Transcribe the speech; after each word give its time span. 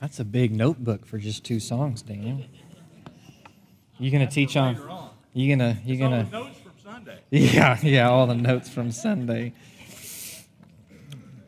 That's 0.00 0.20
a 0.20 0.24
big 0.24 0.54
notebook 0.54 1.06
for 1.06 1.18
just 1.18 1.44
two 1.44 1.60
songs, 1.60 2.02
Daniel. 2.02 2.42
You 3.98 4.10
gonna 4.10 4.26
teach 4.30 4.56
on? 4.56 4.76
You 5.32 5.56
gonna 5.56 5.78
you 5.84 6.04
All 6.04 6.10
the 6.10 6.16
gonna? 6.24 6.30
notes 6.30 6.58
from 6.58 6.72
Sunday. 6.82 7.18
Yeah, 7.30 7.78
yeah. 7.82 8.08
All 8.10 8.26
the 8.26 8.34
notes 8.34 8.68
from 8.68 8.92
Sunday. 8.92 9.54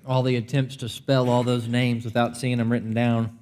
All 0.06 0.22
the 0.22 0.36
attempts 0.36 0.76
to 0.76 0.88
spell 0.88 1.28
all 1.28 1.42
those 1.42 1.68
names 1.68 2.04
without 2.04 2.36
seeing 2.36 2.56
them 2.58 2.72
written 2.72 2.94
down. 2.94 3.38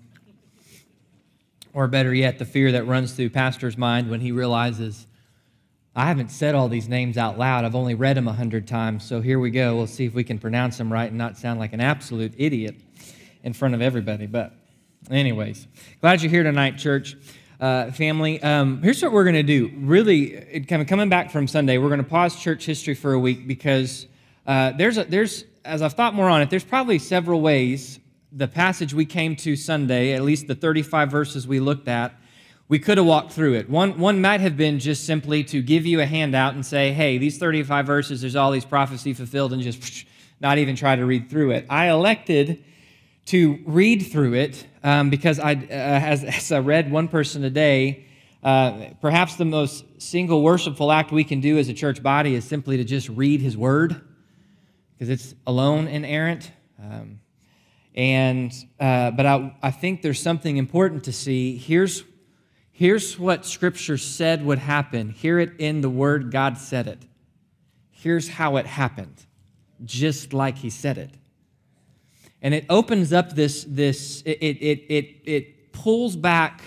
Or 1.72 1.86
better 1.86 2.12
yet, 2.12 2.38
the 2.38 2.44
fear 2.44 2.72
that 2.72 2.86
runs 2.86 3.12
through 3.12 3.30
pastor's 3.30 3.76
mind 3.76 4.10
when 4.10 4.20
he 4.20 4.32
realizes, 4.32 5.06
I 5.94 6.06
haven't 6.06 6.30
said 6.30 6.54
all 6.56 6.68
these 6.68 6.88
names 6.88 7.16
out 7.16 7.38
loud. 7.38 7.64
I've 7.64 7.74
only 7.76 7.94
read 7.94 8.16
them 8.16 8.26
a 8.26 8.32
hundred 8.32 8.66
times. 8.66 9.04
So 9.04 9.20
here 9.20 9.38
we 9.38 9.50
go. 9.50 9.76
We'll 9.76 9.86
see 9.86 10.06
if 10.06 10.14
we 10.14 10.24
can 10.24 10.38
pronounce 10.38 10.78
them 10.78 10.92
right 10.92 11.08
and 11.08 11.18
not 11.18 11.36
sound 11.38 11.60
like 11.60 11.72
an 11.72 11.80
absolute 11.80 12.32
idiot 12.36 12.74
in 13.44 13.52
front 13.52 13.74
of 13.74 13.82
everybody. 13.82 14.26
But, 14.26 14.52
anyways, 15.10 15.66
glad 16.00 16.22
you're 16.22 16.30
here 16.30 16.42
tonight, 16.42 16.78
church. 16.78 17.16
Uh, 17.58 17.90
family, 17.90 18.42
um, 18.42 18.82
here's 18.82 19.02
what 19.02 19.12
we're 19.12 19.24
going 19.24 19.34
to 19.34 19.42
do. 19.42 19.70
Really, 19.78 20.34
it, 20.34 20.68
kind 20.68 20.82
of 20.82 20.88
coming 20.88 21.08
back 21.08 21.30
from 21.30 21.46
Sunday, 21.46 21.78
we're 21.78 21.88
going 21.88 22.02
to 22.02 22.04
pause 22.04 22.36
church 22.36 22.66
history 22.66 22.94
for 22.94 23.14
a 23.14 23.18
week 23.18 23.46
because 23.46 24.06
uh, 24.46 24.72
there's, 24.72 24.98
a, 24.98 25.04
there's, 25.04 25.44
as 25.64 25.80
I've 25.80 25.94
thought 25.94 26.14
more 26.14 26.28
on 26.28 26.42
it, 26.42 26.50
there's 26.50 26.64
probably 26.64 26.98
several 26.98 27.40
ways 27.40 27.98
the 28.30 28.46
passage 28.46 28.92
we 28.92 29.06
came 29.06 29.34
to 29.36 29.56
Sunday, 29.56 30.12
at 30.12 30.22
least 30.22 30.46
the 30.46 30.54
35 30.54 31.10
verses 31.10 31.48
we 31.48 31.58
looked 31.58 31.88
at, 31.88 32.14
we 32.68 32.78
could 32.78 32.98
have 32.98 33.06
walked 33.06 33.32
through 33.32 33.54
it. 33.54 33.70
One, 33.70 33.98
one 33.98 34.20
might 34.20 34.40
have 34.40 34.56
been 34.56 34.78
just 34.78 35.06
simply 35.06 35.42
to 35.44 35.62
give 35.62 35.86
you 35.86 36.00
a 36.00 36.06
handout 36.06 36.54
and 36.54 36.66
say, 36.66 36.92
hey, 36.92 37.16
these 37.16 37.38
35 37.38 37.86
verses, 37.86 38.20
there's 38.20 38.36
all 38.36 38.50
these 38.50 38.64
prophecy 38.64 39.14
fulfilled, 39.14 39.52
and 39.52 39.62
just 39.62 40.04
not 40.40 40.58
even 40.58 40.76
try 40.76 40.96
to 40.96 41.06
read 41.06 41.30
through 41.30 41.52
it. 41.52 41.64
I 41.70 41.88
elected 41.88 42.62
to 43.26 43.58
read 43.66 44.06
through 44.06 44.34
it 44.34 44.66
um, 44.82 45.10
because 45.10 45.38
I, 45.38 45.52
uh, 45.52 45.66
as, 45.70 46.24
as 46.24 46.52
I 46.52 46.60
read 46.60 46.90
one 46.90 47.08
person 47.08 47.42
today, 47.42 48.06
uh, 48.42 48.90
perhaps 49.00 49.34
the 49.36 49.44
most 49.44 49.84
single 50.00 50.42
worshipful 50.42 50.92
act 50.92 51.10
we 51.10 51.24
can 51.24 51.40
do 51.40 51.58
as 51.58 51.68
a 51.68 51.74
church 51.74 52.02
body 52.02 52.34
is 52.34 52.44
simply 52.44 52.76
to 52.76 52.84
just 52.84 53.08
read 53.08 53.40
his 53.40 53.56
word 53.56 54.00
because 54.92 55.08
it's 55.08 55.34
alone 55.46 55.88
inerrant. 55.88 56.52
Um, 56.80 57.20
and 57.96 58.52
uh, 58.78 59.10
but 59.10 59.26
I, 59.26 59.56
I 59.62 59.70
think 59.70 60.02
there's 60.02 60.20
something 60.20 60.58
important 60.58 61.04
to 61.04 61.12
see. 61.12 61.56
Here's 61.56 62.04
here's 62.70 63.18
what 63.18 63.46
Scripture 63.46 63.98
said 63.98 64.44
would 64.44 64.58
happen. 64.58 65.10
Hear 65.10 65.38
it 65.38 65.52
in 65.58 65.80
the 65.80 65.88
Word. 65.88 66.30
God 66.30 66.58
said 66.58 66.86
it. 66.86 67.02
Here's 67.90 68.28
how 68.28 68.56
it 68.56 68.66
happened, 68.66 69.26
just 69.84 70.34
like 70.34 70.58
He 70.58 70.68
said 70.68 70.98
it. 70.98 71.10
And 72.46 72.54
it 72.54 72.64
opens 72.70 73.12
up 73.12 73.32
this 73.32 73.66
this 73.68 74.22
it 74.24 74.38
it 74.38 74.84
it 74.88 75.16
it, 75.24 75.72
pulls 75.72 76.14
back 76.14 76.62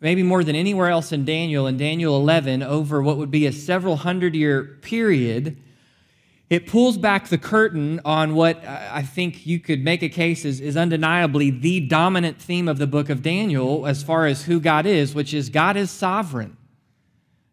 maybe 0.00 0.22
more 0.22 0.44
than 0.44 0.54
anywhere 0.54 0.90
else 0.90 1.10
in 1.10 1.24
Daniel 1.24 1.66
in 1.66 1.76
Daniel 1.76 2.16
11 2.16 2.62
over 2.62 3.02
what 3.02 3.16
would 3.16 3.32
be 3.32 3.44
a 3.46 3.52
several 3.52 3.96
hundred 3.96 4.36
year 4.36 4.78
period 4.80 5.60
it 6.48 6.68
pulls 6.68 6.98
back 6.98 7.26
the 7.26 7.36
curtain 7.36 8.00
on 8.04 8.36
what 8.36 8.64
uh, 8.64 8.90
I 8.92 9.02
think 9.02 9.44
you 9.44 9.58
could 9.58 9.82
make 9.82 10.04
a 10.04 10.08
case 10.08 10.44
is, 10.44 10.60
is 10.60 10.76
undeniably 10.76 11.50
the 11.50 11.80
dominant 11.80 12.40
theme 12.40 12.68
of 12.68 12.78
the 12.78 12.86
book 12.86 13.10
of 13.10 13.24
Daniel 13.24 13.88
as 13.88 14.04
far 14.04 14.26
as 14.26 14.44
who 14.44 14.60
God 14.60 14.86
is, 14.86 15.16
which 15.16 15.34
is 15.34 15.48
God 15.48 15.76
is 15.76 15.90
sovereign. 15.90 16.56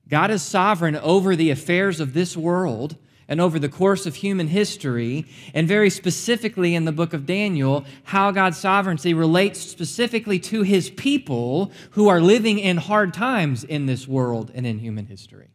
God 0.08 0.30
is 0.30 0.44
sovereign 0.44 0.95
over 0.97 1.36
the 1.36 1.50
affairs 1.50 2.00
of 2.00 2.14
this 2.14 2.38
world 2.38 2.95
and 3.30 3.39
over 3.39 3.59
the 3.59 3.69
course 3.69 4.05
of 4.05 4.16
human 4.16 4.47
history, 4.47 5.25
and 5.53 5.67
very 5.67 5.89
specifically 5.89 6.75
in 6.75 6.83
the 6.83 6.91
book 6.91 7.13
of 7.13 7.25
Daniel, 7.25 7.86
how 8.03 8.31
God's 8.31 8.58
sovereignty 8.58 9.13
relates 9.13 9.61
specifically 9.61 10.39
to 10.39 10.63
his 10.63 10.89
people 10.89 11.71
who 11.91 12.09
are 12.09 12.19
living 12.19 12.59
in 12.59 12.77
hard 12.77 13.13
times 13.13 13.63
in 13.63 13.86
this 13.86 14.08
world 14.08 14.52
and 14.53 14.66
in 14.66 14.80
human 14.80 15.05
history. 15.05 15.52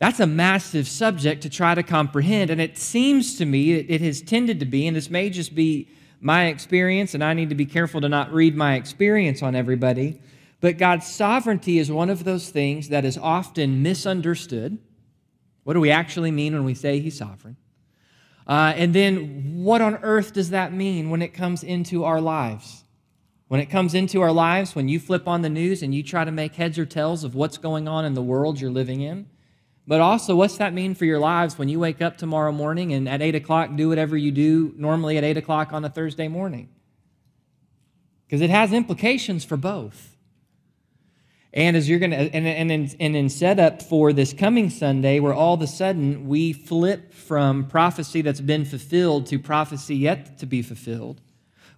That's 0.00 0.20
a 0.20 0.26
massive 0.26 0.86
subject 0.86 1.42
to 1.42 1.50
try 1.50 1.74
to 1.74 1.82
comprehend. 1.82 2.50
And 2.50 2.60
it 2.60 2.78
seems 2.78 3.36
to 3.38 3.44
me, 3.44 3.72
it 3.72 4.00
has 4.00 4.20
tended 4.20 4.60
to 4.60 4.66
be, 4.66 4.86
and 4.86 4.96
this 4.96 5.10
may 5.10 5.30
just 5.30 5.54
be 5.54 5.88
my 6.20 6.46
experience, 6.46 7.14
and 7.14 7.22
I 7.22 7.32
need 7.32 7.48
to 7.48 7.54
be 7.54 7.66
careful 7.66 8.00
to 8.00 8.08
not 8.08 8.32
read 8.32 8.56
my 8.56 8.74
experience 8.74 9.42
on 9.42 9.54
everybody, 9.54 10.20
but 10.60 10.78
God's 10.78 11.06
sovereignty 11.06 11.78
is 11.78 11.92
one 11.92 12.10
of 12.10 12.24
those 12.24 12.50
things 12.50 12.88
that 12.88 13.04
is 13.04 13.16
often 13.16 13.82
misunderstood. 13.82 14.78
What 15.68 15.74
do 15.74 15.80
we 15.80 15.90
actually 15.90 16.30
mean 16.30 16.54
when 16.54 16.64
we 16.64 16.72
say 16.72 16.98
He's 16.98 17.18
sovereign? 17.18 17.58
Uh, 18.46 18.72
and 18.74 18.94
then, 18.94 19.62
what 19.62 19.82
on 19.82 19.96
earth 19.96 20.32
does 20.32 20.48
that 20.48 20.72
mean 20.72 21.10
when 21.10 21.20
it 21.20 21.34
comes 21.34 21.62
into 21.62 22.04
our 22.04 22.22
lives? 22.22 22.84
When 23.48 23.60
it 23.60 23.66
comes 23.66 23.92
into 23.92 24.22
our 24.22 24.32
lives, 24.32 24.74
when 24.74 24.88
you 24.88 24.98
flip 24.98 25.28
on 25.28 25.42
the 25.42 25.50
news 25.50 25.82
and 25.82 25.94
you 25.94 26.02
try 26.02 26.24
to 26.24 26.30
make 26.30 26.54
heads 26.54 26.78
or 26.78 26.86
tails 26.86 27.22
of 27.22 27.34
what's 27.34 27.58
going 27.58 27.86
on 27.86 28.06
in 28.06 28.14
the 28.14 28.22
world 28.22 28.58
you're 28.58 28.70
living 28.70 29.02
in, 29.02 29.28
but 29.86 30.00
also, 30.00 30.34
what's 30.34 30.56
that 30.56 30.72
mean 30.72 30.94
for 30.94 31.04
your 31.04 31.18
lives 31.18 31.58
when 31.58 31.68
you 31.68 31.78
wake 31.78 32.00
up 32.00 32.16
tomorrow 32.16 32.50
morning 32.50 32.94
and 32.94 33.06
at 33.06 33.20
8 33.20 33.34
o'clock 33.34 33.76
do 33.76 33.90
whatever 33.90 34.16
you 34.16 34.32
do 34.32 34.72
normally 34.78 35.18
at 35.18 35.24
8 35.24 35.36
o'clock 35.36 35.74
on 35.74 35.84
a 35.84 35.90
Thursday 35.90 36.28
morning? 36.28 36.70
Because 38.26 38.40
it 38.40 38.48
has 38.48 38.72
implications 38.72 39.44
for 39.44 39.58
both. 39.58 40.16
And 41.58 41.76
as 41.76 41.88
you're 41.88 41.98
going 41.98 42.12
to, 42.12 42.16
and, 42.16 42.46
and, 42.46 42.96
and 43.00 43.16
in 43.16 43.28
setup 43.28 43.82
for 43.82 44.12
this 44.12 44.32
coming 44.32 44.70
Sunday, 44.70 45.18
where 45.18 45.34
all 45.34 45.54
of 45.54 45.60
a 45.60 45.66
sudden 45.66 46.28
we 46.28 46.52
flip 46.52 47.12
from 47.12 47.66
prophecy 47.66 48.22
that's 48.22 48.40
been 48.40 48.64
fulfilled 48.64 49.26
to 49.26 49.38
prophecy 49.38 49.96
yet 49.96 50.38
to 50.38 50.46
be 50.46 50.62
fulfilled, 50.62 51.20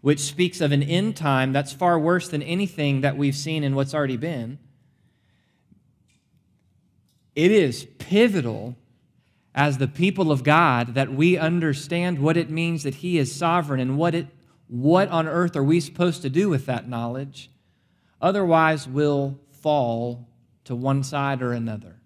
which 0.03 0.21
speaks 0.21 0.61
of 0.61 0.71
an 0.71 0.83
end 0.83 1.17
time 1.17 1.53
that's 1.55 1.73
far 1.73 1.99
worse 1.99 2.29
than 2.29 2.43
anything 2.43 3.01
that 3.01 3.17
we've 3.17 3.35
seen 3.35 3.65
in 3.65 3.75
what's 3.75 3.95
already 3.95 4.19
been 4.19 4.59
it 7.35 7.51
is 7.51 7.87
pivotal 7.99 8.77
as 9.55 9.79
the 9.79 9.89
people 9.89 10.31
of 10.31 10.45
God 10.45 10.95
that 10.95 11.13
we 11.13 11.39
understand 11.39 12.19
what 12.19 12.37
it 12.37 12.51
means 12.51 12.83
that 12.83 12.97
He 12.97 13.19
is 13.19 13.35
sovereign 13.35 13.81
and 13.81 13.97
what, 13.97 14.15
it, 14.15 14.27
what 14.69 15.09
on 15.09 15.27
earth 15.27 15.57
are 15.57 15.65
we 15.65 15.81
supposed 15.81 16.23
to 16.23 16.31
do 16.31 16.49
with 16.49 16.67
that 16.67 16.89
knowledge. 16.89 17.51
Otherwise, 18.21 18.87
we'll 18.87 19.39
fall 19.61 20.29
to 20.65 20.75
one 20.75 21.03
side 21.03 21.43
or 21.43 21.53
another. 21.53 21.97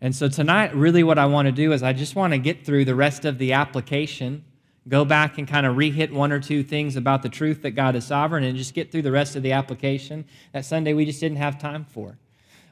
And 0.00 0.14
so 0.14 0.28
tonight, 0.28 0.74
really, 0.74 1.04
what 1.04 1.18
I 1.18 1.26
want 1.26 1.46
to 1.46 1.52
do 1.52 1.72
is 1.72 1.82
I 1.82 1.92
just 1.92 2.16
want 2.16 2.32
to 2.32 2.38
get 2.38 2.66
through 2.66 2.84
the 2.84 2.94
rest 2.94 3.24
of 3.24 3.38
the 3.38 3.52
application, 3.52 4.44
go 4.88 5.04
back 5.04 5.38
and 5.38 5.46
kind 5.46 5.64
of 5.64 5.76
rehit 5.76 6.10
one 6.10 6.32
or 6.32 6.40
two 6.40 6.64
things 6.64 6.96
about 6.96 7.22
the 7.22 7.28
truth 7.28 7.62
that 7.62 7.70
God 7.72 7.94
is 7.94 8.04
sovereign, 8.04 8.42
and 8.42 8.56
just 8.56 8.74
get 8.74 8.90
through 8.90 9.02
the 9.02 9.12
rest 9.12 9.36
of 9.36 9.44
the 9.44 9.52
application 9.52 10.24
that 10.52 10.64
Sunday 10.64 10.92
we 10.92 11.04
just 11.04 11.20
didn't 11.20 11.38
have 11.38 11.56
time 11.58 11.84
for. 11.84 12.18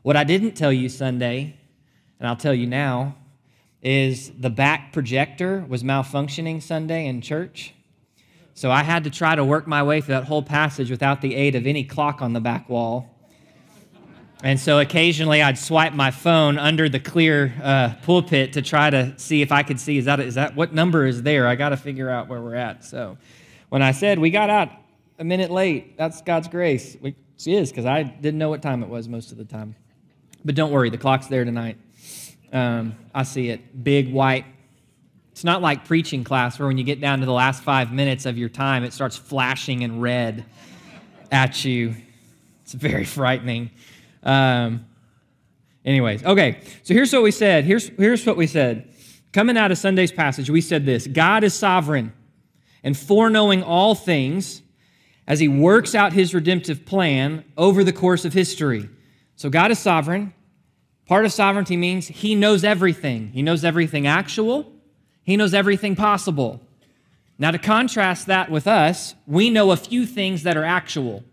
What 0.03 0.17
I 0.17 0.25
didn't 0.25 0.53
tell 0.53 0.73
you 0.73 0.89
Sunday, 0.89 1.57
and 2.19 2.27
I'll 2.27 2.37
tell 2.37 2.55
you 2.55 2.67
now, 2.67 3.15
is 3.81 4.33
the 4.39 4.51
back 4.51 4.93
projector 4.93 5.65
was 5.69 5.83
malfunctioning 5.83 6.61
Sunday 6.61 7.07
in 7.07 7.21
church. 7.21 7.75
So 8.55 8.71
I 8.71 8.83
had 8.83 9.05
to 9.05 9.11
try 9.11 9.37
to 9.37 9.45
work 9.45 9.67
my 9.67 9.83
way 9.83 10.01
through 10.01 10.17
that 10.17 10.25
whole 10.25 10.43
passage 10.43 10.91
without 10.91 11.21
the 11.21 11.35
aid 11.35 11.55
of 11.55 11.67
any 11.67 11.85
clock 11.85 12.21
on 12.21 12.33
the 12.33 12.41
back 12.41 12.69
wall. 12.69 13.10
And 14.43 14.59
so 14.59 14.79
occasionally 14.79 15.43
I'd 15.43 15.59
swipe 15.59 15.93
my 15.93 16.11
phone 16.11 16.59
under 16.59 16.89
the 16.89 16.99
clear 16.99 17.53
uh, 17.63 17.95
pulpit 18.03 18.55
to 18.55 18.63
try 18.63 18.89
to 18.89 19.19
see 19.19 19.43
if 19.43 19.53
I 19.53 19.63
could 19.63 19.79
see 19.79 19.99
is 19.99 20.07
that, 20.07 20.19
is 20.21 20.37
that 20.37 20.57
what 20.57 20.73
number 20.73 21.07
is 21.07 21.23
there? 21.23 21.47
I 21.47 21.57
got 21.57 21.71
to 21.71 21.77
figure 21.77 22.09
out 22.09 22.29
where 22.29 22.41
we're 22.41 22.55
at. 22.55 22.85
So 22.85 23.19
when 23.69 23.83
I 23.83 23.93
said 23.93 24.19
we 24.19 24.31
got 24.31 24.49
out 24.49 24.71
a 25.19 25.25
minute 25.25 25.51
late, 25.51 25.99
that's 25.99 26.23
God's 26.23 26.49
grace. 26.49 26.97
It 27.03 27.15
is 27.39 27.71
because 27.71 27.85
I 27.85 28.03
didn't 28.03 28.39
know 28.39 28.49
what 28.49 28.63
time 28.63 28.83
it 28.83 28.89
was 28.89 29.09
most 29.09 29.31
of 29.31 29.37
the 29.37 29.45
time. 29.45 29.77
But 30.43 30.55
don't 30.55 30.73
worry, 30.73 30.89
the 30.89 30.99
clock's 30.99 31.27
there 31.27 31.45
tonight. 31.45 31.77
Um, 32.51 32.97
I 33.15 33.25
see 33.25 33.51
it. 33.51 33.85
Big 33.85 34.11
white. 34.11 34.47
It's 35.33 35.45
not 35.45 35.61
like 35.61 35.85
preaching 35.85 36.25
class 36.25 36.59
where 36.59 36.67
when 36.67 36.79
you 36.79 36.85
get 36.85 37.01
down 37.01 37.21
to 37.21 37.27
the 37.27 37.33
last 37.33 37.63
five 37.63 37.93
minutes 37.93 38.25
of 38.25 38.39
your 38.39 38.49
time, 38.49 38.85
it 38.85 38.95
starts 38.95 39.17
flashing 39.17 39.83
in 39.83 40.01
red 40.01 40.47
at 41.31 41.63
you. 41.65 41.95
It's 42.63 42.73
very 42.73 43.05
frightening. 43.05 43.71
Um, 44.23 44.87
anyways, 45.85 46.25
okay, 46.25 46.61
so 46.83 46.95
here's 46.95 47.13
what 47.13 47.23
we 47.23 47.31
said. 47.31 47.65
Here's, 47.65 47.89
here's 47.89 48.25
what 48.27 48.37
we 48.37 48.47
said. 48.47 48.89
Coming 49.33 49.57
out 49.57 49.71
of 49.71 49.79
Sunday's 49.79 50.13
passage, 50.13 50.51
we 50.51 50.61
said 50.61 50.85
this 50.87 51.07
God 51.07 51.45
is 51.45 51.55
sovereign 51.55 52.13
and 52.83 52.97
foreknowing 52.97 53.63
all 53.63 53.95
things 53.95 54.63
as 55.27 55.39
he 55.39 55.49
works 55.49 55.95
out 55.95 56.13
his 56.13 56.35
redemptive 56.35 56.85
plan 56.85 57.45
over 57.57 57.85
the 57.85 57.93
course 57.93 58.25
of 58.25 58.33
history. 58.33 58.89
So 59.37 59.49
God 59.49 59.71
is 59.71 59.79
sovereign. 59.79 60.35
Part 61.07 61.25
of 61.25 61.33
sovereignty 61.33 61.77
means 61.77 62.09
he 62.09 62.35
knows 62.35 62.65
everything. 62.65 63.31
He 63.33 63.43
knows 63.43 63.65
everything 63.65 64.07
actual, 64.07 64.73
he 65.23 65.37
knows 65.37 65.55
everything 65.55 65.95
possible. 65.95 66.61
Now, 67.39 67.51
to 67.53 67.59
contrast 67.59 68.27
that 68.27 68.51
with 68.51 68.67
us, 68.67 69.15
we 69.27 69.49
know 69.49 69.71
a 69.71 69.77
few 69.77 70.05
things 70.05 70.43
that 70.43 70.59
are 70.59 70.65
actual. 70.65 71.25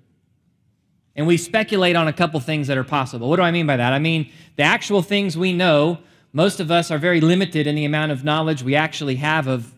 And 1.17 1.25
we 1.25 1.35
speculate 1.35 1.95
on 1.95 2.07
a 2.07 2.13
couple 2.13 2.39
things 2.39 2.67
that 2.67 2.77
are 2.77 2.83
possible. 2.83 3.27
What 3.27 3.37
do 3.37 3.41
I 3.41 3.49
mean 3.49 3.65
by 3.65 3.75
that? 3.75 3.91
I 3.91 3.97
mean, 3.97 4.31
the 4.55 4.63
actual 4.63 5.01
things 5.01 5.35
we 5.35 5.51
know, 5.51 5.97
most 6.31 6.59
of 6.59 6.69
us 6.69 6.91
are 6.91 6.99
very 6.99 7.19
limited 7.19 7.65
in 7.65 7.73
the 7.73 7.85
amount 7.85 8.11
of 8.11 8.23
knowledge 8.23 8.61
we 8.61 8.75
actually 8.75 9.15
have 9.15 9.47
of 9.47 9.73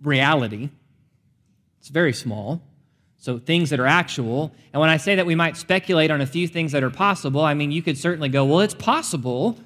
reality. 0.00 0.70
It's 1.80 1.88
very 1.88 2.12
small. 2.12 2.62
So 3.18 3.38
things 3.40 3.70
that 3.70 3.80
are 3.80 3.86
actual. 3.86 4.52
And 4.72 4.80
when 4.80 4.90
I 4.90 4.96
say 4.96 5.16
that 5.16 5.26
we 5.26 5.34
might 5.34 5.56
speculate 5.56 6.12
on 6.12 6.20
a 6.20 6.26
few 6.26 6.46
things 6.46 6.70
that 6.70 6.84
are 6.84 6.90
possible, 6.90 7.40
I 7.40 7.54
mean, 7.54 7.72
you 7.72 7.82
could 7.82 7.98
certainly 7.98 8.28
go, 8.28 8.44
well, 8.44 8.60
it's 8.60 8.74
possible 8.74 9.58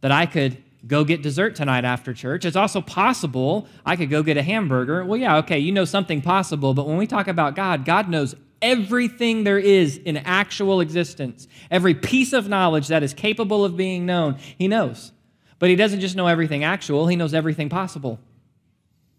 that 0.00 0.12
I 0.12 0.26
could 0.26 0.62
go 0.86 1.02
get 1.02 1.22
dessert 1.22 1.56
tonight 1.56 1.84
after 1.84 2.14
church. 2.14 2.44
It's 2.44 2.54
also 2.54 2.80
possible 2.80 3.66
I 3.84 3.96
could 3.96 4.10
go 4.10 4.22
get 4.22 4.36
a 4.36 4.42
hamburger. 4.42 5.04
Well, 5.04 5.18
yeah, 5.18 5.38
okay, 5.38 5.58
you 5.58 5.72
know 5.72 5.84
something 5.84 6.22
possible, 6.22 6.72
but 6.72 6.86
when 6.86 6.96
we 6.98 7.08
talk 7.08 7.26
about 7.26 7.56
God, 7.56 7.84
God 7.84 8.08
knows 8.08 8.36
everything 8.60 9.44
there 9.44 9.58
is 9.58 9.96
in 9.96 10.16
actual 10.16 10.80
existence, 10.80 11.48
every 11.70 11.94
piece 11.94 12.32
of 12.32 12.48
knowledge 12.48 12.88
that 12.88 13.02
is 13.02 13.14
capable 13.14 13.64
of 13.64 13.76
being 13.76 14.06
known, 14.06 14.38
He 14.56 14.68
knows. 14.68 15.12
But 15.58 15.70
He 15.70 15.76
doesn't 15.76 16.00
just 16.00 16.16
know 16.16 16.26
everything 16.26 16.64
actual, 16.64 17.06
He 17.06 17.16
knows 17.16 17.34
everything 17.34 17.68
possible. 17.68 18.20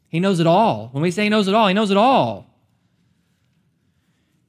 He 0.08 0.20
knows 0.20 0.40
it 0.40 0.48
all. 0.48 0.90
When 0.92 1.04
we 1.04 1.12
say 1.12 1.24
He 1.24 1.30
knows 1.30 1.48
it 1.48 1.54
all, 1.54 1.68
He 1.68 1.74
knows 1.74 1.92
it 1.92 1.98
all. 1.98 2.50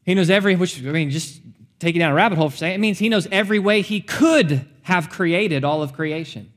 He 0.05 0.15
knows 0.15 0.31
every, 0.31 0.57
which, 0.57 0.85
I 0.85 0.91
mean, 0.91 1.11
just 1.11 1.41
taking 1.79 1.99
down 1.99 2.13
a 2.13 2.15
rabbit 2.15 2.39
hole 2.39 2.51
for 2.51 2.57
saying, 2.57 2.75
it 2.75 2.79
means 2.79 2.99
he 2.99 3.09
knows 3.09 3.27
every 3.33 3.59
way 3.59 3.83
he 3.83 4.01
could 4.01 4.67
have 4.83 5.09
created 5.09 5.65
all 5.65 5.83
of 5.83 5.93
creation. 5.93 6.53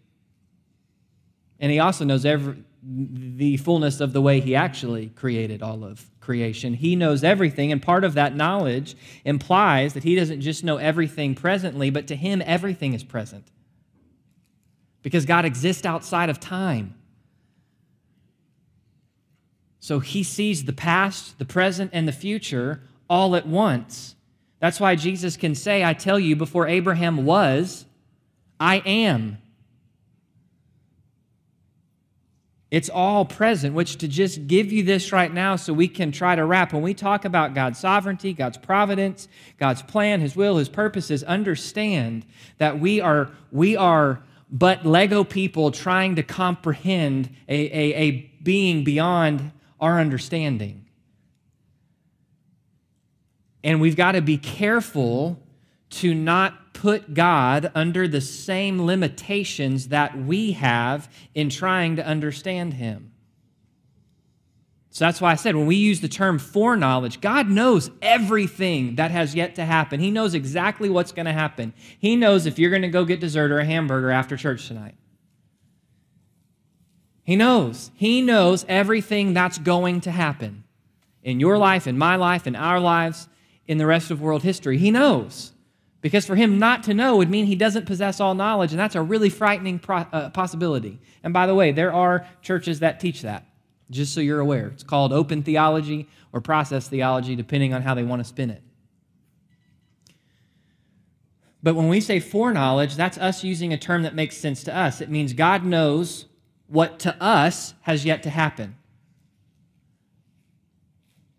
And 1.59 1.71
he 1.71 1.79
also 1.79 2.03
knows 2.03 2.25
every, 2.25 2.63
the 2.83 3.57
fullness 3.57 4.01
of 4.01 4.13
the 4.13 4.21
way 4.21 4.41
he 4.41 4.55
actually 4.55 5.09
created 5.09 5.63
all 5.63 5.83
of 5.83 6.05
creation. 6.23 6.73
He 6.73 6.95
knows 6.95 7.23
everything, 7.23 7.71
and 7.71 7.81
part 7.81 8.03
of 8.03 8.13
that 8.15 8.35
knowledge 8.35 8.95
implies 9.25 9.93
that 9.93 10.03
he 10.03 10.15
doesn't 10.15 10.41
just 10.41 10.63
know 10.63 10.77
everything 10.77 11.35
presently, 11.35 11.89
but 11.89 12.07
to 12.07 12.15
him, 12.15 12.41
everything 12.45 12.93
is 12.93 13.03
present. 13.03 13.45
Because 15.01 15.25
God 15.25 15.45
exists 15.45 15.85
outside 15.85 16.29
of 16.29 16.39
time. 16.39 16.95
So 19.79 19.99
he 19.99 20.23
sees 20.23 20.63
the 20.63 20.73
past, 20.73 21.37
the 21.39 21.45
present, 21.45 21.91
and 21.93 22.07
the 22.07 22.13
future 22.13 22.81
all 23.09 23.35
at 23.35 23.45
once. 23.45 24.15
That's 24.59 24.79
why 24.79 24.95
Jesus 24.95 25.35
can 25.35 25.55
say, 25.55 25.83
I 25.83 25.93
tell 25.93 26.17
you, 26.17 26.37
before 26.37 26.67
Abraham 26.67 27.25
was, 27.25 27.85
I 28.61 28.77
am. 28.85 29.39
It's 32.73 32.89
all 32.89 33.23
present, 33.23 33.75
which 33.75 33.97
to 33.99 34.07
just 34.07 34.47
give 34.47 34.71
you 34.71 34.81
this 34.81 35.11
right 35.11 35.31
now 35.31 35.57
so 35.57 35.71
we 35.73 35.87
can 35.87 36.11
try 36.11 36.35
to 36.35 36.43
wrap. 36.43 36.73
When 36.73 36.81
we 36.81 36.95
talk 36.95 37.23
about 37.23 37.53
God's 37.53 37.77
sovereignty, 37.77 38.33
God's 38.33 38.57
providence, 38.57 39.27
God's 39.59 39.83
plan, 39.83 40.21
His 40.21 40.35
will, 40.35 40.57
His 40.57 40.69
purposes, 40.69 41.23
understand 41.23 42.25
that 42.57 42.79
we 42.79 42.99
are, 42.99 43.29
we 43.51 43.77
are 43.77 44.23
but 44.49 44.87
Lego 44.87 45.23
people 45.23 45.69
trying 45.69 46.15
to 46.15 46.23
comprehend 46.23 47.29
a, 47.47 47.53
a, 47.53 47.95
a 47.95 48.11
being 48.41 48.83
beyond 48.83 49.51
our 49.79 49.99
understanding. 49.99 50.87
And 53.63 53.79
we've 53.81 53.95
got 53.95 54.13
to 54.13 54.21
be 54.23 54.39
careful 54.39 55.39
to 55.91 56.15
not 56.15 56.59
put 56.73 57.13
God 57.13 57.71
under 57.73 58.07
the 58.07 58.21
same 58.21 58.85
limitations 58.85 59.89
that 59.89 60.17
we 60.17 60.53
have 60.53 61.09
in 61.33 61.49
trying 61.49 61.95
to 61.95 62.05
understand 62.05 62.73
Him. 62.73 63.13
So 64.89 65.05
that's 65.05 65.19
why 65.19 65.31
I 65.31 65.35
said 65.35 65.55
when 65.55 65.65
we 65.65 65.75
use 65.75 66.01
the 66.01 66.07
term 66.07 66.37
foreknowledge, 66.37 67.19
God 67.19 67.49
knows 67.49 67.89
everything 68.01 68.95
that 68.97 69.09
has 69.09 69.33
yet 69.33 69.55
to 69.55 69.65
happen. 69.65 69.99
He 69.99 70.11
knows 70.11 70.35
exactly 70.35 70.87
what's 70.87 71.11
going 71.11 71.25
to 71.25 71.33
happen. 71.33 71.73
He 71.97 72.15
knows 72.15 72.45
if 72.45 72.59
you're 72.59 72.69
going 72.69 72.83
to 72.83 72.89
go 72.89 73.03
get 73.03 73.19
dessert 73.19 73.51
or 73.51 73.57
a 73.57 73.65
hamburger 73.65 74.11
after 74.11 74.37
church 74.37 74.67
tonight. 74.67 74.93
He 77.23 77.35
knows. 77.35 77.89
He 77.95 78.21
knows 78.21 78.65
everything 78.67 79.33
that's 79.33 79.57
going 79.57 80.01
to 80.01 80.11
happen 80.11 80.63
in 81.23 81.39
your 81.39 81.57
life, 81.57 81.87
in 81.87 81.97
my 81.97 82.15
life, 82.15 82.45
in 82.45 82.55
our 82.55 82.79
lives 82.79 83.27
in 83.65 83.77
the 83.79 83.85
rest 83.87 84.11
of 84.11 84.21
world 84.21 84.43
history. 84.43 84.77
He 84.77 84.91
knows. 84.91 85.52
Because 86.03 86.25
for 86.25 86.35
him 86.35 86.59
not 86.59 86.83
to 86.83 86.93
know 86.93 87.15
would 87.15 87.29
mean 87.29 87.45
he 87.45 87.55
doesn't 87.55 87.85
possess 87.85 88.19
all 88.19 88.35
knowledge, 88.35 88.71
and 88.71 88.79
that's 88.79 88.93
a 88.93 89.01
really 89.01 89.29
frightening 89.29 89.79
pro- 89.79 89.99
uh, 89.99 90.29
possibility. 90.31 90.99
And 91.23 91.33
by 91.33 91.47
the 91.47 91.55
way, 91.55 91.71
there 91.71 91.93
are 91.93 92.27
churches 92.41 92.81
that 92.81 92.99
teach 92.99 93.21
that, 93.21 93.47
just 93.89 94.13
so 94.13 94.19
you're 94.19 94.41
aware. 94.41 94.67
It's 94.67 94.83
called 94.83 95.13
open 95.13 95.43
theology 95.43 96.09
or 96.33 96.41
process 96.41 96.89
theology, 96.89 97.37
depending 97.37 97.73
on 97.73 97.83
how 97.83 97.93
they 97.93 98.03
want 98.03 98.19
to 98.19 98.25
spin 98.25 98.49
it. 98.49 98.61
But 101.63 101.75
when 101.75 101.87
we 101.87 102.01
say 102.01 102.19
foreknowledge, 102.19 102.97
that's 102.97 103.17
us 103.17 103.45
using 103.45 103.71
a 103.71 103.77
term 103.77 104.03
that 104.03 104.13
makes 104.13 104.35
sense 104.35 104.61
to 104.65 104.75
us. 104.75 104.99
It 104.99 105.09
means 105.09 105.31
God 105.31 105.63
knows 105.63 106.25
what 106.67 106.99
to 106.99 107.15
us 107.23 107.75
has 107.83 108.03
yet 108.03 108.23
to 108.23 108.29
happen. 108.29 108.75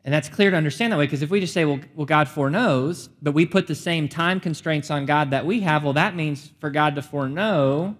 And 0.05 0.13
that's 0.13 0.29
clear 0.29 0.51
to 0.51 0.57
understand 0.57 0.93
that 0.93 0.99
way 0.99 1.07
because 1.07 1.23
if 1.23 1.31
we 1.31 1.41
just 1.41 1.55
say, 1.55 1.65
well, 1.65 1.81
well, 1.95 2.05
God 2.05 2.29
foreknows, 2.29 3.09
but 3.23 3.33
we 3.33 3.47
put 3.47 3.67
the 3.67 3.75
same 3.75 4.07
time 4.07 4.39
constraints 4.39 4.91
on 4.91 5.07
God 5.07 5.31
that 5.31 5.47
we 5.47 5.61
have, 5.61 5.83
well, 5.83 5.95
that 5.95 6.15
means 6.15 6.53
for 6.61 6.69
God 6.71 6.95
to 6.97 7.03
foreknow 7.03 7.97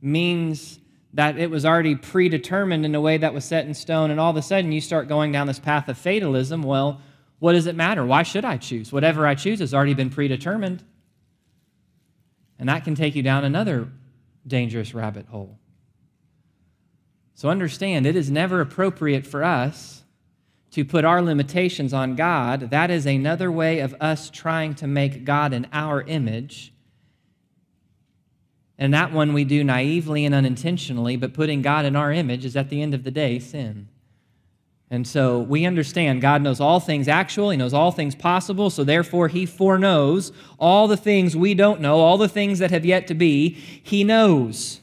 means 0.00 0.80
that 1.12 1.36
it 1.36 1.50
was 1.50 1.66
already 1.66 1.94
predetermined 1.94 2.86
in 2.86 2.94
a 2.94 3.00
way 3.00 3.18
that 3.18 3.34
was 3.34 3.44
set 3.44 3.66
in 3.66 3.74
stone. 3.74 4.10
And 4.10 4.18
all 4.18 4.30
of 4.30 4.36
a 4.36 4.42
sudden 4.42 4.72
you 4.72 4.80
start 4.80 5.06
going 5.06 5.32
down 5.32 5.46
this 5.46 5.58
path 5.58 5.86
of 5.88 5.98
fatalism. 5.98 6.62
Well, 6.62 7.02
what 7.40 7.52
does 7.52 7.66
it 7.66 7.76
matter? 7.76 8.06
Why 8.06 8.22
should 8.22 8.46
I 8.46 8.56
choose? 8.56 8.90
Whatever 8.90 9.26
I 9.26 9.34
choose 9.34 9.60
has 9.60 9.74
already 9.74 9.92
been 9.92 10.08
predetermined. 10.08 10.82
And 12.58 12.70
that 12.70 12.84
can 12.84 12.94
take 12.94 13.14
you 13.14 13.22
down 13.22 13.44
another 13.44 13.88
dangerous 14.46 14.94
rabbit 14.94 15.26
hole. 15.26 15.58
So 17.34 17.50
understand, 17.50 18.06
it 18.06 18.16
is 18.16 18.30
never 18.30 18.60
appropriate 18.60 19.26
for 19.26 19.44
us 19.44 20.01
to 20.72 20.84
put 20.84 21.04
our 21.04 21.22
limitations 21.22 21.92
on 21.92 22.16
God, 22.16 22.70
that 22.70 22.90
is 22.90 23.06
another 23.06 23.52
way 23.52 23.80
of 23.80 23.94
us 24.00 24.30
trying 24.30 24.74
to 24.76 24.86
make 24.86 25.24
God 25.24 25.52
in 25.52 25.66
our 25.72 26.02
image. 26.02 26.72
And 28.78 28.92
that 28.92 29.12
one 29.12 29.32
we 29.32 29.44
do 29.44 29.62
naively 29.62 30.24
and 30.24 30.34
unintentionally, 30.34 31.16
but 31.16 31.34
putting 31.34 31.62
God 31.62 31.84
in 31.84 31.94
our 31.94 32.10
image 32.10 32.44
is 32.44 32.56
at 32.56 32.68
the 32.68 32.82
end 32.82 32.94
of 32.94 33.04
the 33.04 33.10
day 33.10 33.38
sin. 33.38 33.88
And 34.90 35.08
so 35.08 35.38
we 35.40 35.64
understand 35.64 36.20
God 36.20 36.42
knows 36.42 36.60
all 36.60 36.78
things 36.78 37.08
actual, 37.08 37.48
He 37.48 37.56
knows 37.56 37.72
all 37.72 37.92
things 37.92 38.14
possible, 38.14 38.68
so 38.68 38.84
therefore 38.84 39.28
He 39.28 39.46
foreknows 39.46 40.32
all 40.58 40.86
the 40.86 40.98
things 40.98 41.34
we 41.34 41.54
don't 41.54 41.80
know, 41.80 41.98
all 41.98 42.18
the 42.18 42.28
things 42.28 42.58
that 42.58 42.70
have 42.70 42.84
yet 42.84 43.06
to 43.06 43.14
be, 43.14 43.50
He 43.82 44.04
knows. 44.04 44.81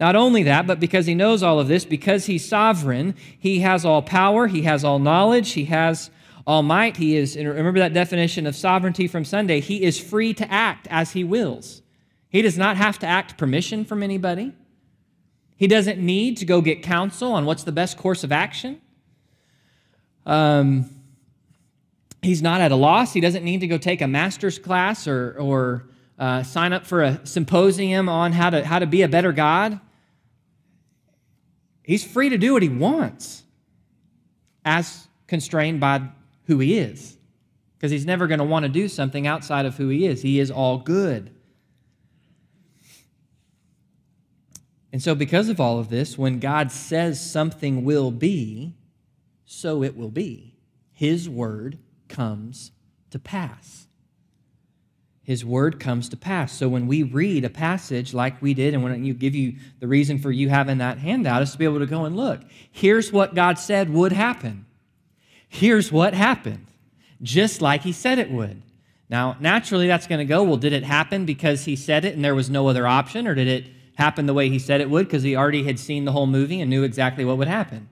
Not 0.00 0.14
only 0.14 0.44
that, 0.44 0.66
but 0.66 0.78
because 0.78 1.06
he 1.06 1.14
knows 1.14 1.42
all 1.42 1.58
of 1.58 1.66
this, 1.66 1.84
because 1.84 2.26
he's 2.26 2.48
sovereign, 2.48 3.16
he 3.38 3.60
has 3.60 3.84
all 3.84 4.00
power, 4.00 4.46
he 4.46 4.62
has 4.62 4.84
all 4.84 4.98
knowledge, 4.98 5.52
he 5.52 5.64
has 5.66 6.10
all 6.46 6.62
might. 6.62 6.96
He 6.96 7.16
is, 7.16 7.36
remember 7.36 7.80
that 7.80 7.92
definition 7.92 8.46
of 8.46 8.54
sovereignty 8.54 9.08
from 9.08 9.24
Sunday, 9.24 9.60
he 9.60 9.82
is 9.82 9.98
free 9.98 10.32
to 10.34 10.50
act 10.50 10.86
as 10.90 11.12
he 11.12 11.24
wills. 11.24 11.82
He 12.30 12.42
does 12.42 12.56
not 12.56 12.76
have 12.76 12.98
to 13.00 13.06
act 13.06 13.36
permission 13.36 13.84
from 13.84 14.02
anybody. 14.02 14.52
He 15.56 15.66
doesn't 15.66 15.98
need 15.98 16.36
to 16.36 16.44
go 16.44 16.60
get 16.60 16.82
counsel 16.82 17.32
on 17.32 17.44
what's 17.44 17.64
the 17.64 17.72
best 17.72 17.96
course 17.96 18.22
of 18.22 18.30
action. 18.30 18.80
Um, 20.24 20.88
he's 22.22 22.40
not 22.40 22.60
at 22.60 22.70
a 22.70 22.76
loss. 22.76 23.12
He 23.12 23.20
doesn't 23.20 23.44
need 23.44 23.60
to 23.60 23.66
go 23.66 23.78
take 23.78 24.00
a 24.00 24.06
master's 24.06 24.58
class 24.58 25.08
or, 25.08 25.34
or 25.38 25.88
uh, 26.18 26.44
sign 26.44 26.72
up 26.72 26.86
for 26.86 27.02
a 27.02 27.26
symposium 27.26 28.08
on 28.08 28.32
how 28.32 28.50
to, 28.50 28.64
how 28.64 28.78
to 28.78 28.86
be 28.86 29.02
a 29.02 29.08
better 29.08 29.32
God. 29.32 29.80
He's 31.88 32.04
free 32.04 32.28
to 32.28 32.36
do 32.36 32.52
what 32.52 32.62
he 32.62 32.68
wants 32.68 33.44
as 34.62 35.08
constrained 35.26 35.80
by 35.80 36.02
who 36.44 36.58
he 36.58 36.76
is. 36.76 37.16
Because 37.78 37.90
he's 37.90 38.04
never 38.04 38.26
going 38.26 38.40
to 38.40 38.44
want 38.44 38.64
to 38.64 38.68
do 38.68 38.88
something 38.88 39.26
outside 39.26 39.64
of 39.64 39.78
who 39.78 39.88
he 39.88 40.04
is. 40.04 40.20
He 40.20 40.38
is 40.38 40.50
all 40.50 40.76
good. 40.76 41.30
And 44.92 45.02
so, 45.02 45.14
because 45.14 45.48
of 45.48 45.60
all 45.60 45.78
of 45.78 45.88
this, 45.88 46.18
when 46.18 46.40
God 46.40 46.70
says 46.70 47.18
something 47.18 47.84
will 47.84 48.10
be, 48.10 48.74
so 49.46 49.82
it 49.82 49.96
will 49.96 50.10
be. 50.10 50.58
His 50.92 51.26
word 51.26 51.78
comes 52.08 52.70
to 53.08 53.18
pass 53.18 53.87
his 55.28 55.44
word 55.44 55.78
comes 55.78 56.08
to 56.08 56.16
pass. 56.16 56.54
So 56.54 56.70
when 56.70 56.86
we 56.86 57.02
read 57.02 57.44
a 57.44 57.50
passage 57.50 58.14
like 58.14 58.40
we 58.40 58.54
did, 58.54 58.72
and 58.72 58.82
when 58.82 59.04
you 59.04 59.12
give 59.12 59.34
you 59.34 59.56
the 59.78 59.86
reason 59.86 60.18
for 60.18 60.32
you 60.32 60.48
having 60.48 60.78
that 60.78 60.96
handout 60.96 61.42
is 61.42 61.52
to 61.52 61.58
be 61.58 61.66
able 61.66 61.80
to 61.80 61.86
go 61.86 62.06
and 62.06 62.16
look. 62.16 62.40
Here's 62.72 63.12
what 63.12 63.34
God 63.34 63.58
said 63.58 63.90
would 63.90 64.12
happen. 64.12 64.64
Here's 65.46 65.92
what 65.92 66.14
happened, 66.14 66.66
just 67.20 67.60
like 67.60 67.82
he 67.82 67.92
said 67.92 68.18
it 68.18 68.30
would. 68.30 68.62
Now, 69.10 69.36
naturally, 69.38 69.86
that's 69.86 70.06
going 70.06 70.20
to 70.20 70.24
go, 70.24 70.42
well, 70.44 70.56
did 70.56 70.72
it 70.72 70.82
happen 70.82 71.26
because 71.26 71.66
he 71.66 71.76
said 71.76 72.06
it 72.06 72.14
and 72.14 72.24
there 72.24 72.34
was 72.34 72.48
no 72.48 72.66
other 72.66 72.86
option, 72.86 73.26
or 73.26 73.34
did 73.34 73.48
it 73.48 73.66
happen 73.96 74.24
the 74.24 74.32
way 74.32 74.48
he 74.48 74.58
said 74.58 74.80
it 74.80 74.88
would 74.88 75.08
because 75.08 75.24
he 75.24 75.36
already 75.36 75.64
had 75.64 75.78
seen 75.78 76.06
the 76.06 76.12
whole 76.12 76.26
movie 76.26 76.62
and 76.62 76.70
knew 76.70 76.84
exactly 76.84 77.26
what 77.26 77.36
would 77.36 77.48
happen? 77.48 77.90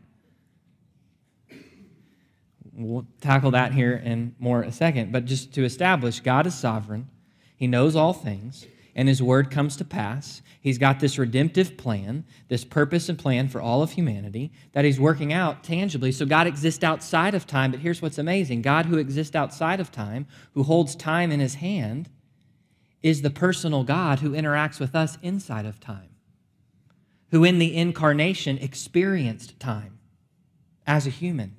We'll 2.72 3.06
tackle 3.20 3.50
that 3.50 3.72
here 3.72 4.00
in 4.02 4.34
more 4.38 4.62
a 4.62 4.72
second, 4.72 5.12
but 5.12 5.26
just 5.26 5.52
to 5.52 5.64
establish 5.66 6.20
God 6.20 6.46
is 6.46 6.54
sovereign. 6.54 7.10
He 7.56 7.66
knows 7.66 7.96
all 7.96 8.12
things. 8.12 8.66
and 8.96 9.08
his 9.08 9.22
word 9.22 9.50
comes 9.50 9.76
to 9.76 9.84
pass. 9.84 10.40
He's 10.58 10.78
got 10.78 11.00
this 11.00 11.18
redemptive 11.18 11.76
plan, 11.76 12.24
this 12.48 12.64
purpose 12.64 13.10
and 13.10 13.18
plan 13.18 13.46
for 13.46 13.60
all 13.60 13.82
of 13.82 13.92
humanity 13.92 14.50
that 14.72 14.86
he's 14.86 14.98
working 14.98 15.34
out 15.34 15.62
tangibly. 15.62 16.10
So 16.10 16.24
God 16.24 16.46
exists 16.46 16.82
outside 16.82 17.34
of 17.34 17.46
time, 17.46 17.70
but 17.70 17.80
here's 17.80 18.00
what's 18.00 18.16
amazing 18.16 18.62
God, 18.62 18.86
who 18.86 18.96
exists 18.96 19.36
outside 19.36 19.80
of 19.80 19.92
time, 19.92 20.26
who 20.54 20.62
holds 20.62 20.96
time 20.96 21.30
in 21.30 21.40
his 21.40 21.56
hand, 21.56 22.08
is 23.02 23.20
the 23.20 23.30
personal 23.30 23.84
God 23.84 24.20
who 24.20 24.30
interacts 24.30 24.80
with 24.80 24.96
us 24.96 25.18
inside 25.22 25.66
of 25.66 25.78
time, 25.78 26.08
who 27.32 27.44
in 27.44 27.58
the 27.58 27.76
incarnation 27.76 28.56
experienced 28.56 29.60
time 29.60 29.98
as 30.86 31.06
a 31.06 31.10
human. 31.10 31.54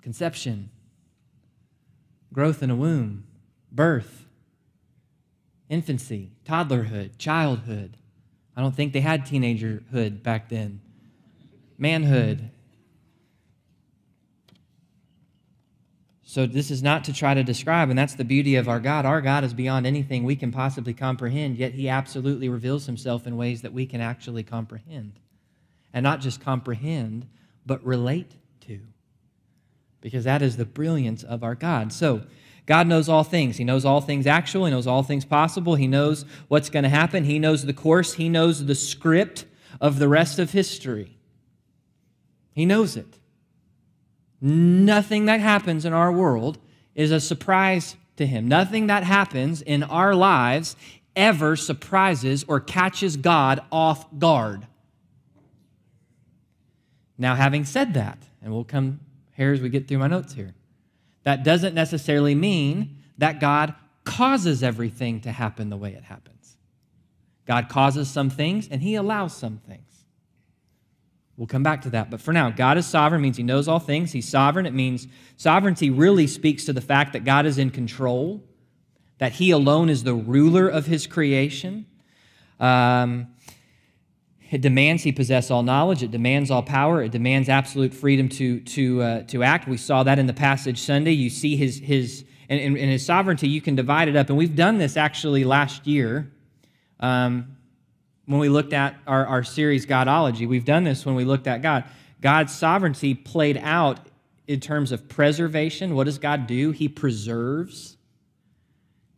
Conception, 0.00 0.70
growth 2.32 2.62
in 2.62 2.70
a 2.70 2.76
womb, 2.76 3.24
birth, 3.70 4.26
infancy, 5.68 6.32
toddlerhood, 6.44 7.18
childhood. 7.18 7.96
I 8.56 8.60
don't 8.60 8.74
think 8.74 8.92
they 8.92 9.00
had 9.00 9.26
teenagerhood 9.26 10.22
back 10.22 10.48
then. 10.48 10.80
Manhood. 11.76 12.50
So, 16.24 16.44
this 16.44 16.70
is 16.70 16.82
not 16.82 17.04
to 17.04 17.12
try 17.14 17.32
to 17.32 17.42
describe, 17.42 17.88
and 17.88 17.98
that's 17.98 18.14
the 18.14 18.24
beauty 18.24 18.56
of 18.56 18.68
our 18.68 18.80
God. 18.80 19.06
Our 19.06 19.22
God 19.22 19.44
is 19.44 19.54
beyond 19.54 19.86
anything 19.86 20.24
we 20.24 20.36
can 20.36 20.52
possibly 20.52 20.92
comprehend, 20.92 21.56
yet 21.56 21.72
He 21.72 21.88
absolutely 21.88 22.50
reveals 22.50 22.84
Himself 22.84 23.26
in 23.26 23.38
ways 23.38 23.62
that 23.62 23.72
we 23.72 23.86
can 23.86 24.02
actually 24.02 24.42
comprehend. 24.42 25.20
And 25.94 26.02
not 26.02 26.20
just 26.20 26.42
comprehend, 26.42 27.26
but 27.64 27.82
relate 27.82 28.32
to. 28.66 28.80
Because 30.02 30.24
that 30.24 30.42
is 30.42 30.58
the 30.58 30.66
brilliance 30.66 31.22
of 31.22 31.42
our 31.42 31.54
God. 31.54 31.94
So, 31.94 32.24
God 32.68 32.86
knows 32.86 33.08
all 33.08 33.24
things. 33.24 33.56
He 33.56 33.64
knows 33.64 33.86
all 33.86 34.02
things 34.02 34.26
actual. 34.26 34.66
He 34.66 34.70
knows 34.70 34.86
all 34.86 35.02
things 35.02 35.24
possible. 35.24 35.74
He 35.74 35.86
knows 35.86 36.26
what's 36.48 36.68
going 36.68 36.82
to 36.82 36.90
happen. 36.90 37.24
He 37.24 37.38
knows 37.38 37.64
the 37.64 37.72
course. 37.72 38.12
He 38.12 38.28
knows 38.28 38.66
the 38.66 38.74
script 38.74 39.46
of 39.80 39.98
the 39.98 40.06
rest 40.06 40.38
of 40.38 40.50
history. 40.50 41.16
He 42.52 42.66
knows 42.66 42.94
it. 42.94 43.18
Nothing 44.42 45.24
that 45.24 45.40
happens 45.40 45.86
in 45.86 45.94
our 45.94 46.12
world 46.12 46.58
is 46.94 47.10
a 47.10 47.20
surprise 47.20 47.96
to 48.16 48.26
Him. 48.26 48.46
Nothing 48.46 48.88
that 48.88 49.02
happens 49.02 49.62
in 49.62 49.82
our 49.82 50.14
lives 50.14 50.76
ever 51.16 51.56
surprises 51.56 52.44
or 52.48 52.60
catches 52.60 53.16
God 53.16 53.60
off 53.72 54.06
guard. 54.18 54.66
Now, 57.16 57.34
having 57.34 57.64
said 57.64 57.94
that, 57.94 58.18
and 58.42 58.52
we'll 58.52 58.64
come 58.64 59.00
here 59.32 59.54
as 59.54 59.62
we 59.62 59.70
get 59.70 59.88
through 59.88 59.98
my 59.98 60.06
notes 60.08 60.34
here. 60.34 60.54
That 61.24 61.44
doesn't 61.44 61.74
necessarily 61.74 62.34
mean 62.34 63.02
that 63.18 63.40
God 63.40 63.74
causes 64.04 64.62
everything 64.62 65.20
to 65.22 65.32
happen 65.32 65.68
the 65.68 65.76
way 65.76 65.92
it 65.92 66.04
happens. 66.04 66.56
God 67.46 67.68
causes 67.68 68.08
some 68.08 68.30
things 68.30 68.68
and 68.70 68.82
he 68.82 68.94
allows 68.94 69.36
some 69.36 69.58
things. 69.58 69.82
We'll 71.36 71.46
come 71.46 71.62
back 71.62 71.82
to 71.82 71.90
that. 71.90 72.10
But 72.10 72.20
for 72.20 72.32
now, 72.32 72.50
God 72.50 72.78
is 72.78 72.86
sovereign 72.86 73.22
means 73.22 73.36
he 73.36 73.44
knows 73.44 73.68
all 73.68 73.78
things. 73.78 74.10
He's 74.10 74.28
sovereign. 74.28 74.66
It 74.66 74.74
means 74.74 75.06
sovereignty 75.36 75.88
really 75.88 76.26
speaks 76.26 76.64
to 76.64 76.72
the 76.72 76.80
fact 76.80 77.12
that 77.12 77.24
God 77.24 77.46
is 77.46 77.58
in 77.58 77.70
control, 77.70 78.42
that 79.18 79.32
he 79.32 79.52
alone 79.52 79.88
is 79.88 80.02
the 80.02 80.14
ruler 80.14 80.68
of 80.68 80.86
his 80.86 81.06
creation. 81.06 81.86
Um, 82.58 83.28
it 84.50 84.60
demands 84.62 85.02
he 85.02 85.12
possess 85.12 85.50
all 85.50 85.62
knowledge. 85.62 86.02
It 86.02 86.10
demands 86.10 86.50
all 86.50 86.62
power. 86.62 87.02
It 87.02 87.12
demands 87.12 87.48
absolute 87.48 87.92
freedom 87.92 88.28
to, 88.30 88.60
to, 88.60 89.02
uh, 89.02 89.22
to 89.24 89.42
act. 89.42 89.68
We 89.68 89.76
saw 89.76 90.02
that 90.04 90.18
in 90.18 90.26
the 90.26 90.32
passage 90.32 90.80
Sunday. 90.80 91.12
You 91.12 91.28
see 91.28 91.56
his, 91.56 91.78
his 91.78 92.24
and, 92.48 92.76
his 92.78 93.04
sovereignty, 93.04 93.46
you 93.46 93.60
can 93.60 93.74
divide 93.74 94.08
it 94.08 94.16
up. 94.16 94.30
And 94.30 94.38
we've 94.38 94.56
done 94.56 94.78
this 94.78 94.96
actually 94.96 95.44
last 95.44 95.86
year 95.86 96.32
um, 96.98 97.56
when 98.24 98.40
we 98.40 98.48
looked 98.48 98.72
at 98.72 98.96
our, 99.06 99.26
our 99.26 99.44
series, 99.44 99.84
Godology. 99.84 100.48
We've 100.48 100.64
done 100.64 100.84
this 100.84 101.04
when 101.04 101.14
we 101.14 101.26
looked 101.26 101.46
at 101.46 101.60
God. 101.60 101.84
God's 102.22 102.54
sovereignty 102.54 103.14
played 103.14 103.58
out 103.58 104.00
in 104.46 104.60
terms 104.60 104.92
of 104.92 105.10
preservation. 105.10 105.94
What 105.94 106.04
does 106.04 106.18
God 106.18 106.46
do? 106.46 106.70
He 106.70 106.88
preserves. 106.88 107.97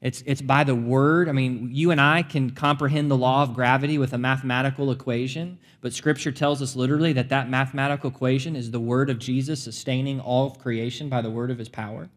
It's, 0.01 0.23
it's 0.25 0.41
by 0.41 0.65
the 0.65 0.75
word. 0.75 1.29
I 1.29 1.33
mean, 1.33 1.69
you 1.73 1.91
and 1.91 2.01
I 2.01 2.23
can 2.23 2.51
comprehend 2.51 3.11
the 3.11 3.17
law 3.17 3.43
of 3.43 3.53
gravity 3.53 3.99
with 3.99 4.15
a 4.15 4.19
mathematical 4.19 4.91
equation, 4.91 5.59
but 5.83 5.93
Scripture 5.93 6.33
tells 6.33 6.63
us 6.63 6.75
literally 6.75 7.13
that 7.13 7.29
that 7.29 7.51
mathematical 7.51 8.11
equation 8.11 8.57
is 8.57 8.71
the 8.71 8.81
word 8.81 9.11
of 9.11 9.19
Jesus 9.19 9.63
sustaining 9.63 10.19
all 10.19 10.47
of 10.47 10.59
creation 10.59 11.11
by 11.11 11.21
the 11.21 11.31
word 11.31 11.51
of 11.51 11.59
his 11.59 11.69
power. 11.69 12.09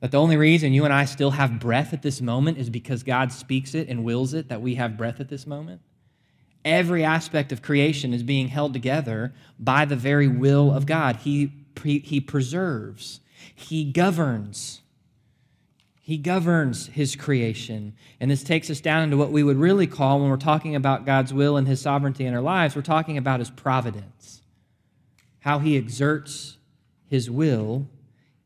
That 0.00 0.10
the 0.10 0.20
only 0.20 0.36
reason 0.36 0.72
you 0.72 0.84
and 0.84 0.94
I 0.94 1.04
still 1.04 1.30
have 1.30 1.60
breath 1.60 1.92
at 1.92 2.02
this 2.02 2.20
moment 2.22 2.58
is 2.58 2.70
because 2.70 3.02
God 3.02 3.30
speaks 3.30 3.74
it 3.74 3.88
and 3.88 4.02
wills 4.02 4.32
it 4.34 4.48
that 4.48 4.62
we 4.62 4.76
have 4.76 4.96
breath 4.96 5.20
at 5.20 5.28
this 5.28 5.46
moment. 5.46 5.82
Every 6.64 7.04
aspect 7.04 7.52
of 7.52 7.60
creation 7.60 8.14
is 8.14 8.22
being 8.22 8.48
held 8.48 8.72
together 8.72 9.34
by 9.58 9.84
the 9.84 9.96
very 9.96 10.28
will 10.28 10.72
of 10.72 10.86
God. 10.86 11.16
He, 11.16 11.52
he 11.84 12.20
preserves, 12.20 13.20
He 13.54 13.84
governs. 13.84 14.81
He 16.04 16.18
governs 16.18 16.88
his 16.88 17.14
creation. 17.14 17.94
And 18.18 18.28
this 18.28 18.42
takes 18.42 18.68
us 18.70 18.80
down 18.80 19.04
into 19.04 19.16
what 19.16 19.30
we 19.30 19.44
would 19.44 19.56
really 19.56 19.86
call, 19.86 20.20
when 20.20 20.30
we're 20.30 20.36
talking 20.36 20.74
about 20.74 21.06
God's 21.06 21.32
will 21.32 21.56
and 21.56 21.68
his 21.68 21.80
sovereignty 21.80 22.26
in 22.26 22.34
our 22.34 22.40
lives, 22.40 22.74
we're 22.74 22.82
talking 22.82 23.16
about 23.16 23.38
his 23.38 23.50
providence. 23.50 24.42
How 25.40 25.60
he 25.60 25.76
exerts 25.76 26.58
his 27.06 27.30
will 27.30 27.86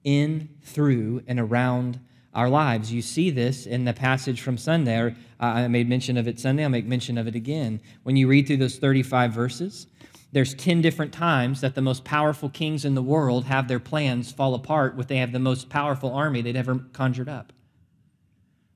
in, 0.05 0.51
through, 0.63 1.23
and 1.27 1.41
around 1.41 1.99
our 2.35 2.51
lives. 2.51 2.93
You 2.93 3.01
see 3.01 3.31
this 3.31 3.65
in 3.65 3.87
the 3.87 3.95
passage 3.95 4.43
from 4.43 4.59
Sunday. 4.59 5.15
I 5.41 5.67
made 5.69 5.89
mention 5.89 6.19
of 6.19 6.29
it 6.29 6.39
Sunday, 6.39 6.63
I'll 6.63 6.69
make 6.69 6.85
mention 6.85 7.17
of 7.17 7.27
it 7.27 7.35
again. 7.35 7.81
When 8.03 8.17
you 8.17 8.29
read 8.29 8.47
through 8.47 8.59
those 8.59 8.77
35 8.77 9.33
verses, 9.33 9.87
there's 10.33 10.55
10 10.55 10.83
different 10.83 11.13
times 11.13 11.61
that 11.61 11.75
the 11.75 11.83
most 11.83 12.05
powerful 12.05 12.49
kings 12.49 12.85
in 12.85 12.95
the 12.95 13.03
world 13.03 13.45
have 13.45 13.69
their 13.69 13.81
plans 13.81 14.33
fall 14.33 14.55
apart 14.55 14.97
when 14.97 15.07
they 15.07 15.19
have 15.19 15.33
the 15.33 15.39
most 15.39 15.69
powerful 15.69 16.13
army 16.13 16.43
they'd 16.43 16.57
ever 16.57 16.81
conjured 16.93 17.29
up. 17.29 17.53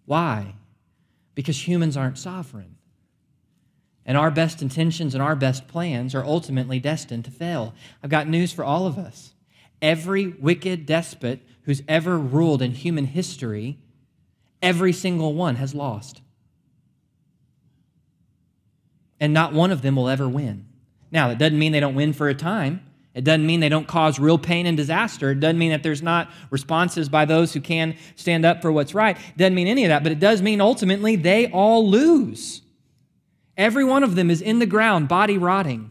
Why? 0.06 0.54
Because 1.34 1.66
humans 1.68 1.96
aren't 1.96 2.18
sovereign. 2.18 2.76
And 4.06 4.16
our 4.16 4.30
best 4.30 4.62
intentions 4.62 5.14
and 5.14 5.22
our 5.22 5.36
best 5.36 5.68
plans 5.68 6.14
are 6.14 6.24
ultimately 6.24 6.80
destined 6.80 7.24
to 7.26 7.30
fail. 7.30 7.74
I've 8.02 8.10
got 8.10 8.26
news 8.26 8.52
for 8.52 8.64
all 8.64 8.86
of 8.86 8.98
us. 8.98 9.34
Every 9.82 10.28
wicked 10.28 10.86
despot 10.86 11.40
who's 11.62 11.82
ever 11.86 12.18
ruled 12.18 12.62
in 12.62 12.72
human 12.72 13.06
history, 13.06 13.78
every 14.62 14.92
single 14.92 15.34
one 15.34 15.56
has 15.56 15.74
lost. 15.74 16.22
And 19.20 19.34
not 19.34 19.52
one 19.52 19.70
of 19.70 19.82
them 19.82 19.96
will 19.96 20.08
ever 20.08 20.28
win. 20.28 20.66
Now, 21.12 21.28
that 21.28 21.38
doesn't 21.38 21.58
mean 21.58 21.72
they 21.72 21.80
don't 21.80 21.94
win 21.94 22.12
for 22.12 22.28
a 22.28 22.34
time. 22.34 22.84
It 23.12 23.24
doesn't 23.24 23.44
mean 23.44 23.60
they 23.60 23.68
don't 23.68 23.88
cause 23.88 24.20
real 24.20 24.38
pain 24.38 24.66
and 24.66 24.76
disaster. 24.76 25.32
It 25.32 25.40
doesn't 25.40 25.58
mean 25.58 25.70
that 25.70 25.82
there's 25.82 26.02
not 26.02 26.30
responses 26.50 27.08
by 27.08 27.24
those 27.24 27.52
who 27.52 27.60
can 27.60 27.96
stand 28.14 28.44
up 28.44 28.62
for 28.62 28.70
what's 28.70 28.94
right. 28.94 29.16
It 29.16 29.36
doesn't 29.36 29.54
mean 29.54 29.66
any 29.66 29.84
of 29.84 29.88
that, 29.88 30.04
but 30.04 30.12
it 30.12 30.20
does 30.20 30.42
mean 30.42 30.60
ultimately 30.60 31.16
they 31.16 31.50
all 31.50 31.88
lose. 31.88 32.62
Every 33.56 33.84
one 33.84 34.04
of 34.04 34.14
them 34.14 34.30
is 34.30 34.40
in 34.40 34.60
the 34.60 34.66
ground, 34.66 35.08
body 35.08 35.38
rotting, 35.38 35.90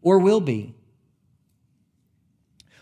or 0.00 0.18
will 0.18 0.40
be. 0.40 0.74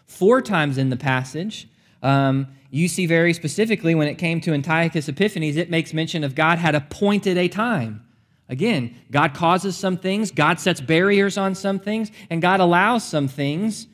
Four 0.07 0.41
times 0.41 0.79
in 0.79 0.91
the 0.91 0.97
passage, 0.97 1.69
um, 2.03 2.47
you 2.71 2.87
see 2.87 3.07
very 3.07 3.33
specifically 3.33 3.95
when 3.95 4.07
it 4.07 4.15
came 4.15 4.41
to 4.43 4.53
Antiochus 4.53 5.09
Epiphanes, 5.09 5.57
it 5.57 5.69
makes 5.69 5.93
mention 5.93 6.23
of 6.23 6.37
God 6.37 6.59
had 6.59 6.77
appointed 6.77 7.37
a 7.37 7.49
time. 7.49 8.07
Again, 8.51 8.97
God 9.13 9.33
causes 9.33 9.77
some 9.77 9.97
things, 9.97 10.33
God 10.33 10.59
sets 10.59 10.81
barriers 10.81 11.39
on 11.39 11.55
some 11.55 11.79
things, 11.79 12.11
and 12.29 12.43
God 12.43 12.59
allows 12.59 13.05
some 13.05 13.29
things 13.29 13.87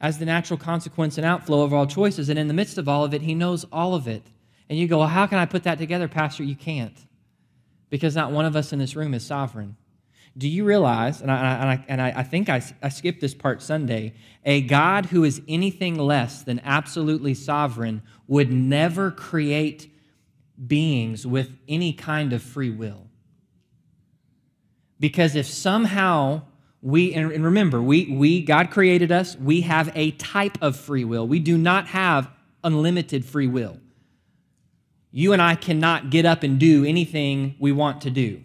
as 0.00 0.18
the 0.18 0.24
natural 0.24 0.56
consequence 0.56 1.18
and 1.18 1.26
outflow 1.26 1.62
of 1.62 1.74
all 1.74 1.86
choices. 1.86 2.28
And 2.28 2.38
in 2.38 2.46
the 2.46 2.54
midst 2.54 2.78
of 2.78 2.88
all 2.88 3.02
of 3.02 3.12
it, 3.12 3.22
He 3.22 3.34
knows 3.34 3.66
all 3.72 3.96
of 3.96 4.06
it. 4.06 4.22
And 4.68 4.78
you 4.78 4.86
go, 4.86 4.98
well, 4.98 5.08
how 5.08 5.26
can 5.26 5.38
I 5.38 5.44
put 5.44 5.64
that 5.64 5.78
together, 5.78 6.06
Pastor? 6.06 6.44
You 6.44 6.54
can't. 6.54 6.96
Because 7.90 8.14
not 8.14 8.30
one 8.30 8.44
of 8.44 8.54
us 8.54 8.72
in 8.72 8.78
this 8.78 8.94
room 8.94 9.12
is 9.12 9.26
sovereign. 9.26 9.76
Do 10.38 10.48
you 10.48 10.64
realize, 10.64 11.20
and 11.22 11.32
I, 11.32 11.54
and 11.54 11.68
I, 11.68 11.84
and 11.88 12.00
I, 12.00 12.12
I 12.18 12.22
think 12.22 12.48
I, 12.48 12.62
I 12.80 12.90
skipped 12.90 13.20
this 13.20 13.34
part 13.34 13.60
Sunday, 13.60 14.14
a 14.44 14.60
God 14.60 15.06
who 15.06 15.24
is 15.24 15.42
anything 15.48 15.98
less 15.98 16.44
than 16.44 16.60
absolutely 16.62 17.34
sovereign 17.34 18.02
would 18.28 18.52
never 18.52 19.10
create 19.10 19.92
beings 20.66 21.26
with 21.26 21.50
any 21.68 21.92
kind 21.92 22.32
of 22.32 22.42
free 22.42 22.70
will. 22.70 23.06
Because 24.98 25.34
if 25.34 25.46
somehow 25.46 26.42
we, 26.82 27.14
and 27.14 27.44
remember, 27.44 27.82
we, 27.82 28.06
we, 28.06 28.42
God 28.42 28.70
created 28.70 29.12
us, 29.12 29.36
we 29.36 29.62
have 29.62 29.90
a 29.94 30.12
type 30.12 30.58
of 30.62 30.76
free 30.76 31.04
will. 31.04 31.26
We 31.26 31.38
do 31.38 31.58
not 31.58 31.88
have 31.88 32.30
unlimited 32.64 33.24
free 33.24 33.46
will. 33.46 33.78
You 35.10 35.32
and 35.32 35.42
I 35.42 35.56
cannot 35.56 36.10
get 36.10 36.24
up 36.24 36.42
and 36.42 36.58
do 36.58 36.84
anything 36.84 37.56
we 37.58 37.72
want 37.72 38.02
to 38.02 38.10
do. 38.10 38.42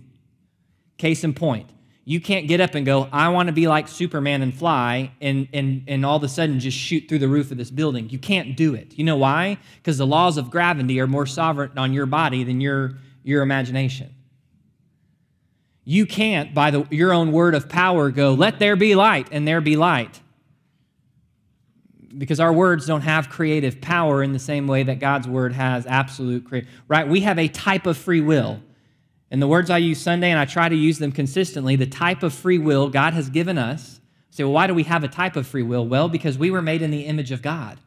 Case 0.98 1.24
in 1.24 1.34
point, 1.34 1.70
You 2.08 2.22
can't 2.22 2.48
get 2.48 2.62
up 2.62 2.76
and 2.76 2.86
go, 2.86 3.10
I 3.12 3.30
want 3.30 3.48
to 3.48 3.54
be 3.54 3.68
like 3.68 3.88
Superman 3.88 4.44
and 4.44 4.54
fly, 4.54 5.12
and, 5.20 5.48
and, 5.52 5.84
and 5.88 6.06
all 6.06 6.18
of 6.18 6.24
a 6.24 6.28
sudden 6.28 6.60
just 6.60 6.78
shoot 6.78 7.10
through 7.10 7.18
the 7.18 7.28
roof 7.28 7.50
of 7.50 7.58
this 7.58 7.72
building. 7.72 8.12
You 8.12 8.20
can't 8.20 8.56
do 8.56 8.76
it. 8.76 8.94
You 8.96 9.04
know 9.04 9.18
why? 9.18 9.58
Because 9.78 9.98
the 9.98 10.06
laws 10.06 10.38
of 10.38 10.52
gravity 10.52 11.00
are 11.00 11.08
more 11.08 11.26
sovereign 11.26 11.72
on 11.78 11.94
your 11.94 12.06
body 12.06 12.44
than 12.44 12.62
your, 12.62 13.00
your 13.24 13.42
imagination. 13.42 14.14
You 15.84 16.06
can't, 16.06 16.54
by 16.54 16.70
the, 16.70 16.88
your 16.92 17.12
own 17.12 17.32
word 17.32 17.56
of 17.56 17.70
power, 17.70 18.12
go, 18.12 18.36
let 18.36 18.60
there 18.60 18.76
be 18.76 18.94
light, 18.94 19.28
and 19.32 19.48
there 19.48 19.60
be 19.60 19.76
light. 19.76 20.22
Because 22.16 22.40
our 22.40 22.54
words 22.54 22.86
don't 22.86 23.02
have 23.02 23.30
creative 23.30 23.82
power 23.82 24.22
in 24.22 24.32
the 24.32 24.40
same 24.40 24.68
way 24.68 24.84
that 24.84 25.00
God's 25.00 25.28
word 25.28 25.54
has 25.54 25.88
absolute 25.88 26.46
creative, 26.46 26.70
right? 26.88 27.08
We 27.08 27.22
have 27.22 27.40
a 27.40 27.48
type 27.48 27.88
of 27.88 27.98
free 27.98 28.22
will. 28.22 28.62
And 29.36 29.42
the 29.42 29.50
words 29.50 29.70
I 29.70 29.80
use 29.80 30.00
Sunday, 30.00 30.32
and 30.32 30.40
I 30.40 30.46
try 30.46 30.70
to 30.70 30.76
use 30.78 30.98
them 30.98 31.12
consistently, 31.12 31.76
the 31.76 31.86
type 31.86 32.24
of 32.24 32.34
free 32.34 32.58
will 32.58 32.88
God 32.88 33.14
has 33.16 33.30
given 33.30 33.58
us. 33.58 34.00
Say, 34.30 34.46
well, 34.46 34.54
why 34.54 34.66
do 34.66 34.74
we 34.74 34.84
have 34.84 35.04
a 35.04 35.10
type 35.10 35.36
of 35.36 35.46
free 35.46 35.62
will? 35.62 35.86
Well, 35.86 36.08
because 36.08 36.38
we 36.38 36.52
were 36.52 36.62
made 36.62 36.82
in 36.82 36.90
the 36.90 37.02
image 37.02 37.34
of 37.34 37.42
God. 37.42 37.78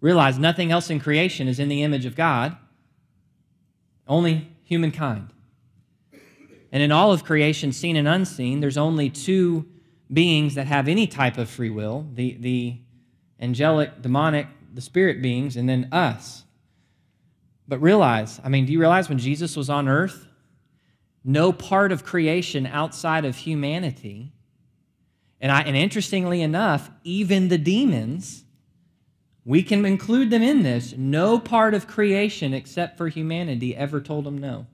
Realize 0.00 0.36
nothing 0.36 0.72
else 0.72 0.90
in 0.90 0.98
creation 0.98 1.46
is 1.46 1.60
in 1.60 1.68
the 1.68 1.84
image 1.84 2.06
of 2.06 2.16
God, 2.16 2.56
only 4.08 4.48
humankind. 4.64 5.32
And 6.72 6.82
in 6.82 6.90
all 6.90 7.12
of 7.12 7.22
creation, 7.22 7.70
seen 7.70 7.94
and 7.94 8.08
unseen, 8.08 8.58
there's 8.58 8.76
only 8.76 9.10
two 9.10 9.66
beings 10.12 10.56
that 10.56 10.66
have 10.66 10.88
any 10.88 11.06
type 11.06 11.38
of 11.38 11.48
free 11.48 11.70
will 11.70 12.04
the, 12.14 12.36
the 12.40 12.78
angelic, 13.38 14.02
demonic, 14.02 14.48
the 14.72 14.80
spirit 14.80 15.22
beings, 15.22 15.56
and 15.56 15.68
then 15.68 15.88
us. 15.92 16.42
But 17.68 17.78
realize, 17.78 18.40
I 18.42 18.48
mean, 18.48 18.66
do 18.66 18.72
you 18.72 18.80
realize 18.80 19.08
when 19.08 19.18
Jesus 19.18 19.56
was 19.56 19.70
on 19.70 19.86
earth, 19.86 20.26
no 21.24 21.52
part 21.52 21.90
of 21.90 22.04
creation 22.04 22.66
outside 22.66 23.24
of 23.24 23.36
humanity. 23.36 24.32
And, 25.40 25.50
I, 25.50 25.62
and 25.62 25.76
interestingly 25.76 26.42
enough, 26.42 26.90
even 27.02 27.48
the 27.48 27.58
demons, 27.58 28.44
we 29.44 29.62
can 29.62 29.84
include 29.84 30.30
them 30.30 30.42
in 30.42 30.62
this. 30.62 30.94
No 30.96 31.38
part 31.38 31.74
of 31.74 31.86
creation 31.86 32.52
except 32.52 32.98
for 32.98 33.08
humanity 33.08 33.74
ever 33.74 34.00
told 34.00 34.26
him 34.26 34.38
no. 34.38 34.66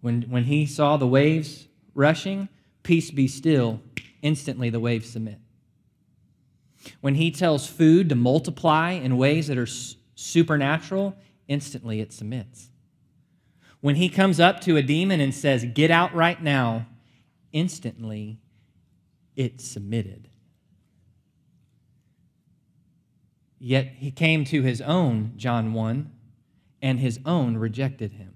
When, 0.00 0.22
when 0.22 0.44
he 0.44 0.64
saw 0.64 0.96
the 0.96 1.06
waves 1.06 1.66
rushing, 1.94 2.48
peace 2.84 3.10
be 3.10 3.26
still, 3.26 3.80
instantly 4.22 4.70
the 4.70 4.80
waves 4.80 5.10
submit. 5.10 5.38
When 7.00 7.16
he 7.16 7.32
tells 7.32 7.66
food 7.66 8.08
to 8.08 8.14
multiply 8.14 8.92
in 8.92 9.16
ways 9.16 9.48
that 9.48 9.58
are 9.58 9.68
supernatural, 10.14 11.16
instantly 11.48 12.00
it 12.00 12.12
submits. 12.12 12.70
When 13.80 13.96
he 13.96 14.08
comes 14.08 14.40
up 14.40 14.60
to 14.62 14.76
a 14.76 14.82
demon 14.82 15.20
and 15.20 15.34
says, 15.34 15.64
Get 15.64 15.90
out 15.90 16.14
right 16.14 16.42
now, 16.42 16.86
instantly 17.52 18.40
it 19.36 19.60
submitted. 19.60 20.28
Yet 23.60 23.86
he 23.96 24.10
came 24.10 24.44
to 24.46 24.62
his 24.62 24.80
own, 24.80 25.32
John 25.36 25.72
1, 25.72 26.10
and 26.82 27.00
his 27.00 27.18
own 27.24 27.56
rejected 27.56 28.12
him 28.12 28.34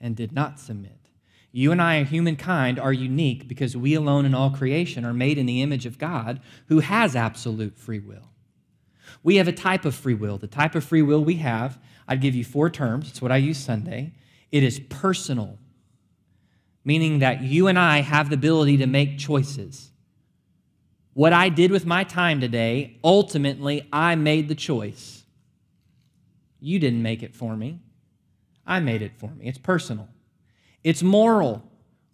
and 0.00 0.14
did 0.14 0.32
not 0.32 0.60
submit. 0.60 1.08
You 1.50 1.72
and 1.72 1.80
I, 1.80 2.02
humankind, 2.02 2.78
are 2.78 2.92
unique 2.92 3.48
because 3.48 3.76
we 3.76 3.94
alone 3.94 4.26
in 4.26 4.34
all 4.34 4.50
creation 4.50 5.04
are 5.04 5.14
made 5.14 5.38
in 5.38 5.46
the 5.46 5.62
image 5.62 5.86
of 5.86 5.98
God 5.98 6.40
who 6.66 6.80
has 6.80 7.14
absolute 7.14 7.78
free 7.78 8.00
will. 8.00 8.33
We 9.24 9.36
have 9.36 9.48
a 9.48 9.52
type 9.52 9.84
of 9.84 9.96
free 9.96 10.14
will. 10.14 10.38
The 10.38 10.46
type 10.46 10.76
of 10.76 10.84
free 10.84 11.02
will 11.02 11.24
we 11.24 11.36
have 11.36 11.80
I'd 12.06 12.20
give 12.20 12.34
you 12.34 12.44
four 12.44 12.70
terms. 12.70 13.08
It's 13.08 13.22
what 13.22 13.32
I 13.32 13.38
use 13.38 13.58
Sunday. 13.58 14.12
It 14.52 14.62
is 14.62 14.78
personal, 14.78 15.58
meaning 16.84 17.20
that 17.20 17.42
you 17.42 17.66
and 17.66 17.78
I 17.78 18.02
have 18.02 18.28
the 18.28 18.34
ability 18.34 18.76
to 18.78 18.86
make 18.86 19.18
choices. 19.18 19.90
What 21.14 21.32
I 21.32 21.48
did 21.48 21.70
with 21.70 21.86
my 21.86 22.04
time 22.04 22.40
today, 22.40 22.98
ultimately, 23.02 23.88
I 23.92 24.16
made 24.16 24.48
the 24.48 24.54
choice. 24.54 25.24
You 26.60 26.78
didn't 26.78 27.02
make 27.02 27.22
it 27.22 27.34
for 27.34 27.56
me. 27.56 27.80
I 28.66 28.80
made 28.80 29.02
it 29.02 29.12
for 29.16 29.30
me. 29.30 29.46
It's 29.46 29.58
personal. 29.58 30.08
It's 30.82 31.02
moral. 31.02 31.62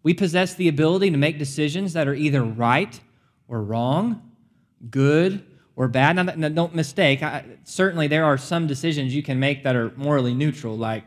We 0.02 0.14
possess 0.14 0.54
the 0.54 0.68
ability 0.68 1.10
to 1.10 1.16
make 1.16 1.38
decisions 1.38 1.92
that 1.94 2.08
are 2.08 2.14
either 2.14 2.42
right 2.42 3.00
or 3.48 3.62
wrong, 3.62 4.30
good 4.90 5.44
or 5.80 5.88
bad. 5.88 6.14
Now, 6.14 6.48
don't 6.50 6.74
mistake, 6.74 7.22
I, 7.22 7.42
certainly 7.64 8.06
there 8.06 8.26
are 8.26 8.36
some 8.36 8.66
decisions 8.66 9.14
you 9.14 9.22
can 9.22 9.40
make 9.40 9.64
that 9.64 9.74
are 9.74 9.92
morally 9.96 10.34
neutral. 10.34 10.76
Like, 10.76 11.04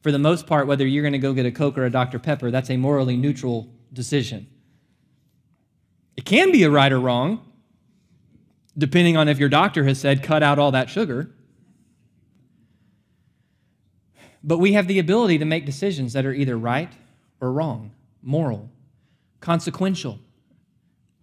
for 0.00 0.12
the 0.12 0.18
most 0.20 0.46
part, 0.46 0.68
whether 0.68 0.86
you're 0.86 1.02
going 1.02 1.12
to 1.12 1.18
go 1.18 1.32
get 1.32 1.44
a 1.44 1.50
Coke 1.50 1.76
or 1.76 1.84
a 1.86 1.90
Dr. 1.90 2.20
Pepper, 2.20 2.52
that's 2.52 2.70
a 2.70 2.76
morally 2.76 3.16
neutral 3.16 3.68
decision. 3.92 4.46
It 6.16 6.24
can 6.24 6.52
be 6.52 6.62
a 6.62 6.70
right 6.70 6.92
or 6.92 7.00
wrong, 7.00 7.50
depending 8.78 9.16
on 9.16 9.28
if 9.28 9.40
your 9.40 9.48
doctor 9.48 9.82
has 9.82 9.98
said, 9.98 10.22
cut 10.22 10.40
out 10.40 10.60
all 10.60 10.70
that 10.70 10.88
sugar. 10.88 11.28
But 14.44 14.58
we 14.58 14.74
have 14.74 14.86
the 14.86 15.00
ability 15.00 15.38
to 15.38 15.44
make 15.44 15.66
decisions 15.66 16.12
that 16.12 16.24
are 16.24 16.32
either 16.32 16.56
right 16.56 16.92
or 17.40 17.50
wrong, 17.50 17.90
moral, 18.22 18.70
consequential. 19.40 20.20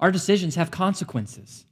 Our 0.01 0.11
decisions 0.11 0.55
have 0.55 0.69
consequences. 0.69 1.63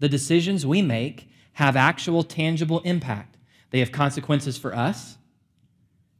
The 0.00 0.08
decisions 0.08 0.66
we 0.66 0.82
make 0.82 1.28
have 1.54 1.76
actual 1.76 2.24
tangible 2.24 2.80
impact. 2.80 3.36
They 3.70 3.78
have 3.78 3.92
consequences 3.92 4.58
for 4.58 4.74
us, 4.74 5.16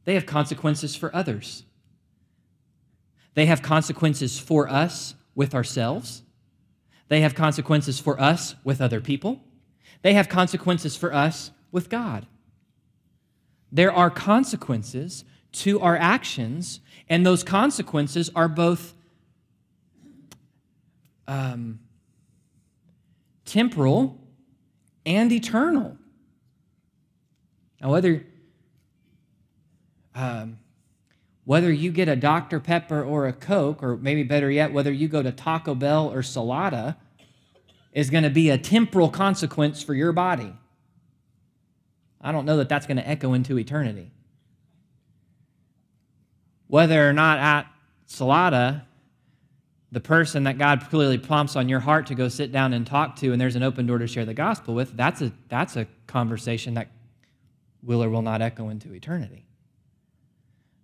they 0.05 0.13
have 0.13 0.25
consequences 0.25 0.95
for 0.95 1.13
others. 1.15 1.63
They 3.33 3.45
have 3.45 3.61
consequences 3.61 4.39
for 4.39 4.67
us 4.67 5.15
with 5.35 5.55
ourselves. 5.55 6.23
They 7.07 7.21
have 7.21 7.33
consequences 7.33 7.99
for 7.99 8.19
us 8.19 8.55
with 8.63 8.81
other 8.81 8.99
people. 8.99 9.41
They 10.01 10.13
have 10.13 10.27
consequences 10.27 10.95
for 10.95 11.13
us 11.13 11.51
with 11.71 11.89
God. 11.89 12.25
There 13.71 13.91
are 13.91 14.09
consequences 14.09 15.23
to 15.53 15.79
our 15.79 15.95
actions, 15.95 16.81
and 17.09 17.25
those 17.25 17.43
consequences 17.43 18.29
are 18.35 18.49
both 18.49 18.93
um, 21.27 21.79
temporal 23.51 24.17
and 25.05 25.29
eternal. 25.31 25.97
Now, 27.81 27.91
whether 27.91 28.25
um, 30.15 30.59
whether 31.43 31.71
you 31.71 31.91
get 31.91 32.07
a 32.07 32.15
Dr. 32.15 32.59
Pepper 32.59 33.03
or 33.03 33.27
a 33.27 33.33
Coke, 33.33 33.83
or 33.83 33.97
maybe 33.97 34.23
better 34.23 34.49
yet, 34.49 34.71
whether 34.71 34.91
you 34.91 35.07
go 35.07 35.21
to 35.21 35.31
Taco 35.31 35.75
Bell 35.75 36.11
or 36.11 36.21
Salata, 36.21 36.95
is 37.91 38.09
going 38.09 38.23
to 38.23 38.29
be 38.29 38.49
a 38.49 38.57
temporal 38.57 39.09
consequence 39.09 39.83
for 39.83 39.93
your 39.93 40.13
body. 40.13 40.53
I 42.21 42.31
don't 42.31 42.45
know 42.45 42.57
that 42.57 42.69
that's 42.69 42.85
going 42.85 42.97
to 42.97 43.07
echo 43.07 43.33
into 43.33 43.57
eternity. 43.57 44.11
Whether 46.67 47.09
or 47.09 47.13
not 47.13 47.39
at 47.39 47.67
Salata 48.07 48.83
the 49.91 49.99
person 49.99 50.43
that 50.43 50.57
God 50.57 50.87
clearly 50.89 51.17
prompts 51.17 51.55
on 51.55 51.67
your 51.67 51.81
heart 51.81 52.07
to 52.07 52.15
go 52.15 52.29
sit 52.29 52.51
down 52.51 52.73
and 52.73 52.87
talk 52.87 53.17
to, 53.17 53.31
and 53.31 53.41
there's 53.41 53.55
an 53.55 53.63
open 53.63 53.85
door 53.85 53.97
to 53.97 54.07
share 54.07 54.25
the 54.25 54.33
gospel 54.33 54.73
with, 54.73 54.95
that's 54.95 55.21
a, 55.21 55.31
that's 55.49 55.75
a 55.75 55.85
conversation 56.07 56.75
that 56.75 56.89
will 57.83 58.03
or 58.03 58.09
will 58.09 58.21
not 58.21 58.41
echo 58.41 58.69
into 58.69 58.93
eternity. 58.93 59.45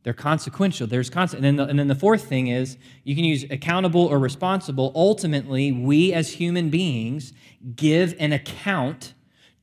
They're 0.04 0.13
consequential. 0.13 0.88
There's 0.88 1.10
constant. 1.10 1.43
And 1.43 1.60
the, 1.60 1.65
and 1.65 1.78
then 1.78 1.88
the 1.88 1.96
fourth 1.96 2.30
thing 2.30 2.48
is 2.48 2.78
you 3.04 3.13
can 3.13 3.26
use 3.26 3.43
accountable 3.50 4.06
or 4.06 4.20
responsible. 4.20 4.91
Ultimately, 4.96 5.72
we 5.72 6.13
as 6.13 6.32
human 6.32 6.70
beings 6.70 7.34
give 7.76 8.15
an 8.20 8.32
account 8.32 9.13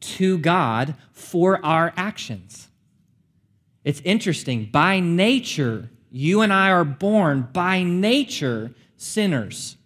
to 0.01 0.37
God 0.39 0.97
for 1.13 1.65
our 1.65 1.95
actions. 1.97 2.69
It's 3.85 4.03
interesting. 4.03 4.69
By 4.71 5.01
nature, 5.01 5.91
you 6.11 6.43
and 6.43 6.53
I 6.53 6.71
are 6.71 6.85
born 6.85 7.49
by 7.53 7.83
nature 7.83 8.75
sinners. 9.05 9.77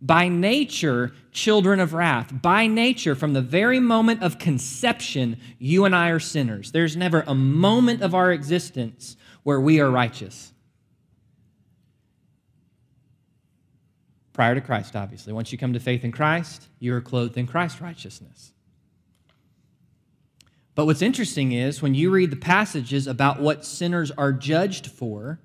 By 0.00 0.28
nature, 0.28 1.12
children 1.30 1.78
of 1.78 1.94
wrath. 1.94 2.42
By 2.42 2.66
nature, 2.66 3.14
from 3.14 3.34
the 3.34 3.40
very 3.40 3.78
moment 3.78 4.22
of 4.22 4.38
conception, 4.38 5.38
you 5.58 5.84
and 5.84 5.94
I 5.94 6.08
are 6.08 6.18
sinners. 6.18 6.72
There's 6.72 6.96
never 6.96 7.22
a 7.26 7.34
moment 7.34 8.02
of 8.02 8.14
our 8.14 8.32
existence 8.32 9.16
where 9.44 9.60
we 9.60 9.80
are 9.80 9.90
righteous. 9.90 10.52
Prior 14.32 14.54
to 14.54 14.60
Christ, 14.60 14.96
obviously. 14.96 15.32
Once 15.32 15.52
you 15.52 15.58
come 15.58 15.74
to 15.74 15.80
faith 15.80 16.04
in 16.04 16.10
Christ, 16.10 16.68
you 16.78 16.94
are 16.94 17.00
clothed 17.00 17.36
in 17.36 17.46
Christ's 17.46 17.80
righteousness. 17.80 18.52
But 20.74 20.86
what's 20.86 21.02
interesting 21.02 21.52
is 21.52 21.82
when 21.82 21.94
you 21.94 22.10
read 22.10 22.30
the 22.30 22.36
passages 22.36 23.06
about 23.06 23.40
what 23.40 23.64
sinners 23.64 24.10
are 24.10 24.32
judged 24.32 24.86
for, 24.86 25.38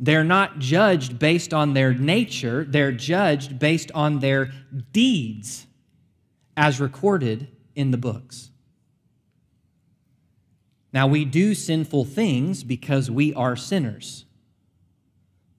they're 0.00 0.24
not 0.24 0.58
judged 0.58 1.18
based 1.18 1.52
on 1.52 1.74
their 1.74 1.92
nature, 1.92 2.64
they're 2.64 2.90
judged 2.90 3.58
based 3.58 3.92
on 3.92 4.20
their 4.20 4.50
deeds 4.92 5.66
as 6.56 6.80
recorded 6.80 7.48
in 7.74 7.90
the 7.90 7.98
books. 7.98 8.50
Now, 10.92 11.06
we 11.06 11.24
do 11.24 11.54
sinful 11.54 12.06
things 12.06 12.64
because 12.64 13.10
we 13.10 13.32
are 13.34 13.54
sinners. 13.54 14.24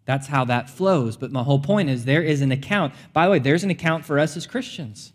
That's 0.06 0.28
how 0.28 0.44
that 0.46 0.70
flows. 0.70 1.16
But 1.16 1.32
my 1.32 1.44
whole 1.44 1.60
point 1.60 1.90
is 1.90 2.04
there 2.04 2.24
is 2.24 2.42
an 2.42 2.52
account. 2.52 2.94
By 3.14 3.26
the 3.26 3.32
way, 3.32 3.40
there's 3.40 3.64
an 3.64 3.70
account 3.70 4.04
for 4.04 4.20
us 4.20 4.36
as 4.36 4.46
Christians. 4.48 5.14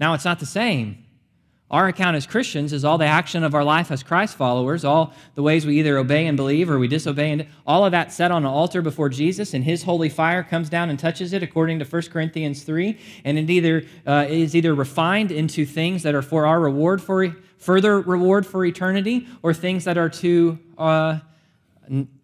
Now, 0.00 0.14
it's 0.14 0.24
not 0.24 0.40
the 0.40 0.46
same. 0.46 1.05
Our 1.68 1.88
account 1.88 2.16
as 2.16 2.28
Christians 2.28 2.72
is 2.72 2.84
all 2.84 2.96
the 2.96 3.06
action 3.06 3.42
of 3.42 3.52
our 3.52 3.64
life 3.64 3.90
as 3.90 4.04
Christ 4.04 4.36
followers, 4.36 4.84
all 4.84 5.12
the 5.34 5.42
ways 5.42 5.66
we 5.66 5.80
either 5.80 5.98
obey 5.98 6.28
and 6.28 6.36
believe 6.36 6.70
or 6.70 6.78
we 6.78 6.86
disobey, 6.86 7.32
and 7.32 7.46
all 7.66 7.84
of 7.84 7.90
that 7.90 8.12
set 8.12 8.30
on 8.30 8.44
an 8.44 8.48
altar 8.48 8.82
before 8.82 9.08
Jesus, 9.08 9.52
and 9.52 9.64
His 9.64 9.82
holy 9.82 10.08
fire 10.08 10.44
comes 10.44 10.68
down 10.68 10.90
and 10.90 10.98
touches 10.98 11.32
it, 11.32 11.42
according 11.42 11.80
to 11.80 11.84
1 11.84 12.02
Corinthians 12.02 12.62
3, 12.62 12.96
and 13.24 13.36
it 13.36 13.50
either 13.50 13.82
uh, 14.06 14.26
is 14.28 14.54
either 14.54 14.76
refined 14.76 15.32
into 15.32 15.66
things 15.66 16.04
that 16.04 16.14
are 16.14 16.22
for 16.22 16.46
our 16.46 16.60
reward 16.60 17.02
for 17.02 17.34
further 17.58 18.00
reward 18.00 18.46
for 18.46 18.64
eternity, 18.64 19.26
or 19.42 19.52
things 19.52 19.84
that 19.84 19.98
are 19.98 20.10
to 20.10 20.56
uh, 20.78 21.18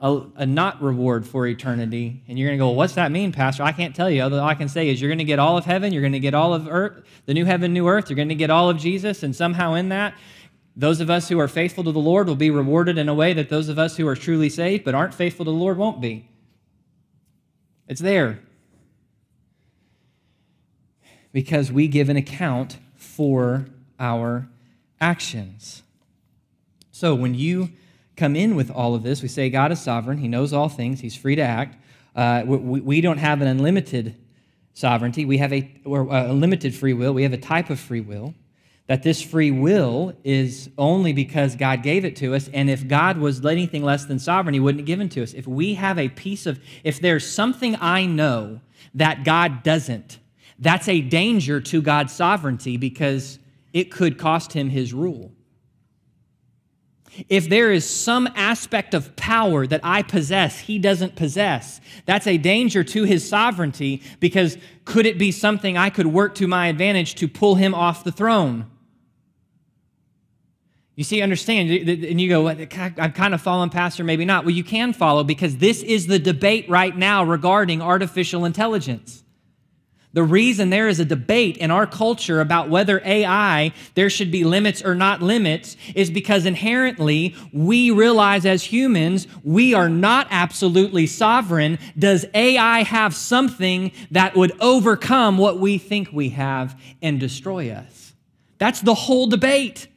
a, 0.01 0.20
a, 0.37 0.46
not 0.46 0.83
reward 0.83 1.27
for 1.27 1.46
eternity. 1.46 2.22
And 2.27 2.38
you're 2.38 2.48
going 2.48 2.59
to 2.59 2.62
go, 2.62 2.68
well, 2.68 2.77
what's 2.77 2.94
that 2.94 3.12
mean, 3.12 3.33
Pastor? 3.33 3.62
I 3.62 3.72
can't 3.72 3.94
tell 3.94 4.11
you. 4.11 4.22
All 4.22 4.35
I 4.40 4.55
can 4.55 4.68
say 4.68 4.88
is 4.88 5.01
you're 5.01 5.09
going 5.09 5.18
to 5.18 5.25
get 5.25 5.38
all 5.38 5.57
of 5.57 5.64
heaven, 5.64 5.92
you're 5.92 6.03
going 6.03 6.12
to 6.12 6.20
get 6.20 6.35
all 6.35 6.55
of 6.55 6.68
earth, 6.68 7.05
the 7.27 7.35
new 7.35 7.44
heaven, 7.44 7.72
new 7.72 7.88
earth, 7.88 8.11
you're 8.11 8.16
going 8.16 8.29
to 8.29 8.35
get 8.35 8.51
all 8.51 8.68
of 8.68 8.79
Jesus, 8.79 9.22
and 9.22 9.35
somehow 9.35 9.75
in 9.75 9.88
that, 9.90 10.14
those 10.75 11.01
of 11.01 11.11
us 11.11 11.29
who 11.29 11.38
are 11.38 11.48
faithful 11.48 11.85
to 11.85 11.92
the 11.92 11.98
Lord 11.98 12.27
will 12.27 12.37
be 12.37 12.51
rewarded 12.51 12.98
in 12.98 13.09
a 13.09 13.14
way 13.14 13.33
that 13.35 13.48
those 13.48 13.68
of 13.68 13.79
us 13.79 13.96
who 13.96 14.09
are 14.09 14.16
truly 14.16 14.48
saved 14.48 14.85
but 14.85 14.94
aren't 14.94 15.14
faithful 15.14 15.44
to 15.44 15.51
the 15.51 15.57
Lord 15.57 15.77
won't 15.77 16.01
be. 16.01 16.29
It's 17.87 18.01
there. 18.01 18.40
Because 21.33 21.70
we 21.70 21.88
give 21.88 22.09
an 22.09 22.16
account 22.16 22.79
for 22.94 23.66
our 24.01 24.48
actions. 25.01 25.83
So 26.90 27.14
when 27.14 27.35
you 27.35 27.70
come 28.23 28.37
in 28.37 28.55
with 28.55 28.71
all 28.71 28.95
of 28.95 29.03
this. 29.03 29.21
We 29.21 29.27
say 29.27 29.51
God 29.51 29.73
is 29.73 29.81
sovereign, 29.81 30.17
He 30.17 30.29
knows 30.29 30.53
all 30.53 30.69
things, 30.69 31.01
He's 31.01 31.17
free 31.17 31.35
to 31.35 31.43
act. 31.43 31.77
Uh, 32.15 32.45
we, 32.47 32.81
we, 32.81 33.01
don't 33.01 33.19
have 33.19 33.41
an 33.43 33.49
unlimited 33.49 34.15
sovereignty, 34.75 35.25
we 35.25 35.39
have 35.39 35.53
a, 35.53 35.69
uh, 35.85 36.31
a 36.31 36.33
limited 36.33 36.73
free 36.73 36.93
will, 36.93 37.13
we 37.13 37.25
have 37.25 37.33
a 37.33 37.39
type 37.39 37.69
of 37.69 37.81
free 37.81 38.01
will. 38.01 38.33
That 38.87 39.03
this 39.03 39.21
free 39.21 39.51
will 39.51 40.15
is 40.23 40.71
only 40.79 41.13
because 41.13 41.57
God 41.57 41.83
gave 41.83 42.05
it 42.05 42.15
to 42.17 42.35
us. 42.35 42.49
And 42.53 42.71
if 42.71 42.87
God 42.87 43.19
was 43.19 43.45
anything 43.45 43.83
less 43.83 44.05
than 44.05 44.21
sovereign, 44.21 44.55
He 44.55 44.61
wouldn't 44.61 44.81
have 44.81 44.87
given 44.87 45.09
to 45.11 45.23
us. 45.25 45.33
If 45.33 45.49
we 45.49 45.75
have 45.75 45.99
a 45.99 46.09
piece 46.09 46.47
of, 46.47 46.61
if 46.85 47.01
there's 47.01 47.29
something 47.29 47.77
I 47.81 48.07
know 48.07 48.61
that 48.95 49.25
God 49.25 49.65
doesn't, 49.65 50.21
that's 50.61 50.87
a 50.89 51.01
danger 51.01 51.61
to 51.61 51.83
God's 51.83 52.13
sovereignty 52.13 52.77
because 52.77 53.41
it 53.73 53.91
could 53.91 54.17
cost 54.17 54.53
Him 54.53 54.71
His 54.71 54.95
rule. 54.95 55.33
If 57.29 57.48
there 57.48 57.70
is 57.70 57.88
some 57.88 58.27
aspect 58.35 58.94
of 58.94 59.14
power 59.16 59.66
that 59.66 59.81
I 59.85 60.03
possess, 60.03 60.61
he 60.61 60.79
doesn't 60.79 61.14
possess, 61.14 61.81
that's 62.07 62.27
a 62.27 62.38
danger 62.38 62.83
to 62.85 63.05
his 63.05 63.29
sovereignty 63.29 64.03
because 64.18 64.57
could 64.85 65.05
it 65.05 65.18
be 65.18 65.31
something 65.31 65.77
I 65.77 65.90
could 65.90 66.07
work 66.07 66.35
to 66.37 66.46
my 66.46 66.68
advantage 66.68 67.14
to 67.16 67.29
pull 67.29 67.57
him 67.57 67.75
off 67.75 68.03
the 68.05 68.12
throne? 68.12 68.66
You 70.94 71.05
see, 71.05 71.22
understand, 71.22 71.70
and 71.70 72.20
you 72.20 72.29
go, 72.29 72.48
I'm 72.48 73.12
kind 73.12 73.35
of 73.35 73.40
following 73.40 73.70
Pastor, 73.70 74.05
maybe 74.05 74.25
not. 74.25 74.44
Well, 74.44 74.55
you 74.55 74.64
can 74.64 74.92
follow 74.92 75.25
because 75.25 75.57
this 75.57 75.83
is 75.83 76.07
the 76.07 76.18
debate 76.18 76.68
right 76.68 76.96
now 76.96 77.25
regarding 77.25 77.81
artificial 77.81 78.44
intelligence. 78.44 79.22
The 80.14 80.22
reason 80.22 80.68
there 80.68 80.88
is 80.88 81.01
a 81.01 81.07
debate 81.07 81.57
in 81.57 81.70
our 81.70 81.87
culture 81.87 82.40
about 82.40 82.68
whether 82.68 83.01
AI, 83.05 83.72
there 83.94 84.11
should 84.11 84.31
be 84.31 84.44
limits 84.44 84.85
or 84.85 84.94
not 84.94 85.22
limits, 85.22 85.77
is 85.94 86.11
because 86.11 86.44
inherently 86.44 87.35
we 87.53 87.90
realize 87.90 88.44
as 88.44 88.62
humans 88.62 89.27
we 89.42 89.72
are 89.72 89.88
not 89.88 90.27
absolutely 90.31 91.07
sovereign. 91.07 91.79
Does 91.98 92.27
AI 92.35 92.83
have 92.83 93.14
something 93.14 93.92
that 94.11 94.37
would 94.37 94.53
overcome 94.61 95.38
what 95.38 95.59
we 95.59 95.79
think 95.79 96.11
we 96.12 96.29
have 96.31 96.79
and 97.01 97.18
destroy 97.18 97.70
us? 97.70 98.12
That's 98.59 98.83
the 98.83 98.94
whole 98.94 99.29
debate. 99.29 99.88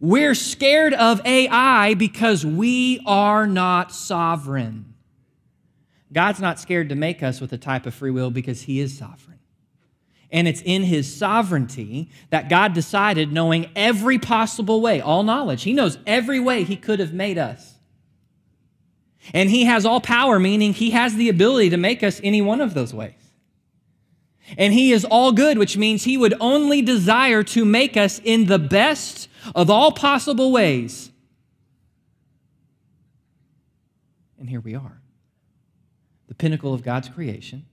We're 0.00 0.34
scared 0.34 0.94
of 0.94 1.24
AI 1.24 1.94
because 1.94 2.44
we 2.44 3.00
are 3.06 3.46
not 3.46 3.92
sovereign. 3.92 4.94
God's 6.12 6.40
not 6.40 6.58
scared 6.58 6.88
to 6.88 6.96
make 6.96 7.22
us 7.22 7.40
with 7.40 7.52
a 7.52 7.58
type 7.58 7.86
of 7.86 7.94
free 7.94 8.10
will 8.10 8.32
because 8.32 8.62
he 8.62 8.80
is 8.80 8.98
sovereign. 8.98 9.38
And 10.32 10.48
it's 10.48 10.62
in 10.64 10.82
his 10.82 11.14
sovereignty 11.14 12.10
that 12.30 12.48
God 12.48 12.72
decided, 12.72 13.30
knowing 13.30 13.70
every 13.76 14.18
possible 14.18 14.80
way, 14.80 15.00
all 15.00 15.22
knowledge, 15.22 15.62
he 15.62 15.74
knows 15.74 15.98
every 16.06 16.40
way 16.40 16.64
he 16.64 16.74
could 16.74 17.00
have 17.00 17.12
made 17.12 17.36
us. 17.36 17.74
And 19.34 19.50
he 19.50 19.66
has 19.66 19.84
all 19.84 20.00
power, 20.00 20.40
meaning 20.40 20.72
he 20.72 20.90
has 20.92 21.14
the 21.14 21.28
ability 21.28 21.70
to 21.70 21.76
make 21.76 22.02
us 22.02 22.18
any 22.24 22.40
one 22.40 22.62
of 22.62 22.72
those 22.72 22.94
ways. 22.94 23.12
And 24.56 24.72
he 24.72 24.90
is 24.90 25.04
all 25.04 25.32
good, 25.32 25.58
which 25.58 25.76
means 25.76 26.02
he 26.02 26.16
would 26.16 26.34
only 26.40 26.80
desire 26.82 27.42
to 27.44 27.64
make 27.64 27.96
us 27.96 28.18
in 28.24 28.46
the 28.46 28.58
best 28.58 29.28
of 29.54 29.70
all 29.70 29.92
possible 29.92 30.50
ways. 30.50 31.10
And 34.38 34.48
here 34.48 34.60
we 34.60 34.74
are 34.74 35.00
the 36.26 36.34
pinnacle 36.34 36.72
of 36.72 36.82
God's 36.82 37.10
creation, 37.10 37.66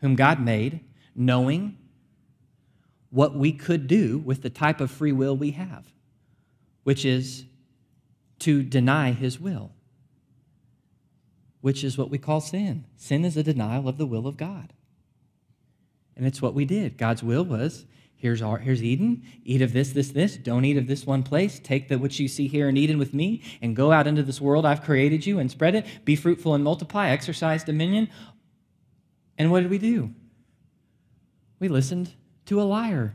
whom 0.00 0.14
God 0.14 0.40
made 0.40 0.80
knowing 1.20 1.76
what 3.10 3.34
we 3.34 3.52
could 3.52 3.86
do 3.86 4.18
with 4.18 4.42
the 4.42 4.48
type 4.48 4.80
of 4.80 4.90
free 4.90 5.12
will 5.12 5.36
we 5.36 5.50
have, 5.50 5.92
which 6.82 7.04
is 7.04 7.44
to 8.38 8.62
deny 8.62 9.12
his 9.12 9.38
will, 9.38 9.70
which 11.60 11.84
is 11.84 11.98
what 11.98 12.10
we 12.10 12.16
call 12.16 12.40
sin. 12.40 12.84
Sin 12.96 13.24
is 13.24 13.36
a 13.36 13.42
denial 13.42 13.86
of 13.86 13.98
the 13.98 14.06
will 14.06 14.26
of 14.26 14.38
God. 14.38 14.72
And 16.16 16.26
it's 16.26 16.40
what 16.40 16.54
we 16.54 16.64
did. 16.64 16.96
God's 16.96 17.22
will 17.22 17.44
was 17.44 17.84
here's, 18.16 18.40
our, 18.40 18.58
here's 18.58 18.82
Eden, 18.82 19.22
eat 19.44 19.60
of 19.60 19.74
this, 19.74 19.90
this, 19.92 20.12
this. 20.12 20.36
Don't 20.36 20.64
eat 20.64 20.78
of 20.78 20.86
this 20.86 21.04
one 21.04 21.22
place. 21.22 21.58
Take 21.58 21.88
the 21.88 21.98
what 21.98 22.18
you 22.18 22.28
see 22.28 22.48
here 22.48 22.68
in 22.68 22.78
Eden 22.78 22.98
with 22.98 23.12
me 23.12 23.42
and 23.60 23.76
go 23.76 23.92
out 23.92 24.06
into 24.06 24.22
this 24.22 24.40
world 24.40 24.64
I've 24.64 24.82
created 24.82 25.26
you 25.26 25.38
and 25.38 25.50
spread 25.50 25.74
it. 25.74 25.86
Be 26.06 26.16
fruitful 26.16 26.54
and 26.54 26.64
multiply, 26.64 27.10
exercise 27.10 27.62
dominion. 27.62 28.08
And 29.36 29.50
what 29.50 29.60
did 29.60 29.70
we 29.70 29.78
do? 29.78 30.14
We 31.60 31.68
listened 31.68 32.12
to 32.46 32.60
a 32.60 32.64
liar. 32.64 33.14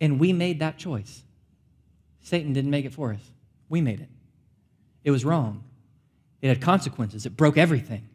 And 0.00 0.20
we 0.20 0.34
made 0.34 0.58
that 0.58 0.76
choice. 0.76 1.22
Satan 2.20 2.52
didn't 2.52 2.70
make 2.70 2.84
it 2.84 2.92
for 2.92 3.12
us, 3.12 3.30
we 3.68 3.80
made 3.80 4.00
it. 4.00 4.10
It 5.04 5.12
was 5.12 5.24
wrong, 5.24 5.64
it 6.42 6.48
had 6.48 6.60
consequences, 6.60 7.24
it 7.24 7.36
broke 7.36 7.56
everything. 7.56 8.08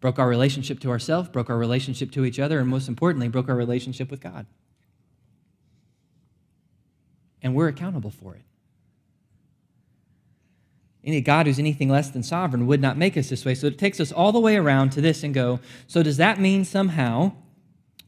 Broke 0.00 0.18
our 0.18 0.28
relationship 0.28 0.80
to 0.80 0.90
ourselves, 0.90 1.28
broke 1.28 1.50
our 1.50 1.58
relationship 1.58 2.10
to 2.12 2.24
each 2.24 2.38
other, 2.38 2.58
and 2.58 2.68
most 2.68 2.88
importantly, 2.88 3.28
broke 3.28 3.50
our 3.50 3.54
relationship 3.54 4.10
with 4.10 4.20
God. 4.20 4.46
And 7.42 7.54
we're 7.54 7.68
accountable 7.68 8.10
for 8.10 8.34
it. 8.34 8.42
Any 11.04 11.20
God 11.20 11.46
who's 11.46 11.58
anything 11.58 11.88
less 11.88 12.10
than 12.10 12.22
sovereign 12.22 12.66
would 12.66 12.80
not 12.80 12.98
make 12.98 13.16
us 13.16 13.30
this 13.30 13.44
way. 13.44 13.54
So 13.54 13.66
it 13.68 13.78
takes 13.78 14.00
us 14.00 14.12
all 14.12 14.32
the 14.32 14.40
way 14.40 14.56
around 14.56 14.90
to 14.92 15.00
this 15.00 15.22
and 15.22 15.32
go, 15.32 15.60
so 15.86 16.02
does 16.02 16.18
that 16.18 16.38
mean 16.38 16.64
somehow, 16.64 17.32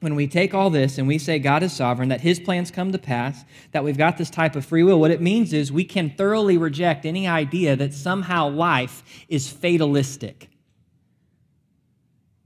when 0.00 0.14
we 0.14 0.26
take 0.26 0.52
all 0.52 0.68
this 0.68 0.98
and 0.98 1.08
we 1.08 1.16
say 1.16 1.38
God 1.38 1.62
is 1.62 1.72
sovereign, 1.72 2.10
that 2.10 2.20
his 2.20 2.38
plans 2.38 2.70
come 2.70 2.92
to 2.92 2.98
pass, 2.98 3.44
that 3.70 3.82
we've 3.82 3.96
got 3.96 4.18
this 4.18 4.28
type 4.28 4.56
of 4.56 4.66
free 4.66 4.82
will? 4.82 5.00
What 5.00 5.10
it 5.10 5.22
means 5.22 5.52
is 5.54 5.72
we 5.72 5.84
can 5.84 6.10
thoroughly 6.10 6.58
reject 6.58 7.06
any 7.06 7.26
idea 7.26 7.76
that 7.76 7.94
somehow 7.94 8.50
life 8.50 9.02
is 9.28 9.48
fatalistic. 9.48 10.50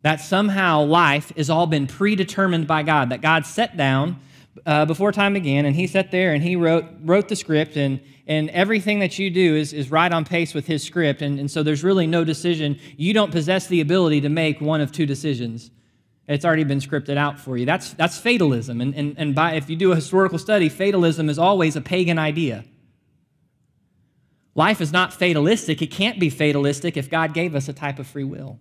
That 0.03 0.21
somehow 0.21 0.85
life 0.85 1.33
has 1.37 1.51
all 1.51 1.67
been 1.67 1.89
predetermined 1.89 2.69
by 2.69 2.85
God, 2.85 3.11
that 3.11 3.21
God 3.21 3.47
set 3.47 3.77
down 3.77 4.21
uh, 4.65 4.85
before 4.85 5.11
time 5.11 5.33
began, 5.33 5.67
and 5.67 5.75
he 5.75 5.89
sat 5.89 6.13
there 6.13 6.33
and 6.33 6.45
he 6.45 6.55
wrote, 6.55 6.85
wrote 7.03 7.29
the 7.29 7.35
script, 7.35 7.77
and 7.77 8.01
and 8.27 8.51
everything 8.51 8.99
that 8.99 9.19
you 9.19 9.31
do 9.31 9.55
is, 9.55 9.73
is 9.73 9.91
right 9.91 10.13
on 10.13 10.25
pace 10.25 10.53
with 10.53 10.67
his 10.67 10.83
script. 10.83 11.23
And, 11.23 11.39
and 11.39 11.51
so 11.51 11.63
there's 11.63 11.85
really 11.85 12.07
no 12.07 12.25
decision. 12.25 12.79
You 12.97 13.13
don't 13.13 13.31
possess 13.31 13.69
the 13.69 13.81
ability 13.81 14.23
to 14.23 14.29
make 14.29 14.61
one 14.61 14.81
of 14.81 14.91
two 14.91 15.07
decisions. 15.07 15.71
It's 16.29 16.45
already 16.45 16.65
been 16.65 16.81
scripted 16.81 17.17
out 17.17 17.39
for 17.39 17.57
you. 17.57 17.65
That's, 17.67 17.93
that's 17.93 18.19
fatalism. 18.19 18.81
And, 18.81 18.95
and, 18.95 19.15
and 19.17 19.35
by, 19.35 19.53
if 19.53 19.71
you 19.71 19.77
do 19.77 19.93
a 19.93 19.95
historical 19.95 20.39
study, 20.39 20.69
fatalism 20.69 21.29
is 21.29 21.39
always 21.39 21.77
a 21.77 21.81
pagan 21.81 22.19
idea. 22.19 22.65
Life 24.57 24.81
is 24.81 24.91
not 24.91 25.13
fatalistic. 25.13 25.81
It 25.83 25.93
can't 25.93 26.19
be 26.19 26.31
fatalistic 26.31 26.97
if 26.97 27.09
God 27.09 27.33
gave 27.33 27.55
us 27.55 27.69
a 27.69 27.73
type 27.73 28.01
of 28.01 28.09
free 28.09 28.25
will. 28.25 28.59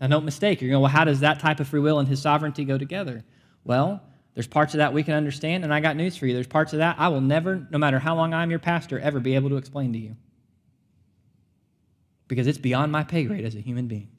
Now, 0.00 0.08
don't 0.08 0.24
mistake. 0.24 0.60
You're 0.60 0.70
going, 0.70 0.82
well, 0.82 0.90
how 0.90 1.04
does 1.04 1.20
that 1.20 1.38
type 1.38 1.60
of 1.60 1.68
free 1.68 1.80
will 1.80 1.98
and 1.98 2.08
his 2.08 2.20
sovereignty 2.20 2.64
go 2.64 2.78
together? 2.78 3.24
Well, 3.62 4.02
there's 4.38 4.46
parts 4.46 4.72
of 4.72 4.78
that 4.78 4.92
we 4.92 5.02
can 5.02 5.14
understand, 5.14 5.64
and 5.64 5.74
I 5.74 5.80
got 5.80 5.96
news 5.96 6.16
for 6.16 6.24
you. 6.28 6.32
There's 6.32 6.46
parts 6.46 6.72
of 6.72 6.78
that 6.78 6.94
I 6.96 7.08
will 7.08 7.20
never, 7.20 7.66
no 7.70 7.78
matter 7.78 7.98
how 7.98 8.14
long 8.14 8.32
I'm 8.32 8.50
your 8.50 8.60
pastor, 8.60 8.96
ever 9.00 9.18
be 9.18 9.34
able 9.34 9.48
to 9.48 9.56
explain 9.56 9.92
to 9.94 9.98
you. 9.98 10.14
Because 12.28 12.46
it's 12.46 12.56
beyond 12.58 12.92
my 12.92 13.02
pay 13.02 13.24
grade 13.24 13.44
as 13.44 13.56
a 13.56 13.60
human 13.60 13.88
being. 13.88 14.10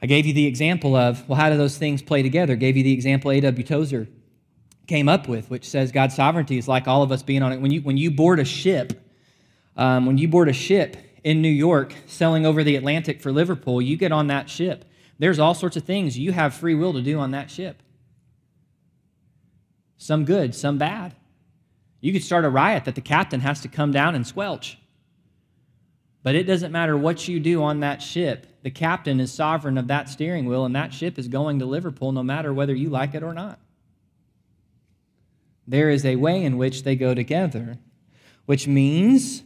I 0.00 0.06
gave 0.06 0.26
you 0.26 0.32
the 0.32 0.46
example 0.46 0.94
of, 0.94 1.28
well, 1.28 1.34
how 1.36 1.50
do 1.50 1.56
those 1.56 1.76
things 1.76 2.02
play 2.02 2.22
together? 2.22 2.54
Gave 2.54 2.76
you 2.76 2.84
the 2.84 2.92
example 2.92 3.32
A.W. 3.32 3.64
Tozer 3.64 4.06
came 4.86 5.08
up 5.08 5.26
with, 5.26 5.50
which 5.50 5.68
says 5.68 5.90
God's 5.90 6.14
sovereignty 6.14 6.56
is 6.56 6.68
like 6.68 6.86
all 6.86 7.02
of 7.02 7.10
us 7.10 7.24
being 7.24 7.42
on 7.42 7.52
it. 7.52 7.60
When 7.60 7.72
you, 7.72 7.80
when 7.82 7.96
you 7.96 8.12
board 8.12 8.38
a 8.38 8.44
ship, 8.44 8.92
Um, 9.76 10.06
when 10.06 10.18
you 10.18 10.28
board 10.28 10.48
a 10.48 10.52
ship 10.52 10.96
in 11.24 11.42
New 11.42 11.48
York 11.48 11.94
sailing 12.06 12.46
over 12.46 12.62
the 12.62 12.76
Atlantic 12.76 13.20
for 13.20 13.32
Liverpool, 13.32 13.82
you 13.82 13.96
get 13.96 14.12
on 14.12 14.28
that 14.28 14.48
ship. 14.48 14.84
There's 15.18 15.38
all 15.38 15.54
sorts 15.54 15.76
of 15.76 15.84
things 15.84 16.18
you 16.18 16.32
have 16.32 16.54
free 16.54 16.74
will 16.74 16.92
to 16.92 17.02
do 17.02 17.18
on 17.18 17.30
that 17.32 17.50
ship. 17.50 17.82
Some 19.96 20.24
good, 20.24 20.54
some 20.54 20.78
bad. 20.78 21.14
You 22.00 22.12
could 22.12 22.24
start 22.24 22.44
a 22.44 22.50
riot 22.50 22.84
that 22.84 22.94
the 22.94 23.00
captain 23.00 23.40
has 23.40 23.60
to 23.60 23.68
come 23.68 23.92
down 23.92 24.14
and 24.14 24.26
squelch. 24.26 24.78
But 26.22 26.34
it 26.34 26.44
doesn't 26.44 26.72
matter 26.72 26.96
what 26.96 27.28
you 27.28 27.38
do 27.38 27.62
on 27.62 27.80
that 27.80 28.02
ship. 28.02 28.46
The 28.62 28.70
captain 28.70 29.20
is 29.20 29.30
sovereign 29.32 29.78
of 29.78 29.88
that 29.88 30.08
steering 30.08 30.46
wheel, 30.46 30.64
and 30.64 30.74
that 30.74 30.92
ship 30.92 31.18
is 31.18 31.28
going 31.28 31.58
to 31.58 31.66
Liverpool 31.66 32.12
no 32.12 32.22
matter 32.22 32.52
whether 32.52 32.74
you 32.74 32.88
like 32.88 33.14
it 33.14 33.22
or 33.22 33.34
not. 33.34 33.58
There 35.66 35.90
is 35.90 36.04
a 36.04 36.16
way 36.16 36.42
in 36.42 36.58
which 36.58 36.82
they 36.82 36.96
go 36.96 37.14
together, 37.14 37.78
which 38.46 38.66
means 38.66 39.42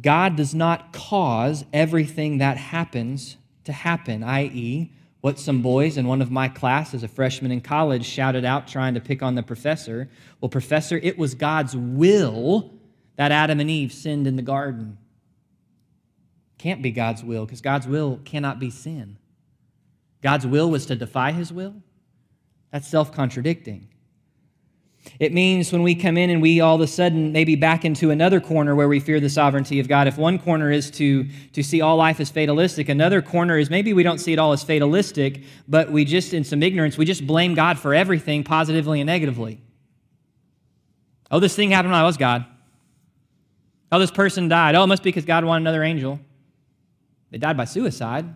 God 0.00 0.36
does 0.36 0.54
not 0.54 0.92
cause 0.92 1.64
everything 1.72 2.38
that 2.38 2.56
happens 2.56 3.36
to 3.64 3.72
happen, 3.72 4.22
i.e., 4.22 4.92
what 5.20 5.38
some 5.38 5.62
boys 5.62 5.96
in 5.96 6.06
one 6.06 6.20
of 6.20 6.30
my 6.30 6.48
classes, 6.48 7.02
a 7.02 7.08
freshman 7.08 7.50
in 7.50 7.62
college, 7.62 8.04
shouted 8.04 8.44
out 8.44 8.68
trying 8.68 8.92
to 8.92 9.00
pick 9.00 9.22
on 9.22 9.34
the 9.34 9.42
professor. 9.42 10.10
Well, 10.40 10.50
professor, 10.50 10.98
it 10.98 11.16
was 11.16 11.34
God's 11.34 11.74
will 11.74 12.74
that 13.16 13.32
Adam 13.32 13.58
and 13.58 13.70
Eve 13.70 13.90
sinned 13.92 14.26
in 14.26 14.36
the 14.36 14.42
garden. 14.42 14.98
Can't 16.58 16.82
be 16.82 16.90
God's 16.90 17.24
will 17.24 17.46
because 17.46 17.62
God's 17.62 17.86
will 17.86 18.20
cannot 18.24 18.58
be 18.58 18.68
sin. 18.68 19.16
God's 20.20 20.46
will 20.46 20.70
was 20.70 20.84
to 20.86 20.96
defy 20.96 21.32
his 21.32 21.52
will. 21.52 21.74
That's 22.70 22.88
self 22.88 23.12
contradicting. 23.12 23.88
It 25.20 25.32
means 25.32 25.70
when 25.70 25.82
we 25.82 25.94
come 25.94 26.16
in 26.16 26.30
and 26.30 26.42
we 26.42 26.60
all 26.60 26.74
of 26.74 26.80
a 26.80 26.86
sudden 26.86 27.30
maybe 27.30 27.54
back 27.54 27.84
into 27.84 28.10
another 28.10 28.40
corner 28.40 28.74
where 28.74 28.88
we 28.88 28.98
fear 28.98 29.20
the 29.20 29.30
sovereignty 29.30 29.78
of 29.78 29.86
God. 29.86 30.08
If 30.08 30.18
one 30.18 30.38
corner 30.38 30.72
is 30.72 30.90
to, 30.92 31.28
to 31.52 31.62
see 31.62 31.80
all 31.80 31.96
life 31.96 32.18
as 32.18 32.30
fatalistic, 32.30 32.88
another 32.88 33.22
corner 33.22 33.56
is 33.56 33.70
maybe 33.70 33.92
we 33.92 34.02
don't 34.02 34.18
see 34.18 34.32
it 34.32 34.40
all 34.40 34.52
as 34.52 34.64
fatalistic, 34.64 35.44
but 35.68 35.92
we 35.92 36.04
just, 36.04 36.34
in 36.34 36.42
some 36.42 36.62
ignorance, 36.62 36.98
we 36.98 37.04
just 37.04 37.26
blame 37.26 37.54
God 37.54 37.78
for 37.78 37.94
everything 37.94 38.42
positively 38.42 39.00
and 39.00 39.06
negatively. 39.06 39.60
Oh, 41.30 41.38
this 41.38 41.54
thing 41.54 41.70
happened 41.70 41.92
when 41.92 42.00
I 42.00 42.04
was 42.04 42.16
God. 42.16 42.44
Oh, 43.92 44.00
this 44.00 44.10
person 44.10 44.48
died. 44.48 44.74
Oh, 44.74 44.82
it 44.82 44.88
must 44.88 45.04
be 45.04 45.10
because 45.10 45.24
God 45.24 45.44
wanted 45.44 45.62
another 45.62 45.84
angel. 45.84 46.18
They 47.30 47.38
died 47.38 47.56
by 47.56 47.66
suicide. 47.66 48.26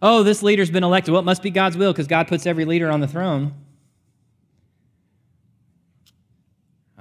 oh, 0.00 0.22
this 0.22 0.42
leader's 0.42 0.70
been 0.70 0.84
elected. 0.84 1.12
Well, 1.12 1.22
it 1.22 1.24
must 1.24 1.42
be 1.42 1.50
God's 1.50 1.76
will 1.76 1.92
because 1.92 2.06
God 2.06 2.28
puts 2.28 2.46
every 2.46 2.66
leader 2.66 2.90
on 2.90 3.00
the 3.00 3.08
throne. 3.08 3.54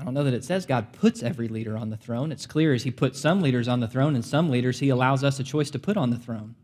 I 0.04 0.06
don't 0.06 0.16
know 0.16 0.26
that 0.26 0.34
it 0.34 0.44
says 0.44 0.66
God 0.66 0.92
puts 0.92 1.24
every 1.24 1.48
leader 1.48 1.78
on 1.78 1.90
the 1.90 1.96
throne. 1.96 2.34
It's 2.34 2.46
clear 2.46 2.74
as 2.74 2.84
He 2.84 2.92
puts 2.92 3.22
some 3.22 3.42
leaders 3.42 3.70
on 3.70 3.80
the 3.80 3.88
throne 3.88 4.16
and 4.16 4.26
some 4.26 4.50
leaders 4.50 4.80
He 4.80 4.90
allows 4.90 5.24
us 5.24 5.40
a 5.40 5.46
choice 5.46 5.70
to 5.70 5.80
put 5.80 5.96
on 5.96 6.10
the 6.10 6.18
throne. 6.18 6.56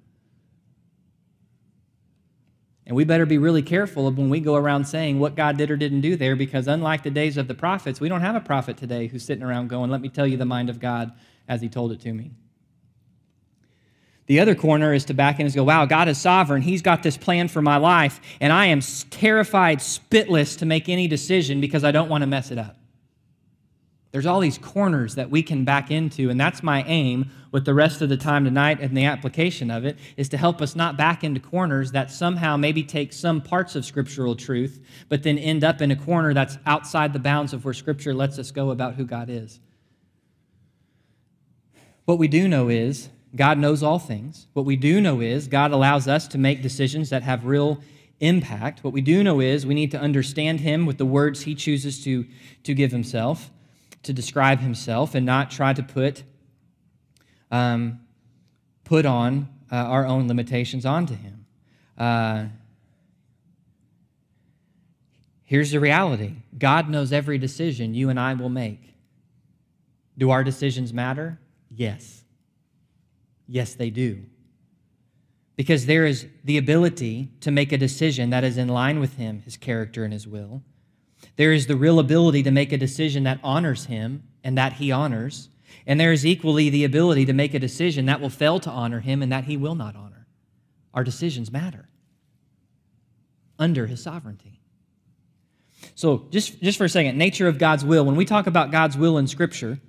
And 2.86 2.98
we 2.98 3.06
better 3.06 3.26
be 3.26 3.38
really 3.38 3.62
careful 3.62 4.08
of 4.08 4.18
when 4.18 4.30
we 4.30 4.42
go 4.42 4.56
around 4.56 4.84
saying 4.84 5.20
what 5.20 5.36
God 5.36 5.56
did 5.56 5.72
or 5.72 5.78
didn't 5.78 6.02
do 6.02 6.18
there, 6.18 6.36
because 6.36 6.68
unlike 6.68 7.04
the 7.04 7.12
days 7.12 7.38
of 7.38 7.48
the 7.48 7.54
prophets, 7.54 8.02
we 8.02 8.10
don't 8.10 8.20
have 8.20 8.36
a 8.36 8.42
prophet 8.42 8.76
today 8.76 9.08
who's 9.08 9.24
sitting 9.24 9.44
around 9.44 9.70
going, 9.70 9.90
Let 9.90 10.02
me 10.02 10.10
tell 10.10 10.28
you 10.28 10.36
the 10.36 10.44
mind 10.44 10.70
of 10.70 10.82
God 10.82 11.14
as 11.48 11.62
He 11.62 11.70
told 11.70 11.94
it 11.94 12.02
to 12.02 12.12
me. 12.12 12.32
The 14.26 14.42
other 14.42 14.54
corner 14.54 14.94
is 14.94 15.06
to 15.06 15.14
back 15.14 15.40
in 15.40 15.46
and 15.46 15.56
go, 15.56 15.64
wow, 15.64 15.86
God 15.86 16.10
is 16.10 16.20
sovereign. 16.20 16.62
He's 16.62 16.84
got 16.84 17.02
this 17.02 17.18
plan 17.18 17.48
for 17.48 17.64
my 17.64 17.78
life, 17.78 18.20
and 18.42 18.54
I 18.54 18.66
am 18.66 18.82
terrified, 18.82 19.80
spitless 19.80 20.58
to 20.60 20.68
make 20.68 20.90
any 20.90 21.08
decision 21.08 21.62
because 21.62 21.86
I 21.86 21.92
don't 21.92 22.10
want 22.10 22.22
to 22.22 22.28
mess 22.28 22.52
it 22.52 22.60
up. 22.60 22.79
There's 24.12 24.26
all 24.26 24.40
these 24.40 24.58
corners 24.58 25.16
that 25.16 25.30
we 25.30 25.44
can 25.44 25.66
back 25.66 25.92
into, 25.92 26.32
and 26.32 26.40
that's 26.40 26.64
my 26.64 26.84
aim 26.84 27.30
with 27.52 27.66
the 27.66 27.76
rest 27.76 28.02
of 28.02 28.10
the 28.10 28.18
time 28.18 28.44
tonight 28.44 28.80
and 28.82 28.98
the 28.98 29.06
application 29.06 29.70
of 29.70 29.86
it 29.86 29.98
is 30.18 30.30
to 30.30 30.38
help 30.38 30.62
us 30.62 30.76
not 30.76 30.98
back 30.98 31.24
into 31.24 31.40
corners 31.40 31.92
that 31.92 32.10
somehow 32.10 32.58
maybe 32.58 32.84
take 32.84 33.14
some 33.14 33.40
parts 33.40 33.76
of 33.76 33.86
scriptural 33.86 34.36
truth, 34.36 34.84
but 35.10 35.22
then 35.22 35.38
end 35.38 35.64
up 35.64 35.82
in 35.82 35.92
a 35.92 35.96
corner 35.96 36.34
that's 36.34 36.58
outside 36.66 37.14
the 37.14 37.20
bounds 37.20 37.54
of 37.54 37.66
where 37.66 37.74
scripture 37.74 38.14
lets 38.14 38.40
us 38.40 38.50
go 38.50 38.72
about 38.72 38.96
who 38.96 39.06
God 39.06 39.30
is. 39.30 39.60
What 42.06 42.18
we 42.18 42.28
do 42.28 42.48
know 42.48 42.70
is 42.70 43.10
God 43.36 43.60
knows 43.60 43.84
all 43.84 44.00
things. 44.00 44.48
What 44.54 44.66
we 44.66 44.76
do 44.76 45.00
know 45.00 45.22
is 45.22 45.48
God 45.48 45.72
allows 45.72 46.08
us 46.08 46.28
to 46.30 46.40
make 46.40 46.64
decisions 46.64 47.12
that 47.12 47.22
have 47.22 47.46
real 47.46 47.80
impact. 48.20 48.84
What 48.84 48.94
we 48.94 49.02
do 49.02 49.24
know 49.24 49.40
is 49.40 49.68
we 49.68 49.76
need 49.76 49.92
to 49.92 50.00
understand 50.00 50.62
Him 50.62 50.88
with 50.88 50.98
the 50.98 51.06
words 51.06 51.42
He 51.42 51.54
chooses 51.54 52.04
to, 52.04 52.26
to 52.64 52.74
give 52.74 52.92
Himself, 52.92 53.52
to 54.04 54.14
describe 54.14 54.60
Himself, 54.60 55.16
and 55.16 55.26
not 55.26 55.52
try 55.52 55.74
to 55.74 55.84
put, 55.84 56.24
um, 57.52 58.00
put 58.84 59.06
on 59.06 59.50
uh, 59.72 59.76
our 59.76 60.06
own 60.06 60.28
limitations 60.28 60.86
onto 60.86 61.16
Him. 61.16 61.46
Uh, 61.98 62.46
here's 65.44 65.72
the 65.72 65.80
reality 65.80 66.36
God 66.58 66.90
knows 66.90 67.12
every 67.12 67.38
decision 67.38 67.94
you 67.94 68.10
and 68.10 68.20
I 68.20 68.34
will 68.34 68.50
make. 68.50 68.94
Do 70.18 70.32
our 70.32 70.44
decisions 70.44 70.94
matter? 70.94 71.40
Yes. 71.70 72.24
Yes, 73.48 73.74
they 73.74 73.90
do. 73.90 74.26
Because 75.56 75.88
there 75.88 76.06
is 76.06 76.28
the 76.44 76.58
ability 76.58 77.30
to 77.42 77.52
make 77.52 77.72
a 77.72 77.78
decision 77.78 78.30
that 78.30 78.44
is 78.44 78.58
in 78.58 78.68
line 78.68 79.00
with 79.00 79.16
Him, 79.16 79.42
His 79.42 79.58
character, 79.58 80.04
and 80.04 80.14
His 80.14 80.28
will. 80.28 80.62
There 81.36 81.54
is 81.54 81.68
the 81.68 81.76
real 81.76 82.00
ability 82.00 82.44
to 82.44 82.52
make 82.52 82.72
a 82.72 82.78
decision 82.78 83.24
that 83.24 83.40
honors 83.44 83.86
Him 83.86 84.24
and 84.44 84.58
that 84.58 84.74
He 84.74 84.92
honors. 84.92 85.50
And 85.86 86.00
there 86.00 86.12
is 86.12 86.26
equally 86.26 86.70
the 86.70 86.84
ability 86.84 87.26
to 87.26 87.34
make 87.34 87.54
a 87.54 87.60
decision 87.60 88.06
that 88.06 88.22
will 88.22 88.30
fail 88.30 88.60
to 88.60 88.70
honor 88.70 89.00
Him 89.00 89.22
and 89.22 89.32
that 89.32 89.46
He 89.46 89.58
will 89.58 89.76
not 89.76 89.96
honor. 89.96 90.28
Our 90.94 91.04
decisions 91.04 91.52
matter 91.52 91.90
under 93.58 93.88
His 93.88 94.02
sovereignty. 94.02 94.60
So, 95.96 96.28
just, 96.30 96.62
just 96.62 96.78
for 96.78 96.86
a 96.86 96.90
second, 96.90 97.18
nature 97.18 97.48
of 97.48 97.58
God's 97.58 97.86
will. 97.86 98.06
When 98.06 98.16
we 98.16 98.26
talk 98.26 98.48
about 98.48 98.72
God's 98.72 98.98
will 98.98 99.18
in 99.18 99.28
Scripture, 99.28 99.80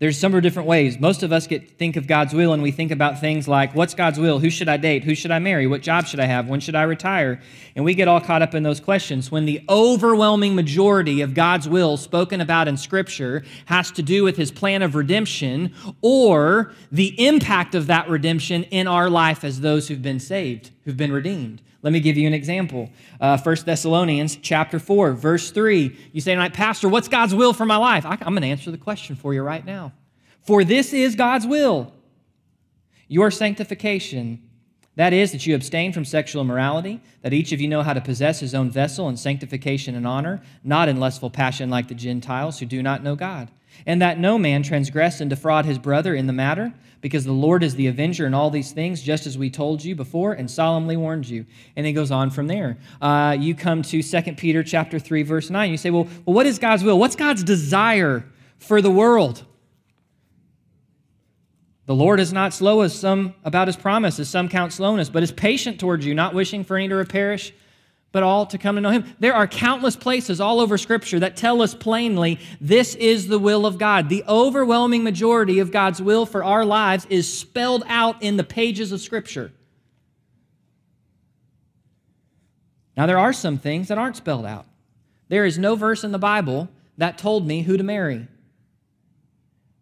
there's 0.00 0.18
several 0.18 0.42
different 0.42 0.68
ways. 0.68 0.98
Most 0.98 1.22
of 1.22 1.32
us 1.32 1.46
get 1.46 1.78
think 1.78 1.96
of 1.96 2.08
God's 2.08 2.34
will 2.34 2.52
and 2.52 2.62
we 2.62 2.72
think 2.72 2.90
about 2.90 3.20
things 3.20 3.46
like 3.46 3.74
what's 3.74 3.94
God's 3.94 4.18
will? 4.18 4.40
Who 4.40 4.50
should 4.50 4.68
I 4.68 4.76
date? 4.76 5.04
Who 5.04 5.14
should 5.14 5.30
I 5.30 5.38
marry? 5.38 5.68
What 5.68 5.82
job 5.82 6.06
should 6.06 6.18
I 6.18 6.26
have? 6.26 6.48
When 6.48 6.58
should 6.58 6.74
I 6.74 6.82
retire? 6.82 7.40
And 7.76 7.84
we 7.84 7.94
get 7.94 8.08
all 8.08 8.20
caught 8.20 8.42
up 8.42 8.54
in 8.54 8.64
those 8.64 8.80
questions 8.80 9.30
when 9.30 9.44
the 9.44 9.64
overwhelming 9.68 10.56
majority 10.56 11.20
of 11.20 11.32
God's 11.32 11.68
will 11.68 11.96
spoken 11.96 12.40
about 12.40 12.66
in 12.66 12.76
scripture 12.76 13.44
has 13.66 13.92
to 13.92 14.02
do 14.02 14.24
with 14.24 14.36
his 14.36 14.50
plan 14.50 14.82
of 14.82 14.96
redemption 14.96 15.72
or 16.02 16.72
the 16.90 17.14
impact 17.24 17.76
of 17.76 17.86
that 17.86 18.08
redemption 18.08 18.64
in 18.64 18.88
our 18.88 19.08
life 19.08 19.44
as 19.44 19.60
those 19.60 19.86
who've 19.86 20.02
been 20.02 20.20
saved, 20.20 20.72
who've 20.84 20.96
been 20.96 21.12
redeemed. 21.12 21.62
Let 21.84 21.92
me 21.92 22.00
give 22.00 22.16
you 22.16 22.26
an 22.26 22.32
example. 22.32 22.88
Uh, 23.20 23.36
1 23.36 23.56
Thessalonians 23.66 24.36
chapter 24.36 24.78
4, 24.78 25.12
verse 25.12 25.50
3. 25.50 25.94
You 26.12 26.20
say 26.22 26.32
tonight, 26.32 26.54
Pastor, 26.54 26.88
what's 26.88 27.08
God's 27.08 27.34
will 27.34 27.52
for 27.52 27.66
my 27.66 27.76
life? 27.76 28.06
I, 28.06 28.12
I'm 28.22 28.32
going 28.32 28.40
to 28.40 28.48
answer 28.48 28.70
the 28.70 28.78
question 28.78 29.14
for 29.16 29.34
you 29.34 29.42
right 29.42 29.64
now. 29.64 29.92
For 30.40 30.64
this 30.64 30.94
is 30.94 31.14
God's 31.14 31.46
will 31.46 31.92
your 33.06 33.30
sanctification. 33.30 34.42
That 34.96 35.12
is, 35.12 35.32
that 35.32 35.46
you 35.46 35.54
abstain 35.54 35.92
from 35.92 36.06
sexual 36.06 36.40
immorality, 36.40 37.02
that 37.20 37.34
each 37.34 37.52
of 37.52 37.60
you 37.60 37.68
know 37.68 37.82
how 37.82 37.92
to 37.92 38.00
possess 38.00 38.40
his 38.40 38.54
own 38.54 38.70
vessel 38.70 39.08
in 39.10 39.18
sanctification 39.18 39.94
and 39.94 40.06
honor, 40.06 40.40
not 40.62 40.88
in 40.88 40.98
lustful 40.98 41.28
passion 41.28 41.68
like 41.68 41.88
the 41.88 41.94
Gentiles 41.94 42.60
who 42.60 42.66
do 42.66 42.82
not 42.82 43.02
know 43.02 43.14
God 43.14 43.50
and 43.86 44.00
that 44.02 44.18
no 44.18 44.38
man 44.38 44.62
transgress 44.62 45.20
and 45.20 45.30
defraud 45.30 45.64
his 45.64 45.78
brother 45.78 46.14
in 46.14 46.26
the 46.26 46.32
matter, 46.32 46.72
because 47.00 47.24
the 47.24 47.32
Lord 47.32 47.62
is 47.62 47.74
the 47.74 47.86
avenger 47.86 48.26
in 48.26 48.32
all 48.32 48.48
these 48.50 48.72
things, 48.72 49.02
just 49.02 49.26
as 49.26 49.36
we 49.36 49.50
told 49.50 49.84
you 49.84 49.94
before 49.94 50.32
and 50.32 50.50
solemnly 50.50 50.96
warned 50.96 51.28
you. 51.28 51.44
And 51.76 51.86
it 51.86 51.92
goes 51.92 52.10
on 52.10 52.30
from 52.30 52.46
there. 52.46 52.78
Uh, 53.00 53.36
you 53.38 53.54
come 53.54 53.82
to 53.82 54.02
2 54.02 54.22
Peter 54.34 54.62
chapter 54.62 54.98
3, 54.98 55.22
verse 55.22 55.50
9. 55.50 55.70
You 55.70 55.76
say, 55.76 55.90
well, 55.90 56.08
well, 56.24 56.34
what 56.34 56.46
is 56.46 56.58
God's 56.58 56.82
will? 56.82 56.98
What's 56.98 57.16
God's 57.16 57.44
desire 57.44 58.24
for 58.58 58.80
the 58.80 58.90
world? 58.90 59.44
The 61.86 61.94
Lord 61.94 62.18
is 62.18 62.32
not 62.32 62.54
slow 62.54 62.80
as 62.80 62.98
some 62.98 63.34
about 63.44 63.68
his 63.68 63.76
promise, 63.76 64.18
as 64.18 64.30
some 64.30 64.48
count 64.48 64.72
slowness, 64.72 65.10
but 65.10 65.22
is 65.22 65.30
patient 65.30 65.78
towards 65.78 66.06
you, 66.06 66.14
not 66.14 66.32
wishing 66.32 66.64
for 66.64 66.76
any 66.76 66.88
to 66.88 67.04
perish, 67.04 67.52
but 68.14 68.22
all 68.22 68.46
to 68.46 68.58
come 68.58 68.76
to 68.76 68.80
know 68.80 68.90
him. 68.90 69.04
There 69.18 69.34
are 69.34 69.48
countless 69.48 69.96
places 69.96 70.40
all 70.40 70.60
over 70.60 70.78
Scripture 70.78 71.18
that 71.18 71.36
tell 71.36 71.60
us 71.60 71.74
plainly 71.74 72.38
this 72.60 72.94
is 72.94 73.26
the 73.26 73.40
will 73.40 73.66
of 73.66 73.76
God. 73.76 74.08
The 74.08 74.22
overwhelming 74.28 75.02
majority 75.02 75.58
of 75.58 75.72
God's 75.72 76.00
will 76.00 76.24
for 76.24 76.44
our 76.44 76.64
lives 76.64 77.08
is 77.10 77.30
spelled 77.36 77.82
out 77.88 78.22
in 78.22 78.36
the 78.36 78.44
pages 78.44 78.92
of 78.92 79.00
Scripture. 79.00 79.50
Now, 82.96 83.06
there 83.06 83.18
are 83.18 83.32
some 83.32 83.58
things 83.58 83.88
that 83.88 83.98
aren't 83.98 84.16
spelled 84.16 84.46
out. 84.46 84.66
There 85.28 85.44
is 85.44 85.58
no 85.58 85.74
verse 85.74 86.04
in 86.04 86.12
the 86.12 86.18
Bible 86.18 86.68
that 86.96 87.18
told 87.18 87.44
me 87.44 87.62
who 87.62 87.76
to 87.76 87.82
marry. 87.82 88.28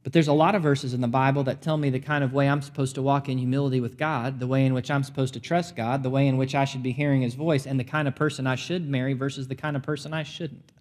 But 0.02 0.12
there's 0.12 0.28
a 0.28 0.32
lot 0.32 0.54
of 0.54 0.62
verses 0.62 0.94
in 0.94 1.00
the 1.00 1.08
Bible 1.08 1.44
that 1.44 1.62
tell 1.62 1.76
me 1.76 1.88
the 1.88 2.00
kind 2.00 2.24
of 2.24 2.32
way 2.32 2.48
I'm 2.48 2.62
supposed 2.62 2.96
to 2.96 3.02
walk 3.02 3.28
in 3.28 3.38
humility 3.38 3.80
with 3.80 3.96
God, 3.96 4.40
the 4.40 4.48
way 4.48 4.66
in 4.66 4.74
which 4.74 4.90
I'm 4.90 5.04
supposed 5.04 5.34
to 5.34 5.40
trust 5.40 5.76
God, 5.76 6.02
the 6.02 6.10
way 6.10 6.26
in 6.26 6.36
which 6.38 6.54
I 6.54 6.64
should 6.64 6.82
be 6.82 6.90
hearing 6.90 7.22
His 7.22 7.34
voice, 7.34 7.66
and 7.66 7.78
the 7.78 7.84
kind 7.84 8.08
of 8.08 8.16
person 8.16 8.46
I 8.46 8.56
should 8.56 8.88
marry 8.88 9.12
versus 9.12 9.46
the 9.46 9.54
kind 9.54 9.76
of 9.76 9.82
person 9.82 10.12
I 10.12 10.24
shouldn't. 10.24 10.72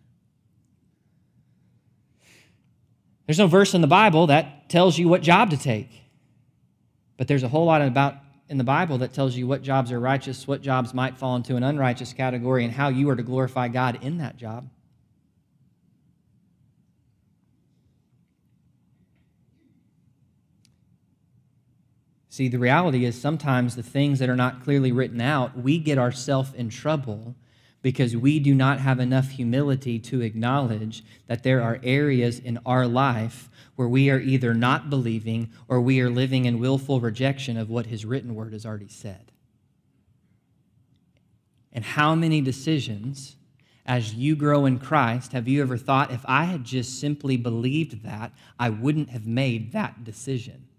There's 3.27 3.37
no 3.37 3.47
verse 3.47 3.75
in 3.75 3.81
the 3.81 3.87
Bible 3.87 4.27
that 4.27 4.69
tells 4.69 4.97
you 4.97 5.07
what 5.07 5.21
job 5.21 5.51
to 5.51 5.57
take. 5.57 5.89
But 7.17 7.27
there's 7.27 7.43
a 7.43 7.47
whole 7.47 7.65
lot 7.65 7.83
about 7.83 8.15
in 8.49 8.57
the 8.57 8.63
Bible 8.63 8.97
that 8.97 9.13
tells 9.13 9.35
you 9.35 9.47
what 9.47 9.61
jobs 9.61 9.91
are 9.91 9.99
righteous, 9.99 10.47
what 10.47 10.61
jobs 10.61 10.93
might 10.93 11.17
fall 11.17 11.35
into 11.35 11.55
an 11.55 11.63
unrighteous 11.63 12.11
category, 12.11 12.65
and 12.65 12.73
how 12.73 12.89
you 12.89 13.09
are 13.09 13.15
to 13.15 13.23
glorify 13.23 13.67
God 13.67 13.99
in 14.01 14.17
that 14.17 14.35
job. 14.35 14.67
See, 22.41 22.47
the 22.47 22.57
reality 22.57 23.05
is 23.05 23.21
sometimes 23.21 23.75
the 23.75 23.83
things 23.83 24.17
that 24.17 24.27
are 24.27 24.35
not 24.35 24.63
clearly 24.63 24.91
written 24.91 25.21
out, 25.21 25.55
we 25.55 25.77
get 25.77 25.99
ourselves 25.99 26.51
in 26.55 26.69
trouble 26.69 27.35
because 27.83 28.17
we 28.17 28.39
do 28.39 28.55
not 28.55 28.79
have 28.79 28.99
enough 28.99 29.29
humility 29.29 29.99
to 29.99 30.21
acknowledge 30.21 31.03
that 31.27 31.43
there 31.43 31.61
are 31.61 31.79
areas 31.83 32.39
in 32.39 32.57
our 32.65 32.87
life 32.87 33.47
where 33.75 33.87
we 33.87 34.09
are 34.09 34.19
either 34.19 34.55
not 34.55 34.89
believing 34.89 35.51
or 35.67 35.79
we 35.81 36.01
are 36.01 36.09
living 36.09 36.45
in 36.45 36.57
willful 36.57 36.99
rejection 36.99 37.57
of 37.57 37.69
what 37.69 37.85
His 37.85 38.05
written 38.05 38.33
word 38.33 38.53
has 38.53 38.65
already 38.65 38.89
said. 38.89 39.31
And 41.71 41.85
how 41.85 42.15
many 42.15 42.41
decisions, 42.41 43.35
as 43.85 44.15
you 44.15 44.35
grow 44.35 44.65
in 44.65 44.79
Christ, 44.79 45.33
have 45.33 45.47
you 45.47 45.61
ever 45.61 45.77
thought, 45.77 46.09
if 46.09 46.25
I 46.25 46.45
had 46.45 46.63
just 46.63 46.99
simply 46.99 47.37
believed 47.37 48.01
that, 48.01 48.31
I 48.59 48.71
wouldn't 48.71 49.11
have 49.11 49.27
made 49.27 49.73
that 49.73 50.03
decision? 50.03 50.69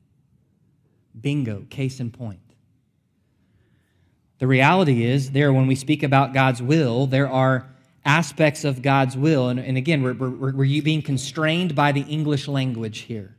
Bingo, 1.20 1.66
case 1.70 2.00
in 2.00 2.10
point. 2.10 2.40
The 4.38 4.46
reality 4.46 5.04
is, 5.04 5.30
there, 5.30 5.52
when 5.52 5.66
we 5.66 5.74
speak 5.74 6.02
about 6.02 6.34
God's 6.34 6.60
will, 6.60 7.06
there 7.06 7.30
are 7.30 7.68
aspects 8.04 8.64
of 8.64 8.82
God's 8.82 9.16
will. 9.16 9.48
And, 9.48 9.60
and 9.60 9.76
again, 9.76 10.02
we're, 10.02 10.14
we're, 10.14 10.52
we're 10.52 10.82
being 10.82 11.02
constrained 11.02 11.74
by 11.74 11.92
the 11.92 12.02
English 12.02 12.48
language 12.48 13.00
here. 13.00 13.36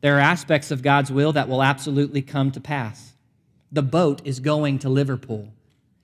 There 0.00 0.16
are 0.16 0.20
aspects 0.20 0.70
of 0.70 0.82
God's 0.82 1.10
will 1.10 1.32
that 1.32 1.48
will 1.48 1.62
absolutely 1.62 2.22
come 2.22 2.50
to 2.52 2.60
pass. 2.60 3.14
The 3.72 3.82
boat 3.82 4.22
is 4.24 4.40
going 4.40 4.78
to 4.80 4.88
Liverpool. 4.88 5.52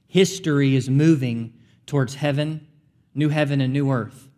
History 0.07 0.77
is 0.77 0.91
moving 0.91 1.55
towards 1.87 2.17
heaven, 2.17 2.67
new 3.15 3.31
heaven, 3.31 3.61
and 3.61 3.73
new 3.73 3.91
earth. 3.91 4.29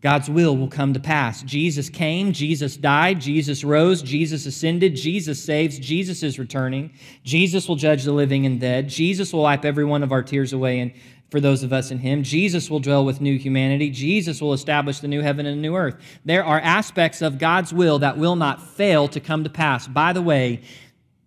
God's 0.00 0.30
will 0.30 0.56
will 0.56 0.68
come 0.68 0.94
to 0.94 1.00
pass. 1.00 1.42
Jesus 1.42 1.90
came, 1.90 2.32
Jesus 2.32 2.76
died, 2.76 3.20
Jesus 3.20 3.64
rose, 3.64 4.00
Jesus 4.00 4.46
ascended, 4.46 4.94
Jesus 4.94 5.42
saves, 5.42 5.78
Jesus 5.78 6.22
is 6.22 6.38
returning. 6.38 6.92
Jesus 7.24 7.66
will 7.66 7.74
judge 7.74 8.04
the 8.04 8.12
living 8.12 8.46
and 8.46 8.60
dead. 8.60 8.88
Jesus 8.88 9.32
will 9.32 9.42
wipe 9.42 9.64
every 9.64 9.84
one 9.84 10.04
of 10.04 10.12
our 10.12 10.22
tears 10.22 10.52
away 10.52 10.78
and 10.78 10.92
for 11.30 11.40
those 11.40 11.64
of 11.64 11.72
us 11.72 11.90
in 11.90 11.98
him. 11.98 12.22
Jesus 12.22 12.70
will 12.70 12.78
dwell 12.78 13.04
with 13.04 13.20
new 13.20 13.36
humanity. 13.36 13.90
Jesus 13.90 14.40
will 14.40 14.52
establish 14.52 15.00
the 15.00 15.08
new 15.08 15.20
heaven 15.20 15.46
and 15.46 15.58
the 15.58 15.62
new 15.62 15.74
earth. 15.74 15.96
There 16.24 16.44
are 16.44 16.60
aspects 16.60 17.20
of 17.20 17.38
God's 17.38 17.72
will 17.72 17.98
that 17.98 18.16
will 18.16 18.36
not 18.36 18.62
fail 18.62 19.08
to 19.08 19.20
come 19.20 19.42
to 19.44 19.50
pass. 19.50 19.88
By 19.88 20.12
the 20.12 20.22
way, 20.22 20.62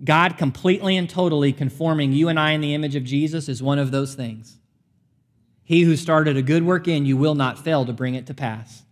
God 0.04 0.38
completely 0.38 0.96
and 0.96 1.10
totally 1.10 1.52
conforming 1.54 2.14
you 2.14 2.30
and 2.30 2.40
I 2.40 2.52
in 2.52 2.62
the 2.62 2.74
image 2.74 2.96
of 2.96 3.04
Jesus 3.04 3.50
is 3.50 3.62
one 3.62 3.80
of 3.80 3.92
those 3.92 4.16
things. 4.16 4.58
He 5.72 5.84
who 5.84 5.96
started 5.96 6.36
a 6.36 6.42
good 6.42 6.66
work 6.66 6.90
in 6.90 7.06
you 7.06 7.16
will 7.16 7.34
not 7.34 7.58
fail 7.58 7.86
to 7.86 7.94
bring 7.94 8.16
it 8.16 8.26
to 8.28 8.34
pass. 8.34 8.84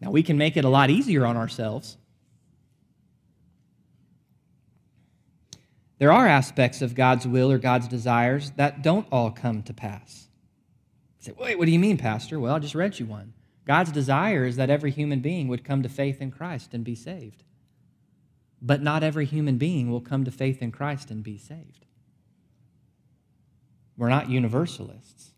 Now, 0.00 0.12
we 0.12 0.22
can 0.22 0.38
make 0.38 0.56
it 0.56 0.64
a 0.64 0.68
lot 0.68 0.88
easier 0.88 1.26
on 1.26 1.36
ourselves. 1.36 1.96
There 5.98 6.12
are 6.12 6.28
aspects 6.28 6.80
of 6.80 6.94
God's 6.94 7.26
will 7.26 7.50
or 7.50 7.58
God's 7.58 7.88
desires 7.88 8.52
that 8.52 8.82
don't 8.82 9.08
all 9.10 9.32
come 9.32 9.64
to 9.64 9.74
pass. 9.74 10.28
You 11.18 11.24
say, 11.24 11.32
wait, 11.36 11.58
what 11.58 11.66
do 11.66 11.72
you 11.72 11.80
mean, 11.80 11.96
Pastor? 11.96 12.38
Well, 12.38 12.54
I 12.54 12.60
just 12.60 12.76
read 12.76 13.00
you 13.00 13.06
one. 13.06 13.32
God's 13.66 13.90
desire 13.90 14.44
is 14.44 14.54
that 14.54 14.70
every 14.70 14.92
human 14.92 15.18
being 15.18 15.48
would 15.48 15.64
come 15.64 15.82
to 15.82 15.88
faith 15.88 16.22
in 16.22 16.30
Christ 16.30 16.72
and 16.72 16.84
be 16.84 16.94
saved. 16.94 17.42
But 18.62 18.80
not 18.80 19.02
every 19.02 19.24
human 19.24 19.58
being 19.58 19.90
will 19.90 20.00
come 20.00 20.24
to 20.24 20.30
faith 20.30 20.62
in 20.62 20.70
Christ 20.70 21.10
and 21.10 21.24
be 21.24 21.36
saved. 21.36 21.85
We're 23.96 24.08
not 24.08 24.30
universalists. 24.30 25.32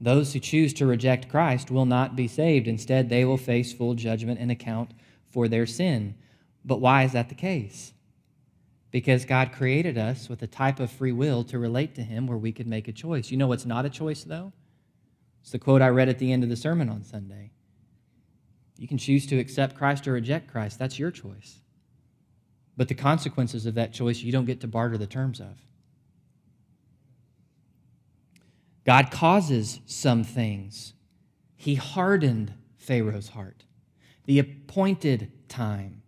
Those 0.00 0.32
who 0.32 0.40
choose 0.40 0.72
to 0.74 0.86
reject 0.86 1.28
Christ 1.28 1.70
will 1.70 1.86
not 1.86 2.16
be 2.16 2.26
saved. 2.26 2.66
Instead, 2.66 3.08
they 3.08 3.24
will 3.24 3.36
face 3.36 3.72
full 3.72 3.94
judgment 3.94 4.40
and 4.40 4.50
account 4.50 4.90
for 5.30 5.46
their 5.46 5.66
sin. 5.66 6.16
But 6.64 6.80
why 6.80 7.04
is 7.04 7.12
that 7.12 7.28
the 7.28 7.36
case? 7.36 7.92
Because 8.90 9.24
God 9.24 9.52
created 9.52 9.96
us 9.96 10.28
with 10.28 10.42
a 10.42 10.48
type 10.48 10.80
of 10.80 10.90
free 10.90 11.12
will 11.12 11.44
to 11.44 11.58
relate 11.58 11.94
to 11.94 12.02
Him 12.02 12.26
where 12.26 12.36
we 12.36 12.52
could 12.52 12.66
make 12.66 12.88
a 12.88 12.92
choice. 12.92 13.30
You 13.30 13.36
know 13.36 13.46
what's 13.46 13.64
not 13.64 13.86
a 13.86 13.90
choice, 13.90 14.24
though? 14.24 14.52
It's 15.40 15.52
the 15.52 15.58
quote 15.58 15.82
I 15.82 15.88
read 15.88 16.08
at 16.08 16.18
the 16.18 16.32
end 16.32 16.42
of 16.42 16.50
the 16.50 16.56
sermon 16.56 16.88
on 16.88 17.02
Sunday. 17.02 17.52
You 18.76 18.88
can 18.88 18.98
choose 18.98 19.26
to 19.26 19.38
accept 19.38 19.76
Christ 19.76 20.08
or 20.08 20.12
reject 20.12 20.50
Christ. 20.50 20.78
That's 20.78 20.98
your 20.98 21.10
choice. 21.10 21.60
But 22.76 22.88
the 22.88 22.94
consequences 22.94 23.66
of 23.66 23.74
that 23.74 23.92
choice, 23.92 24.20
you 24.20 24.32
don't 24.32 24.46
get 24.46 24.60
to 24.62 24.66
barter 24.66 24.98
the 24.98 25.06
terms 25.06 25.40
of. 25.40 25.62
God 28.84 29.10
causes 29.10 29.80
some 29.86 30.24
things. 30.24 30.94
He 31.56 31.76
hardened 31.76 32.54
Pharaoh's 32.76 33.30
heart. 33.30 33.64
The 34.24 34.38
appointed 34.38 35.30
time, 35.48 36.02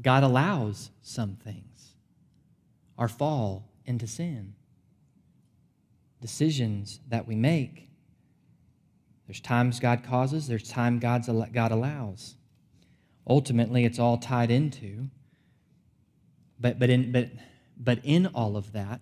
God 0.00 0.22
allows 0.22 0.90
some 1.00 1.36
things. 1.36 1.94
Our 2.98 3.08
fall 3.08 3.68
into 3.84 4.06
sin, 4.06 4.54
decisions 6.20 7.00
that 7.08 7.26
we 7.26 7.36
make. 7.36 7.90
There's 9.26 9.40
times 9.40 9.80
God 9.80 10.02
causes, 10.02 10.46
there's 10.46 10.68
time 10.68 10.98
God's, 10.98 11.28
God 11.28 11.72
allows. 11.72 12.36
Ultimately, 13.26 13.84
it's 13.84 13.98
all 13.98 14.18
tied 14.18 14.50
into. 14.50 15.08
But, 16.58 16.78
but, 16.78 16.90
in, 16.90 17.12
but, 17.12 17.30
but 17.76 18.00
in 18.02 18.26
all 18.26 18.56
of 18.56 18.72
that, 18.72 19.00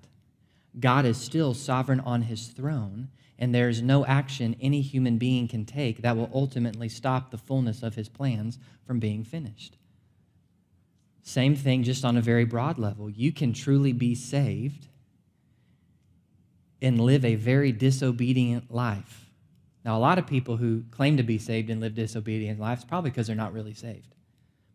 God 0.80 1.04
is 1.04 1.18
still 1.18 1.54
sovereign 1.54 2.00
on 2.00 2.22
his 2.22 2.48
throne, 2.48 3.08
and 3.38 3.54
there 3.54 3.68
is 3.68 3.82
no 3.82 4.04
action 4.06 4.56
any 4.60 4.80
human 4.80 5.18
being 5.18 5.48
can 5.48 5.64
take 5.64 6.02
that 6.02 6.16
will 6.16 6.30
ultimately 6.32 6.88
stop 6.88 7.30
the 7.30 7.38
fullness 7.38 7.82
of 7.82 7.94
his 7.94 8.08
plans 8.08 8.58
from 8.86 8.98
being 8.98 9.24
finished. 9.24 9.76
Same 11.22 11.54
thing, 11.54 11.82
just 11.82 12.04
on 12.04 12.16
a 12.16 12.22
very 12.22 12.44
broad 12.44 12.78
level. 12.78 13.10
You 13.10 13.32
can 13.32 13.52
truly 13.52 13.92
be 13.92 14.14
saved 14.14 14.88
and 16.82 17.00
live 17.00 17.24
a 17.24 17.34
very 17.34 17.72
disobedient 17.72 18.70
life. 18.70 19.30
Now, 19.84 19.96
a 19.96 20.00
lot 20.00 20.18
of 20.18 20.26
people 20.26 20.56
who 20.56 20.84
claim 20.90 21.16
to 21.16 21.22
be 21.22 21.38
saved 21.38 21.70
and 21.70 21.80
live 21.80 21.94
disobedient 21.94 22.58
lives 22.58 22.84
probably 22.84 23.10
because 23.10 23.26
they're 23.26 23.36
not 23.36 23.52
really 23.52 23.74
saved. 23.74 24.14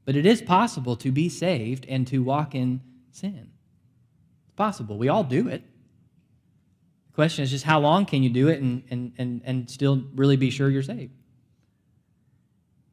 But 0.05 0.15
it 0.15 0.25
is 0.25 0.41
possible 0.41 0.95
to 0.97 1.11
be 1.11 1.29
saved 1.29 1.85
and 1.89 2.05
to 2.07 2.19
walk 2.19 2.53
in 2.53 2.81
sin. 3.11 3.49
It's 4.45 4.55
possible. 4.55 4.97
We 4.97 5.09
all 5.09 5.23
do 5.23 5.47
it 5.47 5.63
question 7.15 7.43
is 7.43 7.49
just 7.49 7.63
how 7.63 7.79
long 7.79 8.05
can 8.05 8.21
you 8.21 8.29
do 8.29 8.49
it 8.49 8.61
and, 8.61 8.83
and, 8.91 9.13
and, 9.17 9.41
and 9.45 9.69
still 9.69 10.03
really 10.13 10.35
be 10.35 10.49
sure 10.49 10.69
you're 10.69 10.83
saved? 10.83 11.13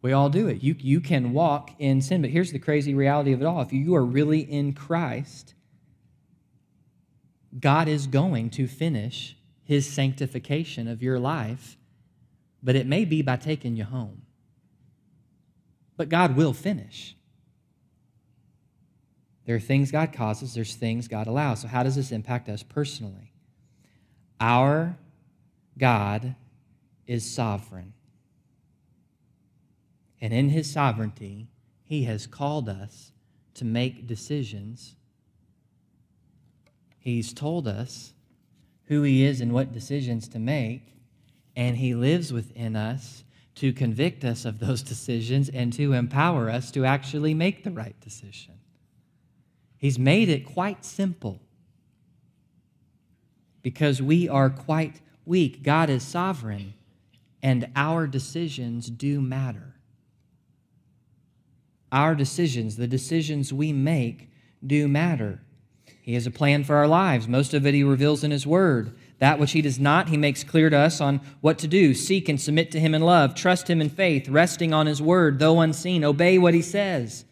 We 0.00 0.12
all 0.12 0.30
do 0.30 0.48
it. 0.48 0.62
You, 0.62 0.76
you 0.78 1.00
can 1.00 1.32
walk 1.32 1.72
in 1.78 2.00
sin, 2.00 2.22
but 2.22 2.30
here's 2.30 2.52
the 2.52 2.58
crazy 2.58 2.94
reality 2.94 3.32
of 3.32 3.40
it 3.40 3.44
all. 3.44 3.61
If 3.61 3.72
you 3.72 3.94
are 3.94 4.04
really 4.04 4.40
in 4.40 4.72
Christ, 4.72 5.54
God 7.58 7.88
is 7.88 8.06
going 8.06 8.50
to 8.50 8.66
finish 8.66 9.37
his 9.64 9.88
sanctification 9.92 10.88
of 10.88 11.02
your 11.02 11.18
life, 11.18 11.76
but 12.62 12.76
it 12.76 12.87
may 12.87 13.04
be 13.04 13.22
by 13.22 13.37
taking 13.37 13.76
you 13.76 13.85
home. 13.85 14.22
But 15.96 16.08
God 16.08 16.37
will 16.37 16.52
finish. 16.52 17.16
There 19.46 19.56
are 19.56 19.61
things 19.61 19.90
God 19.90 20.12
causes, 20.12 20.54
there's 20.54 20.74
things 20.74 21.08
God 21.08 21.26
allows. 21.26 21.61
So, 21.61 21.68
how 21.68 21.82
does 21.82 21.96
this 21.96 22.12
impact 22.12 22.48
us 22.48 22.62
personally? 22.62 23.32
Our 24.42 24.96
God 25.78 26.35
is 27.07 27.33
sovereign. 27.33 27.92
And 30.20 30.33
in 30.33 30.48
his 30.48 30.68
sovereignty, 30.68 31.46
he 31.85 32.05
has 32.05 32.26
called 32.26 32.68
us 32.68 33.12
to 33.55 33.64
make 33.64 34.09
decisions. 34.09 34.96
He's 36.98 37.33
told 37.33 37.68
us 37.68 38.14
who 38.87 39.04
he 39.04 39.25
is 39.25 39.40
and 39.40 39.52
what 39.52 39.73
decisions 39.73 40.27
to 40.29 40.40
make, 40.40 40.96
and 41.54 41.77
he 41.77 41.94
lives 41.94 42.33
within 42.33 42.75
us 42.75 43.23
to 43.54 43.73
convict 43.73 44.25
us 44.25 44.44
of 44.44 44.58
those 44.58 44.83
decisions 44.94 45.50
and 45.50 45.73
to 45.75 45.92
empower 45.92 46.50
us 46.50 46.73
to 46.73 46.85
actually 46.85 47.33
make 47.33 47.62
the 47.62 47.71
right 47.71 47.98
decision. 48.00 48.54
He's 49.79 50.00
made 50.00 50.29
it 50.29 50.44
quite 50.44 50.85
simple 50.85 51.40
because 53.63 54.02
we 54.02 54.29
are 54.29 54.50
quite 54.50 55.00
weak. 55.25 55.63
God 55.63 55.90
is 55.90 56.02
sovereign, 56.02 56.75
and 57.42 57.71
our 57.77 58.06
decisions 58.06 58.88
do 58.88 59.21
matter. 59.21 59.77
Our 61.90 62.15
decisions, 62.15 62.77
the 62.77 62.87
decisions 62.87 63.52
we 63.52 63.73
make, 63.73 64.31
do 64.65 64.88
matter. 64.88 65.40
He 66.00 66.15
has 66.15 66.27
a 66.27 66.31
plan 66.31 66.65
for 66.65 66.77
our 66.77 66.88
lives. 66.88 67.29
Most 67.29 67.54
of 67.54 67.67
it 67.67 67.75
He 67.75 67.85
reveals 67.85 68.25
in 68.25 68.31
His 68.31 68.46
Word. 68.46 68.96
That 69.23 69.38
which 69.38 69.52
he 69.52 69.63
does 69.63 69.79
not, 69.79 70.08
he 70.08 70.17
makes 70.17 70.42
clear 70.42 70.69
to 70.69 70.77
us 70.77 71.00
on 71.00 71.21
what 71.40 71.56
to 71.58 71.69
do. 71.69 71.94
Seek 71.94 72.29
and 72.29 72.40
submit 72.40 72.73
to 72.73 72.81
him 72.81 72.92
in 72.92 73.02
love. 73.02 73.37
Trust 73.37 73.71
him 73.71 73.81
in 73.81 73.88
faith, 73.88 74.29
resting 74.29 74.75
on 74.75 74.87
his 74.88 75.00
word, 75.00 75.38
though 75.38 75.60
unseen. 75.60 76.02
Obey 76.02 76.38
what 76.38 76.54
he 76.54 76.60
says. 76.60 77.25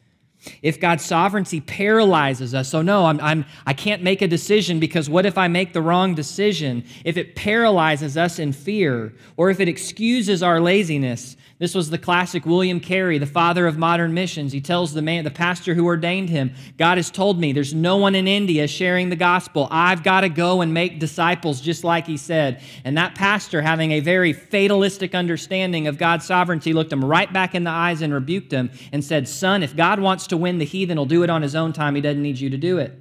If 0.63 0.81
God's 0.81 1.05
sovereignty 1.05 1.61
paralyzes 1.61 2.55
us, 2.55 2.71
so 2.71 2.83
no, 2.83 3.07
I'm, 3.07 3.21
I'm, 3.21 3.45
I 3.67 3.75
can't 3.75 4.03
make 4.03 4.23
a 4.23 4.29
decision 4.29 4.81
because 4.81 5.11
what 5.11 5.27
if 5.27 5.37
I 5.37 5.49
make 5.49 5.73
the 5.73 5.83
wrong 5.83 6.15
decision? 6.15 6.85
If 7.05 7.17
it 7.17 7.37
paralyzes 7.37 8.17
us 8.17 8.39
in 8.39 8.53
fear, 8.53 9.13
or 9.37 9.51
if 9.51 9.61
it 9.61 9.69
excuses 9.69 10.43
our 10.43 10.61
laziness, 10.61 11.37
this 11.61 11.75
was 11.75 11.91
the 11.91 11.99
classic 11.99 12.47
William 12.47 12.81
Carey, 12.81 13.19
the 13.19 13.27
father 13.27 13.67
of 13.67 13.77
modern 13.77 14.15
missions. 14.15 14.51
He 14.51 14.63
tells 14.63 14.95
the 14.95 15.03
man, 15.03 15.25
the 15.25 15.31
pastor 15.31 15.75
who 15.75 15.85
ordained 15.85 16.31
him, 16.31 16.55
God 16.79 16.97
has 16.97 17.11
told 17.11 17.39
me 17.39 17.53
there's 17.53 17.75
no 17.75 17.99
one 17.99 18.15
in 18.15 18.27
India 18.27 18.67
sharing 18.67 19.11
the 19.11 19.17
gospel. 19.17 19.69
I've 19.71 20.03
got 20.03 20.23
to 20.23 20.31
go 20.31 20.63
and 20.63 20.73
make 20.73 20.99
disciples, 20.99 21.61
just 21.61 21.85
like 21.85 22.07
he 22.07 22.17
said. 22.17 22.63
And 22.83 22.97
that 22.97 23.15
pastor, 23.15 23.61
having 23.61 23.93
a 23.93 24.01
very 24.01 24.33
fatalistic 24.33 25.15
understanding 25.15 25.87
of 25.87 25.99
God's 25.99 26.25
sovereignty, 26.25 26.73
looked 26.73 26.95
him 26.95 27.05
right 27.05 27.31
back 27.31 27.55
in 27.55 27.65
the 27.65 27.71
eyes 27.71 28.01
and 28.01 28.15
rebuked 28.15 28.51
him 28.51 28.71
and 28.91 29.05
said, 29.05 29.29
Son, 29.29 29.63
if 29.63 29.77
God 29.77 30.01
wants 30.01 30.27
to 30.31 30.37
win 30.37 30.59
the 30.59 30.65
heathen, 30.65 30.97
he'll 30.97 31.07
do 31.07 31.23
it 31.23 31.31
on 31.31 31.43
his 31.43 31.55
own 31.55 31.73
time. 31.73 31.95
He 31.95 32.01
doesn't 32.01 32.23
need 32.23 32.39
you 32.39 32.51
to 32.51 32.59
do 32.59 32.79
it. 32.79 32.99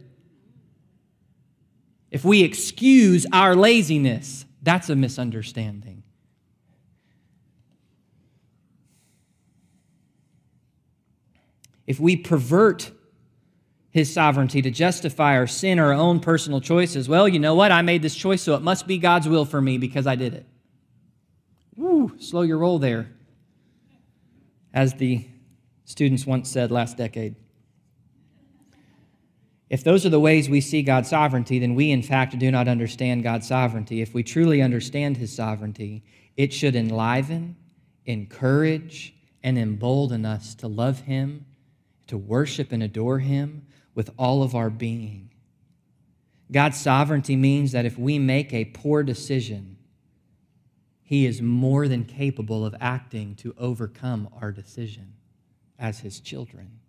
If 2.12 2.26
we 2.26 2.44
excuse 2.44 3.26
our 3.32 3.56
laziness, 3.56 4.46
that's 4.62 4.90
a 4.90 4.96
misunderstanding. 4.96 6.00
if 11.90 12.00
we 12.00 12.16
pervert 12.16 12.92
his 13.90 14.14
sovereignty 14.14 14.62
to 14.62 14.70
justify 14.70 15.36
our 15.36 15.48
sin 15.48 15.80
or 15.80 15.86
our 15.86 15.94
own 15.94 16.20
personal 16.20 16.62
choices, 16.62 17.10
well, 17.10 17.28
you 17.28 17.40
know 17.40 17.56
what? 17.56 17.72
I 17.72 17.82
made 17.82 18.04
this 18.04 18.14
choice, 18.16 18.44
so 18.44 18.54
it 18.54 18.62
must 18.62 18.86
be 18.86 19.00
God's 19.00 19.28
will 19.28 19.44
for 19.44 19.60
me 19.60 19.80
because 19.80 20.06
I 20.06 20.14
did 20.14 20.36
it. 20.36 20.46
Woo, 21.76 22.16
slow 22.20 22.44
your 22.44 22.60
roll 22.60 22.78
there. 22.78 23.10
As 24.72 24.94
the 24.94 25.26
students 25.90 26.24
once 26.24 26.48
said 26.48 26.70
last 26.70 26.98
decade. 26.98 27.36
If 29.72 29.84
those 29.84 30.06
are 30.06 30.10
the 30.10 30.20
ways 30.20 30.48
we 30.48 30.62
see 30.62 30.84
God's 30.84 31.10
sovereignty, 31.10 31.58
then 31.58 31.74
we, 31.74 31.90
in 31.90 32.04
fact, 32.04 32.38
do 32.38 32.52
not 32.52 32.68
understand 32.68 33.24
God's 33.24 33.48
sovereignty. 33.48 34.00
If 34.00 34.14
we 34.14 34.22
truly 34.22 34.62
understand 34.62 35.18
His 35.18 35.36
sovereignty, 35.36 36.04
it 36.38 36.54
should 36.54 36.76
enliven, 36.76 37.56
encourage, 38.06 39.16
and 39.42 39.58
embolden 39.58 40.28
us 40.28 40.54
to 40.56 40.68
love 40.68 41.02
Him 41.02 41.48
to 42.06 42.20
worship 42.20 42.72
and 42.72 42.84
adore 42.84 43.20
Him 43.20 43.66
with 43.96 44.12
all 44.16 44.44
of 44.44 44.54
our 44.54 44.70
being. 44.70 45.32
God's 46.52 46.80
sovereignty 46.80 47.36
means 47.36 47.72
that 47.72 47.86
if 47.86 47.98
we 47.98 48.20
make 48.20 48.54
a 48.54 48.66
poor 48.66 49.02
decision, 49.02 49.78
He 51.02 51.26
is 51.26 51.42
more 51.42 51.88
than 51.88 52.06
capable 52.06 52.64
of 52.64 52.76
acting 52.80 53.34
to 53.38 53.56
overcome 53.58 54.30
our 54.40 54.52
decision 54.52 55.16
as 55.80 56.00
His 56.00 56.20
children. 56.20 56.80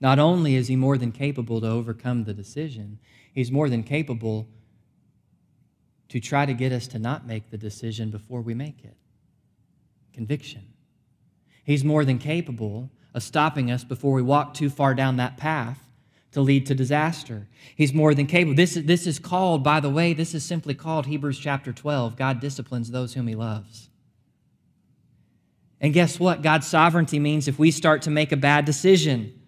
Not 0.00 0.18
only 0.18 0.54
is 0.54 0.68
He 0.68 0.76
more 0.76 0.98
than 0.98 1.12
capable 1.12 1.60
to 1.60 1.68
overcome 1.68 2.24
the 2.24 2.34
decision, 2.34 2.98
He's 3.32 3.50
more 3.50 3.68
than 3.68 3.82
capable 3.82 4.48
to 6.08 6.20
try 6.20 6.46
to 6.46 6.54
get 6.54 6.72
us 6.72 6.86
to 6.88 6.98
not 6.98 7.26
make 7.26 7.50
the 7.50 7.58
decision 7.58 8.10
before 8.10 8.40
we 8.40 8.54
make 8.54 8.84
it. 8.84 8.96
Conviction. 10.12 10.62
He's 11.64 11.82
more 11.82 12.04
than 12.04 12.18
capable 12.18 12.90
of 13.14 13.22
stopping 13.22 13.70
us 13.70 13.84
before 13.84 14.12
we 14.12 14.22
walk 14.22 14.54
too 14.54 14.70
far 14.70 14.94
down 14.94 15.16
that 15.16 15.36
path 15.36 15.78
to 16.32 16.40
lead 16.40 16.66
to 16.66 16.74
disaster. 16.74 17.48
He's 17.74 17.94
more 17.94 18.14
than 18.14 18.26
capable. 18.26 18.56
This, 18.56 18.74
this 18.74 19.06
is 19.06 19.18
called, 19.18 19.64
by 19.64 19.80
the 19.80 19.88
way, 19.88 20.12
this 20.12 20.34
is 20.34 20.44
simply 20.44 20.74
called 20.74 21.06
Hebrews 21.06 21.38
chapter 21.38 21.72
12 21.72 22.16
God 22.16 22.40
disciplines 22.40 22.90
those 22.90 23.14
whom 23.14 23.26
he 23.26 23.34
loves. 23.34 23.88
And 25.80 25.92
guess 25.92 26.18
what? 26.18 26.42
God's 26.42 26.66
sovereignty 26.66 27.18
means 27.18 27.48
if 27.48 27.58
we 27.58 27.70
start 27.70 28.02
to 28.02 28.10
make 28.10 28.32
a 28.32 28.36
bad 28.36 28.64
decision, 28.64 29.38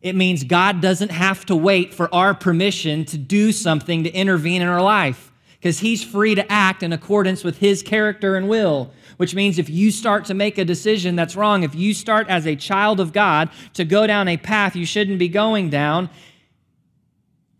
it 0.00 0.14
means 0.14 0.44
God 0.44 0.80
doesn't 0.80 1.10
have 1.10 1.44
to 1.46 1.56
wait 1.56 1.92
for 1.92 2.12
our 2.14 2.34
permission 2.34 3.04
to 3.06 3.18
do 3.18 3.50
something 3.50 4.04
to 4.04 4.12
intervene 4.12 4.62
in 4.62 4.68
our 4.68 4.82
life 4.82 5.32
because 5.58 5.80
he's 5.80 6.04
free 6.04 6.36
to 6.36 6.52
act 6.52 6.84
in 6.84 6.92
accordance 6.92 7.42
with 7.42 7.58
his 7.58 7.82
character 7.82 8.36
and 8.36 8.48
will 8.48 8.92
which 9.18 9.34
means 9.34 9.58
if 9.58 9.68
you 9.68 9.90
start 9.90 10.24
to 10.26 10.34
make 10.34 10.56
a 10.58 10.64
decision 10.64 11.16
that's 11.16 11.36
wrong, 11.36 11.64
if 11.64 11.74
you 11.74 11.92
start 11.92 12.28
as 12.28 12.46
a 12.46 12.56
child 12.56 13.00
of 13.00 13.12
God 13.12 13.50
to 13.74 13.84
go 13.84 14.06
down 14.06 14.28
a 14.28 14.36
path 14.36 14.74
you 14.74 14.86
shouldn't 14.86 15.18
be 15.18 15.28
going 15.28 15.68
down, 15.68 16.08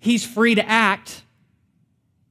He's 0.01 0.25
free 0.25 0.55
to 0.55 0.67
act 0.67 1.25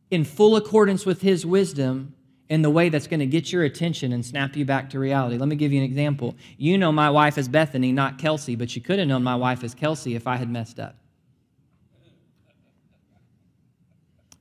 in 0.10 0.24
full 0.24 0.56
accordance 0.56 1.06
with 1.06 1.22
His 1.22 1.46
wisdom 1.46 2.16
in 2.50 2.62
the 2.62 2.70
way 2.70 2.90
that's 2.90 3.08
going 3.08 3.20
to 3.20 3.26
get 3.26 3.52
your 3.52 3.64
attention 3.64 4.14
and 4.14 4.26
snap 4.26 4.56
you 4.56 4.64
back 4.64 4.90
to 4.92 5.00
reality. 5.00 5.38
Let 5.38 5.50
me 5.50 5.56
give 5.56 5.74
you 5.74 5.80
an 5.80 5.86
example. 5.86 6.36
You 6.58 6.78
know 6.78 6.92
my 6.92 7.10
wife 7.10 7.38
as 7.38 7.48
Bethany, 7.48 7.92
not 7.92 8.18
Kelsey, 8.18 8.56
but 8.56 8.76
you 8.76 8.82
could 8.82 9.00
have 9.00 9.08
known 9.08 9.24
my 9.24 9.36
wife 9.36 9.64
as 9.64 9.74
Kelsey 9.74 10.16
if 10.16 10.28
I 10.28 10.38
had 10.38 10.50
messed 10.50 10.80
up. 10.80 10.96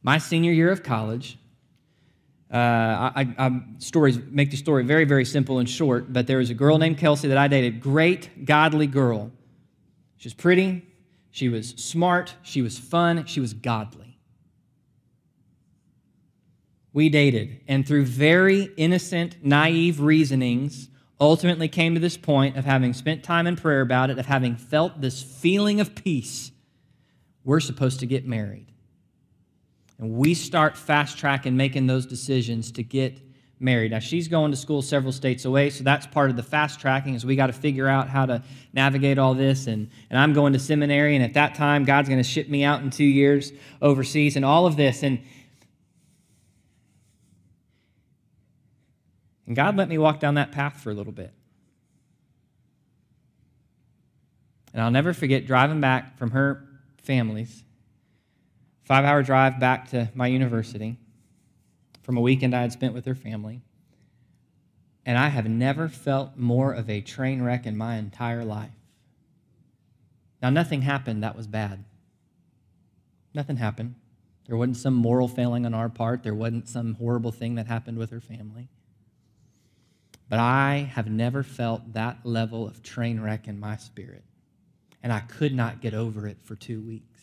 My 0.02 0.18
senior 0.18 0.52
year 0.52 0.70
of 0.70 0.84
college, 0.84 1.36
uh, 2.52 2.56
I, 2.56 3.34
I, 3.38 3.60
stories 3.78 4.20
make 4.30 4.52
the 4.52 4.56
story 4.56 4.84
very, 4.84 5.04
very 5.04 5.24
simple 5.24 5.58
and 5.58 5.68
short. 5.68 6.12
But 6.12 6.28
there 6.28 6.38
was 6.38 6.48
a 6.48 6.54
girl 6.54 6.78
named 6.78 6.98
Kelsey 6.98 7.26
that 7.26 7.36
I 7.36 7.48
dated. 7.48 7.80
Great, 7.80 8.44
godly 8.44 8.86
girl. 8.86 9.32
She 10.16 10.28
was 10.28 10.34
pretty. 10.34 10.86
She 11.32 11.48
was 11.48 11.70
smart. 11.70 12.36
She 12.44 12.62
was 12.62 12.78
fun. 12.78 13.26
She 13.26 13.40
was 13.40 13.52
godly. 13.52 14.05
We 16.96 17.10
dated, 17.10 17.60
and 17.68 17.86
through 17.86 18.06
very 18.06 18.70
innocent, 18.78 19.36
naive 19.42 20.00
reasonings, 20.00 20.88
ultimately 21.20 21.68
came 21.68 21.92
to 21.92 22.00
this 22.00 22.16
point 22.16 22.56
of 22.56 22.64
having 22.64 22.94
spent 22.94 23.22
time 23.22 23.46
in 23.46 23.54
prayer 23.54 23.82
about 23.82 24.08
it, 24.08 24.18
of 24.18 24.24
having 24.24 24.56
felt 24.56 25.02
this 25.02 25.22
feeling 25.22 25.78
of 25.78 25.94
peace. 25.94 26.52
We're 27.44 27.60
supposed 27.60 28.00
to 28.00 28.06
get 28.06 28.26
married. 28.26 28.72
And 29.98 30.14
we 30.14 30.32
start 30.32 30.74
fast 30.74 31.18
tracking 31.18 31.54
making 31.54 31.86
those 31.86 32.06
decisions 32.06 32.72
to 32.72 32.82
get 32.82 33.20
married. 33.60 33.90
Now, 33.90 33.98
she's 33.98 34.26
going 34.26 34.50
to 34.52 34.56
school 34.56 34.80
several 34.80 35.12
states 35.12 35.44
away, 35.44 35.68
so 35.68 35.84
that's 35.84 36.06
part 36.06 36.30
of 36.30 36.36
the 36.36 36.42
fast 36.42 36.80
tracking 36.80 37.12
is 37.12 37.26
we 37.26 37.36
got 37.36 37.48
to 37.48 37.52
figure 37.52 37.88
out 37.88 38.08
how 38.08 38.24
to 38.24 38.42
navigate 38.72 39.18
all 39.18 39.34
this. 39.34 39.66
And, 39.66 39.90
and 40.08 40.18
I'm 40.18 40.32
going 40.32 40.54
to 40.54 40.58
seminary, 40.58 41.14
and 41.14 41.22
at 41.22 41.34
that 41.34 41.56
time, 41.56 41.84
God's 41.84 42.08
going 42.08 42.22
to 42.22 42.28
ship 42.28 42.48
me 42.48 42.64
out 42.64 42.80
in 42.80 42.88
two 42.88 43.04
years 43.04 43.52
overseas 43.82 44.36
and 44.36 44.46
all 44.46 44.64
of 44.64 44.78
this. 44.78 45.02
And, 45.02 45.18
and 49.46 49.54
God 49.54 49.76
let 49.76 49.88
me 49.88 49.98
walk 49.98 50.20
down 50.20 50.34
that 50.34 50.52
path 50.52 50.80
for 50.80 50.90
a 50.90 50.94
little 50.94 51.12
bit. 51.12 51.32
And 54.72 54.82
I'll 54.82 54.90
never 54.90 55.14
forget 55.14 55.46
driving 55.46 55.80
back 55.80 56.18
from 56.18 56.32
her 56.32 56.66
family's 56.98 57.64
five 58.84 59.04
hour 59.04 59.22
drive 59.22 59.58
back 59.58 59.88
to 59.90 60.10
my 60.14 60.26
university 60.26 60.96
from 62.02 62.16
a 62.16 62.20
weekend 62.20 62.54
I 62.54 62.60
had 62.60 62.72
spent 62.72 62.94
with 62.94 63.04
her 63.06 63.14
family. 63.14 63.62
And 65.04 65.18
I 65.18 65.28
have 65.28 65.48
never 65.48 65.88
felt 65.88 66.36
more 66.36 66.72
of 66.72 66.90
a 66.90 67.00
train 67.00 67.42
wreck 67.42 67.66
in 67.66 67.76
my 67.76 67.96
entire 67.96 68.44
life. 68.44 68.70
Now, 70.42 70.50
nothing 70.50 70.82
happened 70.82 71.22
that 71.22 71.36
was 71.36 71.46
bad. 71.46 71.84
Nothing 73.34 73.56
happened. 73.56 73.94
There 74.46 74.56
wasn't 74.56 74.76
some 74.76 74.94
moral 74.94 75.26
failing 75.26 75.66
on 75.66 75.74
our 75.74 75.88
part, 75.88 76.22
there 76.22 76.34
wasn't 76.34 76.68
some 76.68 76.94
horrible 76.94 77.32
thing 77.32 77.56
that 77.56 77.66
happened 77.66 77.98
with 77.98 78.10
her 78.10 78.20
family. 78.20 78.68
But 80.28 80.38
I 80.38 80.90
have 80.94 81.08
never 81.08 81.42
felt 81.42 81.92
that 81.92 82.18
level 82.24 82.66
of 82.66 82.82
train 82.82 83.20
wreck 83.20 83.46
in 83.46 83.60
my 83.60 83.76
spirit. 83.76 84.24
And 85.02 85.12
I 85.12 85.20
could 85.20 85.54
not 85.54 85.80
get 85.80 85.94
over 85.94 86.26
it 86.26 86.38
for 86.42 86.56
two 86.56 86.80
weeks. 86.80 87.22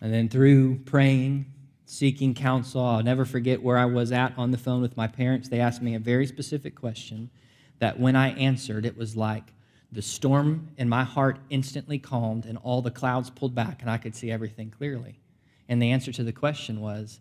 And 0.00 0.12
then 0.12 0.28
through 0.28 0.80
praying, 0.80 1.46
seeking 1.86 2.34
counsel, 2.34 2.84
I'll 2.84 3.02
never 3.04 3.24
forget 3.24 3.62
where 3.62 3.78
I 3.78 3.84
was 3.84 4.10
at 4.10 4.36
on 4.36 4.50
the 4.50 4.58
phone 4.58 4.82
with 4.82 4.96
my 4.96 5.06
parents. 5.06 5.48
They 5.48 5.60
asked 5.60 5.82
me 5.82 5.94
a 5.94 6.00
very 6.00 6.26
specific 6.26 6.74
question 6.74 7.30
that 7.78 8.00
when 8.00 8.16
I 8.16 8.30
answered, 8.30 8.84
it 8.84 8.96
was 8.96 9.16
like 9.16 9.52
the 9.92 10.02
storm 10.02 10.70
in 10.78 10.88
my 10.88 11.04
heart 11.04 11.38
instantly 11.50 11.98
calmed 11.98 12.46
and 12.46 12.58
all 12.58 12.82
the 12.82 12.90
clouds 12.90 13.30
pulled 13.30 13.54
back 13.54 13.82
and 13.82 13.90
I 13.90 13.98
could 13.98 14.16
see 14.16 14.30
everything 14.30 14.70
clearly. 14.70 15.20
And 15.68 15.80
the 15.80 15.90
answer 15.92 16.10
to 16.12 16.24
the 16.24 16.32
question 16.32 16.80
was, 16.80 17.20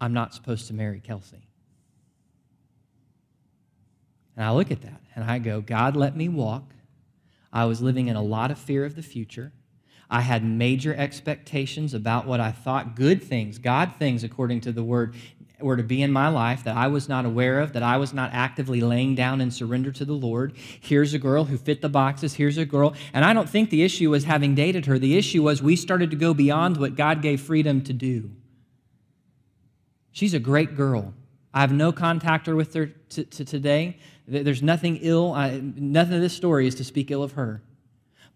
I'm 0.00 0.14
not 0.14 0.32
supposed 0.32 0.68
to 0.68 0.74
marry 0.74 1.00
Kelsey. 1.00 1.48
And 4.36 4.44
I 4.44 4.52
look 4.52 4.70
at 4.70 4.82
that 4.82 5.00
and 5.14 5.24
I 5.24 5.38
go, 5.38 5.60
God 5.60 5.96
let 5.96 6.16
me 6.16 6.28
walk. 6.28 6.74
I 7.52 7.66
was 7.66 7.82
living 7.82 8.08
in 8.08 8.16
a 8.16 8.22
lot 8.22 8.50
of 8.50 8.58
fear 8.58 8.84
of 8.84 8.96
the 8.96 9.02
future. 9.02 9.52
I 10.08 10.20
had 10.20 10.44
major 10.44 10.94
expectations 10.94 11.94
about 11.94 12.26
what 12.26 12.40
I 12.40 12.50
thought 12.50 12.96
good 12.96 13.22
things, 13.22 13.58
God 13.58 13.94
things, 13.98 14.24
according 14.24 14.60
to 14.62 14.72
the 14.72 14.84
word, 14.84 15.14
were 15.58 15.76
to 15.76 15.82
be 15.82 16.02
in 16.02 16.12
my 16.12 16.28
life 16.28 16.64
that 16.64 16.76
I 16.76 16.88
was 16.88 17.08
not 17.08 17.24
aware 17.24 17.60
of, 17.60 17.72
that 17.72 17.82
I 17.82 17.96
was 17.96 18.12
not 18.12 18.30
actively 18.32 18.80
laying 18.80 19.14
down 19.14 19.40
and 19.40 19.52
surrender 19.52 19.92
to 19.92 20.04
the 20.04 20.12
Lord. 20.12 20.54
Here's 20.80 21.14
a 21.14 21.18
girl 21.18 21.44
who 21.44 21.56
fit 21.56 21.80
the 21.80 21.88
boxes. 21.88 22.34
Here's 22.34 22.58
a 22.58 22.64
girl. 22.64 22.94
And 23.12 23.24
I 23.24 23.32
don't 23.32 23.48
think 23.48 23.70
the 23.70 23.82
issue 23.82 24.10
was 24.10 24.24
having 24.24 24.54
dated 24.54 24.86
her. 24.86 24.98
The 24.98 25.16
issue 25.16 25.42
was 25.42 25.62
we 25.62 25.76
started 25.76 26.10
to 26.10 26.16
go 26.16 26.34
beyond 26.34 26.76
what 26.76 26.96
God 26.96 27.22
gave 27.22 27.40
freedom 27.40 27.82
to 27.84 27.92
do. 27.92 28.30
She's 30.10 30.34
a 30.34 30.40
great 30.40 30.76
girl. 30.76 31.14
I 31.54 31.60
have 31.60 31.72
no 31.72 31.92
contact 31.92 32.48
with 32.48 32.74
her 32.74 32.86
to, 32.86 33.24
to 33.24 33.44
today. 33.44 33.98
There's 34.26 34.62
nothing 34.62 34.98
ill. 35.02 35.32
I, 35.32 35.60
nothing 35.60 36.14
of 36.14 36.20
this 36.20 36.34
story 36.34 36.66
is 36.66 36.74
to 36.76 36.84
speak 36.84 37.10
ill 37.10 37.22
of 37.22 37.32
her. 37.32 37.62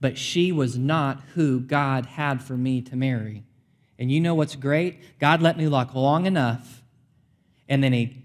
But 0.00 0.18
she 0.18 0.52
was 0.52 0.76
not 0.76 1.22
who 1.34 1.60
God 1.60 2.06
had 2.06 2.42
for 2.42 2.56
me 2.56 2.82
to 2.82 2.96
marry. 2.96 3.44
And 3.98 4.10
you 4.10 4.20
know 4.20 4.34
what's 4.34 4.56
great? 4.56 5.18
God 5.18 5.40
let 5.40 5.56
me 5.56 5.68
lock 5.68 5.94
long 5.94 6.26
enough, 6.26 6.82
and 7.68 7.82
then 7.82 7.92
He 7.92 8.24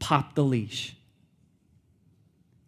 popped 0.00 0.34
the 0.34 0.42
leash. 0.42 0.96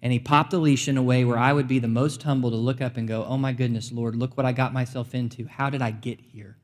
And 0.01 0.13
He 0.13 0.19
popped 0.19 0.53
the 0.53 0.59
leash 0.59 0.87
in 0.87 0.97
a 0.97 1.03
way 1.03 1.25
where 1.25 1.39
I 1.39 1.53
would 1.53 1.67
be 1.67 1.79
the 1.79 1.89
most 1.89 2.23
humble 2.23 2.51
to 2.51 2.57
look 2.57 2.81
up 2.81 2.97
and 2.97 3.09
go, 3.09 3.25
Oh 3.25 3.39
my 3.39 3.53
goodness, 3.53 3.91
Lord, 3.91 4.15
look 4.15 4.37
what 4.37 4.47
I 4.47 4.53
got 4.53 4.73
myself 4.73 5.15
into. 5.15 5.47
How 5.47 5.69
did 5.69 5.83
I 5.83 5.91
get 5.91 6.21
here? 6.21 6.59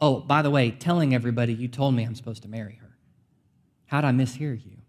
Oh, 0.00 0.20
by 0.20 0.42
the 0.42 0.50
way, 0.50 0.70
telling 0.70 1.14
everybody 1.14 1.54
you 1.54 1.68
told 1.68 1.94
me 1.94 2.04
I'm 2.04 2.14
supposed 2.14 2.42
to 2.42 2.48
marry 2.48 2.74
her. 2.80 2.96
How 3.86 4.00
did 4.00 4.08
I 4.08 4.10
mishear 4.10 4.54
you? 4.64 4.81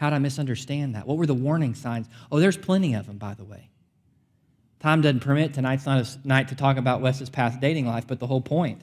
How 0.00 0.08
did 0.08 0.16
I 0.16 0.20
misunderstand 0.20 0.94
that? 0.94 1.06
What 1.06 1.18
were 1.18 1.26
the 1.26 1.34
warning 1.34 1.74
signs? 1.74 2.08
Oh, 2.32 2.40
there's 2.40 2.56
plenty 2.56 2.94
of 2.94 3.06
them, 3.06 3.18
by 3.18 3.34
the 3.34 3.44
way. 3.44 3.68
Time 4.78 5.02
doesn't 5.02 5.20
permit. 5.20 5.52
Tonight's 5.52 5.84
not 5.84 6.00
a 6.00 6.26
night 6.26 6.48
to 6.48 6.54
talk 6.54 6.78
about 6.78 7.02
Wes's 7.02 7.28
past 7.28 7.60
dating 7.60 7.86
life, 7.86 8.06
but 8.06 8.18
the 8.18 8.26
whole 8.26 8.40
point. 8.40 8.80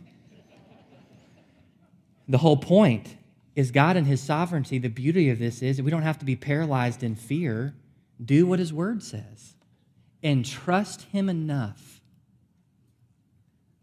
The 2.27 2.37
whole 2.37 2.57
point 2.57 3.17
is 3.55 3.71
God 3.71 3.97
and 3.97 4.05
His 4.05 4.21
sovereignty. 4.21 4.77
The 4.77 4.89
beauty 4.89 5.31
of 5.31 5.39
this 5.39 5.63
is 5.63 5.77
that 5.77 5.83
we 5.83 5.89
don't 5.89 6.03
have 6.03 6.19
to 6.19 6.25
be 6.25 6.35
paralyzed 6.35 7.01
in 7.01 7.15
fear. 7.15 7.73
Do 8.23 8.45
what 8.45 8.59
His 8.59 8.71
word 8.71 9.01
says 9.01 9.55
and 10.21 10.45
trust 10.45 11.01
Him 11.11 11.29
enough 11.29 11.99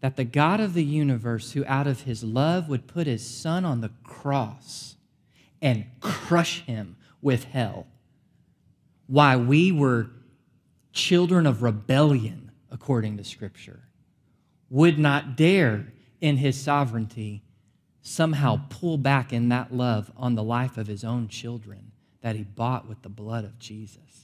that 0.03 0.15
the 0.15 0.25
God 0.25 0.61
of 0.61 0.75
the 0.75 0.85
universe, 0.85 1.51
who 1.51 1.65
out 1.65 1.89
of 1.89 2.03
His 2.03 2.23
love 2.23 2.69
would 2.69 2.87
put 2.87 3.09
His 3.09 3.29
Son 3.29 3.65
on 3.65 3.81
the 3.81 3.91
cross 4.05 4.95
and 5.61 5.87
crush 6.01 6.61
Him 6.61 6.95
with 7.25 7.45
hell, 7.45 7.87
why 9.07 9.35
we 9.35 9.73
were 9.73 10.11
children 10.93 11.47
of 11.47 11.63
rebellion, 11.63 12.53
according 12.71 13.17
to 13.17 13.25
Scripture, 13.25 13.81
would 14.69 14.99
not 14.99 15.35
dare 15.35 15.87
in 16.21 16.37
his 16.37 16.61
sovereignty 16.61 17.43
somehow 18.03 18.61
pull 18.69 18.99
back 18.99 19.33
in 19.33 19.49
that 19.49 19.73
love 19.73 20.13
on 20.19 20.35
the 20.35 20.43
life 20.43 20.77
of 20.77 20.87
his 20.87 21.03
own 21.03 21.27
children 21.27 21.93
that 22.21 22.37
he 22.37 22.43
bought 22.43 22.87
with 22.87 23.01
the 23.01 23.09
blood 23.09 23.45
of 23.45 23.59
Jesus. 23.59 24.24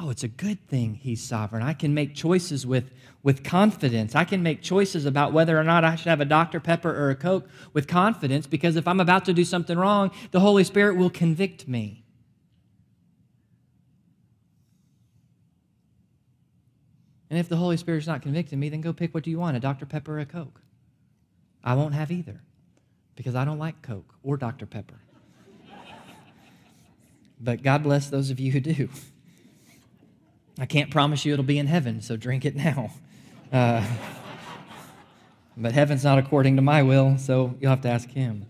Oh, 0.00 0.10
it's 0.10 0.22
a 0.22 0.28
good 0.28 0.64
thing 0.68 0.94
he's 0.94 1.22
sovereign. 1.22 1.62
I 1.62 1.72
can 1.72 1.92
make 1.92 2.14
choices 2.14 2.64
with, 2.64 2.92
with 3.24 3.42
confidence. 3.42 4.14
I 4.14 4.22
can 4.22 4.44
make 4.44 4.62
choices 4.62 5.04
about 5.04 5.32
whether 5.32 5.58
or 5.58 5.64
not 5.64 5.82
I 5.82 5.96
should 5.96 6.06
have 6.06 6.20
a 6.20 6.24
Dr. 6.24 6.60
Pepper 6.60 6.90
or 6.90 7.10
a 7.10 7.16
Coke 7.16 7.48
with 7.72 7.88
confidence 7.88 8.46
because 8.46 8.76
if 8.76 8.86
I'm 8.86 9.00
about 9.00 9.24
to 9.24 9.32
do 9.32 9.44
something 9.44 9.76
wrong, 9.76 10.12
the 10.30 10.38
Holy 10.38 10.62
Spirit 10.62 10.96
will 10.96 11.10
convict 11.10 11.66
me. 11.66 12.04
And 17.28 17.38
if 17.38 17.48
the 17.48 17.56
Holy 17.56 17.76
Spirit's 17.76 18.06
not 18.06 18.22
convicting 18.22 18.60
me, 18.60 18.68
then 18.68 18.80
go 18.80 18.92
pick 18.92 19.12
what 19.12 19.24
do 19.24 19.30
you 19.30 19.38
want, 19.38 19.56
a 19.56 19.60
Dr. 19.60 19.84
Pepper 19.84 20.16
or 20.16 20.20
a 20.20 20.26
Coke. 20.26 20.60
I 21.64 21.74
won't 21.74 21.94
have 21.94 22.12
either 22.12 22.40
because 23.16 23.34
I 23.34 23.44
don't 23.44 23.58
like 23.58 23.82
Coke 23.82 24.14
or 24.22 24.36
Dr. 24.36 24.64
Pepper. 24.64 25.00
but 27.40 27.64
God 27.64 27.82
bless 27.82 28.08
those 28.08 28.30
of 28.30 28.38
you 28.38 28.52
who 28.52 28.60
do. 28.60 28.88
I 30.58 30.66
can't 30.66 30.90
promise 30.90 31.24
you 31.24 31.32
it'll 31.32 31.44
be 31.44 31.58
in 31.58 31.66
heaven, 31.66 32.02
so 32.02 32.16
drink 32.16 32.44
it 32.44 32.56
now. 32.56 32.92
Uh, 33.50 33.82
but 35.56 35.72
heaven's 35.72 36.04
not 36.04 36.18
according 36.18 36.56
to 36.56 36.60
my 36.60 36.82
will, 36.82 37.16
so 37.16 37.54
you'll 37.60 37.70
have 37.70 37.80
to 37.80 37.88
ask 37.88 38.10
Him. 38.10 38.44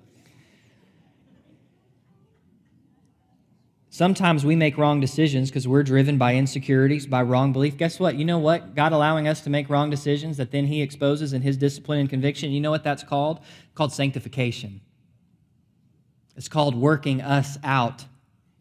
Sometimes 3.89 4.45
we 4.45 4.57
make 4.57 4.77
wrong 4.77 4.99
decisions 4.99 5.51
because 5.51 5.69
we're 5.69 5.85
driven 5.85 6.19
by 6.19 6.35
insecurities, 6.35 7.07
by 7.07 7.23
wrong 7.23 7.53
belief. 7.53 7.77
Guess 7.77 8.01
what? 8.01 8.17
You 8.17 8.25
know 8.25 8.41
what? 8.41 8.75
God 8.75 8.93
allowing 8.93 9.29
us 9.29 9.41
to 9.43 9.51
make 9.51 9.71
wrong 9.71 9.89
decisions 9.89 10.37
that 10.39 10.51
then 10.51 10.67
He 10.67 10.83
exposes 10.83 11.33
in 11.33 11.43
His 11.43 11.57
discipline 11.57 12.01
and 12.01 12.11
conviction, 12.11 12.51
you 12.51 12.61
know 12.61 12.73
what 12.73 12.83
that's 12.83 13.05
called? 13.05 13.39
It's 13.39 13.75
called 13.77 13.93
sanctification. 13.93 14.81
It's 16.37 16.49
called 16.49 16.75
working 16.75 17.23
us 17.23 17.57
out 17.63 18.05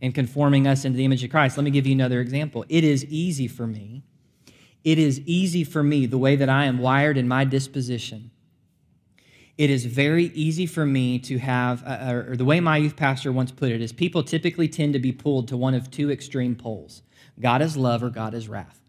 and 0.01 0.13
conforming 0.13 0.67
us 0.67 0.85
into 0.85 0.97
the 0.97 1.05
image 1.05 1.23
of 1.23 1.31
Christ. 1.31 1.57
Let 1.57 1.63
me 1.63 1.71
give 1.71 1.87
you 1.87 1.93
another 1.93 2.21
example. 2.21 2.65
It 2.69 2.83
is 2.83 3.05
easy 3.05 3.47
for 3.47 3.67
me. 3.67 4.03
It 4.83 4.99
is 4.99 5.19
easy 5.21 5.63
for 5.63 5.83
me, 5.83 6.05
the 6.05 6.17
way 6.17 6.35
that 6.35 6.49
I 6.49 6.65
am 6.65 6.77
wired 6.77 7.17
in 7.17 7.27
my 7.27 7.43
disposition, 7.43 8.31
it 9.57 9.71
is 9.71 9.85
very 9.85 10.25
easy 10.35 10.67
for 10.67 10.85
me 10.85 11.17
to 11.19 11.39
have, 11.39 11.83
uh, 11.85 12.23
or 12.29 12.35
the 12.35 12.45
way 12.45 12.59
my 12.59 12.77
youth 12.77 12.95
pastor 12.95 13.31
once 13.31 13.51
put 13.51 13.71
it 13.71 13.81
is 13.81 13.91
people 13.91 14.23
typically 14.23 14.67
tend 14.67 14.93
to 14.93 14.99
be 14.99 15.11
pulled 15.11 15.47
to 15.47 15.57
one 15.57 15.73
of 15.73 15.89
two 15.89 16.11
extreme 16.11 16.55
poles 16.55 17.01
God 17.39 17.61
is 17.61 17.75
love 17.75 18.03
or 18.03 18.09
God 18.09 18.33
is 18.33 18.47
wrath. 18.47 18.79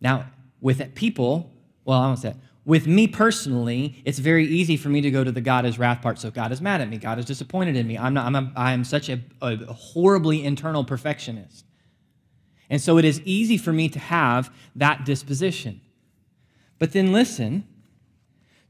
Now, 0.00 0.26
with 0.60 0.94
people, 0.94 1.52
well, 1.84 2.00
I 2.00 2.06
won't 2.06 2.18
say 2.18 2.30
that. 2.30 2.36
With 2.66 2.86
me 2.88 3.06
personally, 3.06 4.02
it's 4.04 4.18
very 4.18 4.44
easy 4.44 4.76
for 4.76 4.88
me 4.88 5.00
to 5.00 5.10
go 5.10 5.22
to 5.22 5.30
the 5.32 5.40
God 5.40 5.64
is 5.64 5.78
wrath 5.78 6.02
part. 6.02 6.18
So 6.18 6.32
God 6.32 6.50
is 6.50 6.60
mad 6.60 6.80
at 6.80 6.88
me. 6.88 6.98
God 6.98 7.18
is 7.18 7.24
disappointed 7.24 7.76
in 7.76 7.86
me. 7.86 7.96
I'm 7.96 8.12
not, 8.12 8.26
I'm 8.26 8.34
a, 8.34 8.52
I 8.56 8.72
am 8.72 8.82
such 8.82 9.08
a, 9.08 9.20
a 9.40 9.56
horribly 9.72 10.44
internal 10.44 10.84
perfectionist. 10.84 11.64
And 12.68 12.80
so 12.80 12.98
it 12.98 13.04
is 13.04 13.22
easy 13.24 13.56
for 13.56 13.72
me 13.72 13.88
to 13.90 14.00
have 14.00 14.52
that 14.74 15.04
disposition. 15.04 15.80
But 16.80 16.92
then 16.92 17.12
listen, 17.12 17.68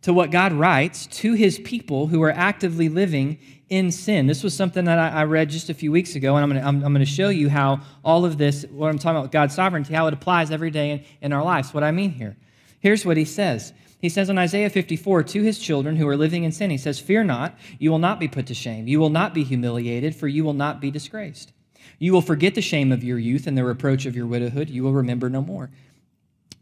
to 0.03 0.13
what 0.13 0.31
God 0.31 0.53
writes 0.53 1.07
to 1.07 1.33
his 1.33 1.59
people 1.59 2.07
who 2.07 2.23
are 2.23 2.31
actively 2.31 2.89
living 2.89 3.39
in 3.69 3.91
sin. 3.91 4.27
This 4.27 4.45
was 4.45 4.55
something 4.55 4.85
that 4.85 4.99
I, 4.99 5.25
read 5.25 5.51
just 5.51 5.69
a 5.69 5.75
few 5.75 5.91
weeks 5.91 6.15
ago, 6.15 6.37
and 6.37 6.45
I'm 6.45 6.51
going 6.51 6.63
to 6.63 6.69
I'm, 6.69 6.85
I'm 6.85 6.95
to 6.95 7.11
show 7.11 7.31
you 7.31 7.49
how 7.49 7.81
all 8.05 8.25
of 8.25 8.39
this, 8.39 8.65
what 8.71 8.89
I'm 8.89 8.99
talking 8.99 9.19
about 9.19 9.33
God's 9.33 9.57
sovereignty, 9.57 9.95
how 9.95 10.07
it 10.07 10.15
applies 10.15 10.53
every 10.53 10.71
day 10.71 10.91
in, 10.91 11.05
in 11.23 11.33
our 11.33 11.43
lives, 11.43 11.75
what 11.75 11.83
I 11.83 11.91
mean 11.91 12.11
here. 12.11 12.37
Here's 12.79 13.05
what 13.05 13.17
he 13.17 13.25
says. 13.25 13.73
He 13.99 14.09
says 14.09 14.29
in 14.29 14.39
Isaiah 14.39 14.71
54 14.71 15.23
to 15.25 15.43
his 15.43 15.59
children 15.59 15.97
who 15.97 16.07
are 16.07 16.17
living 16.17 16.45
in 16.45 16.53
sin, 16.53 16.71
he 16.71 16.79
says, 16.79 16.99
Fear 16.99 17.25
not, 17.25 17.59
you 17.79 17.91
will 17.91 17.99
not 17.99 18.21
be 18.21 18.29
put 18.29 18.47
to 18.47 18.55
shame. 18.55 18.87
You 18.87 19.01
will 19.01 19.11
not 19.11 19.33
be 19.33 19.43
humiliated, 19.43 20.15
for 20.15 20.29
you 20.29 20.45
will 20.45 20.53
not 20.53 20.81
be 20.81 20.91
disgraced. 20.91 21.53
You 21.99 22.13
will 22.13 22.21
forget 22.21 22.55
the 22.55 22.63
shame 22.63 22.93
of 22.93 23.03
your 23.03 23.19
youth 23.19 23.47
and 23.47 23.57
the 23.57 23.65
reproach 23.65 24.05
of 24.05 24.15
your 24.15 24.27
widowhood. 24.27 24.69
You 24.69 24.83
will 24.83 24.93
remember 24.93 25.31
no 25.31 25.41
more. 25.41 25.71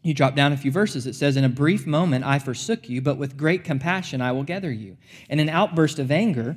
You 0.03 0.15
drop 0.15 0.37
down 0.37 0.53
a 0.53 0.57
few 0.57 0.71
verses. 0.71 1.07
It 1.07 1.15
says, 1.15 1.37
In 1.37 1.45
a 1.45 1.49
brief 1.49 1.87
moment 1.87 2.25
I 2.25 2.39
forsook 2.39 2.89
you, 2.89 3.01
but 3.01 3.17
with 3.17 3.37
great 3.37 3.65
compassion 3.65 4.21
I 4.21 4.33
will 4.33 4.45
gather 4.45 4.71
you. 4.71 4.97
In 5.29 5.41
an 5.41 5.49
outburst 5.49 5.99
of 5.99 6.13
anger, 6.13 6.57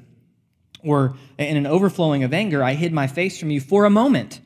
or 0.84 1.16
in 1.40 1.58
an 1.58 1.66
overflowing 1.66 2.24
of 2.24 2.34
anger, 2.34 2.64
I 2.64 2.74
hid 2.74 2.94
my 2.94 3.08
face 3.08 3.40
from 3.40 3.50
you 3.50 3.62
for 3.62 3.86
a 3.86 3.90
moment. 3.90 4.42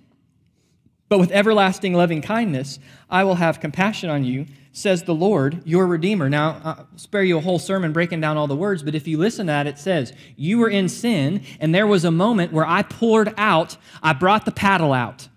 But 1.10 1.20
with 1.20 1.32
everlasting 1.32 1.94
loving 1.94 2.22
kindness, 2.22 2.80
I 3.10 3.26
will 3.26 3.36
have 3.36 3.60
compassion 3.60 4.10
on 4.10 4.24
you, 4.24 4.46
says 4.72 5.04
the 5.04 5.14
Lord, 5.14 5.62
your 5.66 5.86
Redeemer. 5.86 6.30
Now, 6.30 6.62
I'll 6.64 6.88
spare 6.96 7.24
you 7.24 7.38
a 7.38 7.42
whole 7.42 7.60
sermon 7.60 7.92
breaking 7.92 8.22
down 8.22 8.38
all 8.38 8.48
the 8.48 8.56
words, 8.56 8.84
but 8.84 8.96
if 8.96 9.08
you 9.08 9.18
listen 9.18 9.48
to 9.48 9.52
that, 9.52 9.68
it 9.68 9.78
says, 9.78 10.14
You 10.36 10.60
were 10.60 10.70
in 10.70 10.88
sin, 10.88 11.44
and 11.60 11.76
there 11.76 11.88
was 11.88 12.06
a 12.06 12.12
moment 12.12 12.54
where 12.54 12.66
I 12.66 12.82
poured 12.82 13.34
out, 13.38 13.78
I 14.02 14.14
brought 14.14 14.46
the 14.46 14.52
paddle 14.52 14.94
out. 14.94 15.28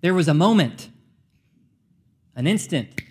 There 0.00 0.14
was 0.14 0.28
a 0.28 0.34
moment 0.34 0.90
an 2.38 2.46
instant. 2.46 3.02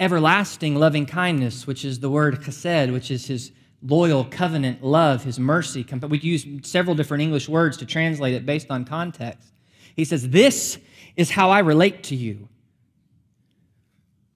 Everlasting 0.00 0.74
loving 0.74 1.06
kindness, 1.06 1.64
which 1.64 1.84
is 1.84 2.00
the 2.00 2.10
word 2.10 2.40
chesed, 2.40 2.92
which 2.92 3.08
is 3.08 3.26
his 3.26 3.52
loyal 3.80 4.24
covenant 4.24 4.82
love, 4.82 5.22
his 5.22 5.38
mercy. 5.38 5.86
We 6.08 6.18
use 6.18 6.44
several 6.68 6.96
different 6.96 7.22
English 7.22 7.48
words 7.48 7.76
to 7.76 7.86
translate 7.86 8.34
it 8.34 8.44
based 8.44 8.68
on 8.68 8.84
context. 8.84 9.52
He 9.94 10.04
says, 10.04 10.30
This 10.30 10.78
is 11.16 11.30
how 11.30 11.50
I 11.50 11.60
relate 11.60 12.02
to 12.04 12.16
you. 12.16 12.48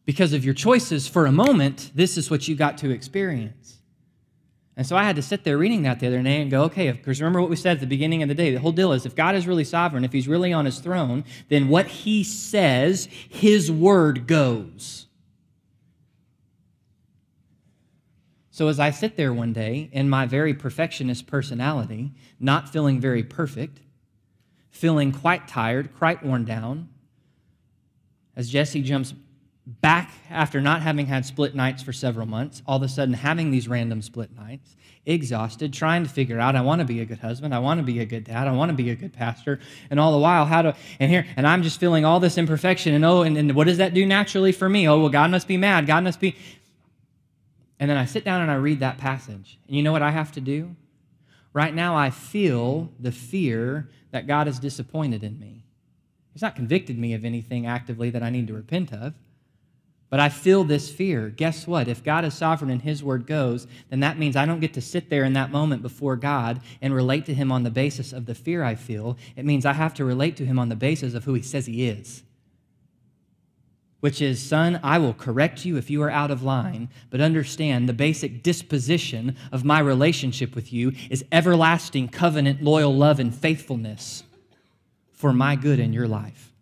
Because 0.05 0.33
of 0.33 0.45
your 0.45 0.55
choices 0.55 1.09
for 1.09 1.27
a 1.27 1.33
moment, 1.33 1.91
this 1.95 2.17
is 2.17 2.31
what 2.31 2.47
you 2.47 2.55
got 2.55 2.79
to 2.79 2.91
experience. 2.91 3.79
And 4.77 4.87
so 4.87 4.95
I 4.95 5.05
had 5.05 5.17
to 5.17 5.23
sit 5.23 5.43
there 5.43 5.57
reading 5.57 5.83
that 5.83 6.01
the 6.01 6.07
other 6.07 6.23
day 6.23 6.43
and 6.43 6.51
go, 6.51 6.65
okay, 6.65 6.93
because 6.93 7.21
remember 7.21 7.41
what 7.41 7.49
we 7.49 7.57
said 7.57 7.79
at 7.79 7.81
the 7.81 7.87
beginning 7.87 8.23
of 8.23 8.29
the 8.29 8.35
day. 8.35 8.53
The 8.53 8.61
whole 8.61 8.73
deal 8.73 8.93
is 8.93 9.07
if 9.07 9.17
God 9.17 9.35
is 9.35 9.47
really 9.47 9.65
sovereign, 9.65 10.05
if 10.05 10.13
he's 10.13 10.29
really 10.29 10.53
on 10.53 10.67
his 10.67 10.81
throne, 10.81 11.25
then 11.49 11.69
what 11.69 11.87
he 11.87 12.23
says, 12.23 13.09
his 13.29 13.73
word 13.73 14.27
goes. 14.27 15.07
So 18.51 18.69
as 18.69 18.79
I 18.79 18.91
sit 18.91 19.17
there 19.17 19.33
one 19.33 19.53
day 19.53 19.89
in 19.93 20.09
my 20.09 20.27
very 20.27 20.55
perfectionist 20.55 21.27
personality, 21.27 22.13
not 22.39 22.69
feeling 22.69 23.01
very 23.01 23.23
perfect, 23.23 23.81
feeling 24.77 25.11
quite 25.11 25.49
tired, 25.49 25.97
quite 25.97 26.23
worn 26.23 26.45
down, 26.45 26.89
as 28.37 28.51
Jesse 28.51 28.83
jumps 28.83 29.15
back 29.67 30.13
after 30.31 30.61
not 30.61 30.83
having 30.83 31.07
had 31.07 31.27
split 31.27 31.55
nights 31.55 31.83
for 31.83 31.93
several 31.93 32.27
months, 32.27 32.63
all 32.67 32.77
of 32.77 32.83
a 32.83 32.89
sudden 32.89 33.15
having 33.15 33.51
these 33.51 33.67
random 33.67 34.01
split 34.01 34.37
nights, 34.37 34.77
exhausted, 35.07 35.73
trying 35.73 36.05
to 36.05 36.09
figure 36.09 36.39
out, 36.39 36.55
I 36.55 36.61
want 36.61 36.81
to 36.81 36.85
be 36.85 37.01
a 37.01 37.05
good 37.05 37.19
husband, 37.19 37.55
I 37.55 37.59
want 37.59 37.79
to 37.79 37.85
be 37.85 37.99
a 38.01 38.05
good 38.05 38.25
dad, 38.25 38.47
I 38.47 38.53
want 38.53 38.69
to 38.69 38.77
be 38.77 38.91
a 38.91 38.95
good 38.95 39.13
pastor, 39.13 39.59
and 39.91 39.99
all 39.99 40.13
the 40.13 40.19
while, 40.19 40.45
how 40.45 40.63
to, 40.63 40.77
and 41.01 41.11
here, 41.11 41.27
and 41.37 41.47
I'm 41.47 41.63
just 41.63 41.81
feeling 41.81 42.05
all 42.05 42.21
this 42.21 42.39
imperfection, 42.39 42.95
and 42.95 43.05
oh, 43.05 43.23
and, 43.23 43.37
and 43.37 43.55
what 43.55 43.67
does 43.67 43.79
that 43.79 43.95
do 43.95 44.07
naturally 44.07 44.53
for 44.53 44.69
me? 44.69 44.89
Oh, 44.89 45.01
well, 45.01 45.09
God 45.09 45.31
must 45.31 45.49
be 45.49 45.57
mad, 45.57 45.87
God 45.87 46.05
must 46.05 46.21
be. 46.21 46.37
And 47.81 47.91
then 47.91 47.97
I 47.97 48.05
sit 48.05 48.25
down 48.25 48.43
and 48.43 48.51
I 48.51 48.55
read 48.55 48.81
that 48.81 48.99
passage, 48.99 49.59
and 49.67 49.77
you 49.77 49.83
know 49.83 49.93
what 49.93 50.03
I 50.03 50.11
have 50.11 50.33
to 50.33 50.41
do? 50.41 50.77
Right 51.57 51.75
now, 51.75 51.97
I 51.97 52.11
feel 52.11 52.91
the 53.01 53.11
fear 53.11 53.89
that 54.11 54.27
God 54.27 54.47
is 54.47 54.59
disappointed 54.59 55.25
in 55.25 55.41
me. 55.41 55.65
He's 56.35 56.43
not 56.43 56.55
convicted 56.55 56.99
me 56.99 57.15
of 57.15 57.25
anything 57.25 57.65
actively 57.65 58.11
that 58.11 58.23
I 58.23 58.29
need 58.29 58.49
to 58.49 58.53
repent 58.53 58.93
of. 58.93 59.15
But 60.11 60.21
I 60.21 60.29
feel 60.29 60.65
this 60.65 60.91
fear. 60.91 61.31
Guess 61.31 61.67
what? 61.67 61.89
If 61.89 62.05
God 62.05 62.27
is 62.27 62.35
sovereign 62.35 62.71
and 62.71 62.83
His 62.83 63.03
word 63.03 63.27
goes, 63.27 63.67
then 63.89 64.01
that 64.01 64.19
means 64.19 64.37
I 64.37 64.45
don't 64.45 64.61
get 64.61 64.75
to 64.75 64.83
sit 64.83 65.09
there 65.09 65.25
in 65.25 65.33
that 65.33 65.51
moment 65.51 65.81
before 65.81 66.15
God 66.17 66.61
and 66.83 66.95
relate 66.95 67.25
to 67.25 67.33
Him 67.33 67.51
on 67.51 67.63
the 67.63 67.71
basis 67.71 68.13
of 68.13 68.27
the 68.27 68.35
fear 68.35 68.63
I 68.63 68.75
feel. 68.75 69.17
It 69.35 69.47
means 69.47 69.65
I 69.65 69.73
have 69.73 69.95
to 69.95 70.05
relate 70.05 70.37
to 70.37 70.45
Him 70.45 70.59
on 70.59 70.69
the 70.69 70.77
basis 70.77 71.15
of 71.15 71.25
who 71.25 71.33
He 71.33 71.43
says 71.43 71.65
He 71.65 71.89
is. 71.89 72.23
Which 74.01 74.21
is, 74.21 74.43
son, 74.43 74.79
I 74.83 74.99
will 74.99 75.15
correct 75.15 75.65
you 75.65 75.77
if 75.77 75.91
you 75.91 76.03
are 76.03 76.11
out 76.11 76.31
of 76.31 76.43
line, 76.43 76.91
but 77.11 77.21
understand 77.21 77.89
the 77.89 77.95
basic 77.95 78.43
disposition 78.43 79.37
of 79.51 79.65
my 79.65 79.81
relationship 79.81 80.55
with 80.55 80.73
you 80.73 80.93
is 81.11 81.25
everlasting 81.33 82.09
covenant, 82.09 82.63
loyal 82.63 82.95
love, 82.95 83.19
and 83.19 83.35
faithfulness 83.35 84.23
for 85.13 85.33
my 85.33 85.57
good 85.57 85.79
in 85.79 85.93
your 85.93 86.07
life. 86.07 86.53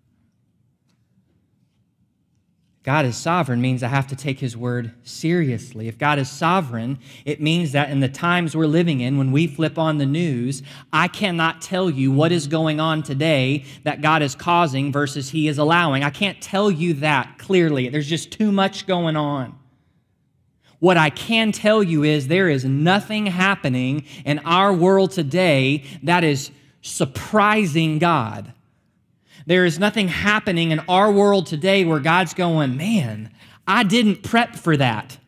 God 2.84 3.06
is 3.06 3.16
sovereign 3.16 3.62
means 3.62 3.82
I 3.82 3.88
have 3.88 4.08
to 4.08 4.16
take 4.16 4.38
his 4.38 4.58
word 4.58 4.92
seriously. 5.04 5.88
If 5.88 5.96
God 5.96 6.18
is 6.18 6.30
sovereign, 6.30 6.98
it 7.24 7.40
means 7.40 7.72
that 7.72 7.88
in 7.88 8.00
the 8.00 8.10
times 8.10 8.54
we're 8.54 8.66
living 8.66 9.00
in, 9.00 9.16
when 9.16 9.32
we 9.32 9.46
flip 9.46 9.78
on 9.78 9.96
the 9.96 10.04
news, 10.04 10.62
I 10.92 11.08
cannot 11.08 11.62
tell 11.62 11.88
you 11.88 12.12
what 12.12 12.30
is 12.30 12.46
going 12.46 12.80
on 12.80 13.02
today 13.02 13.64
that 13.84 14.02
God 14.02 14.20
is 14.20 14.34
causing 14.34 14.92
versus 14.92 15.30
he 15.30 15.48
is 15.48 15.56
allowing. 15.56 16.04
I 16.04 16.10
can't 16.10 16.38
tell 16.42 16.70
you 16.70 16.92
that 16.94 17.38
clearly. 17.38 17.88
There's 17.88 18.06
just 18.06 18.30
too 18.30 18.52
much 18.52 18.86
going 18.86 19.16
on. 19.16 19.58
What 20.78 20.98
I 20.98 21.08
can 21.08 21.52
tell 21.52 21.82
you 21.82 22.02
is 22.02 22.28
there 22.28 22.50
is 22.50 22.66
nothing 22.66 23.24
happening 23.24 24.04
in 24.26 24.40
our 24.40 24.74
world 24.74 25.12
today 25.12 25.84
that 26.02 26.22
is 26.22 26.50
surprising 26.82 27.98
God. 27.98 28.52
There 29.46 29.64
is 29.64 29.78
nothing 29.78 30.08
happening 30.08 30.70
in 30.70 30.80
our 30.80 31.12
world 31.12 31.46
today 31.46 31.84
where 31.84 32.00
God's 32.00 32.34
going, 32.34 32.76
man, 32.76 33.30
I 33.66 33.82
didn't 33.82 34.22
prep 34.22 34.56
for 34.56 34.76
that. 34.76 35.18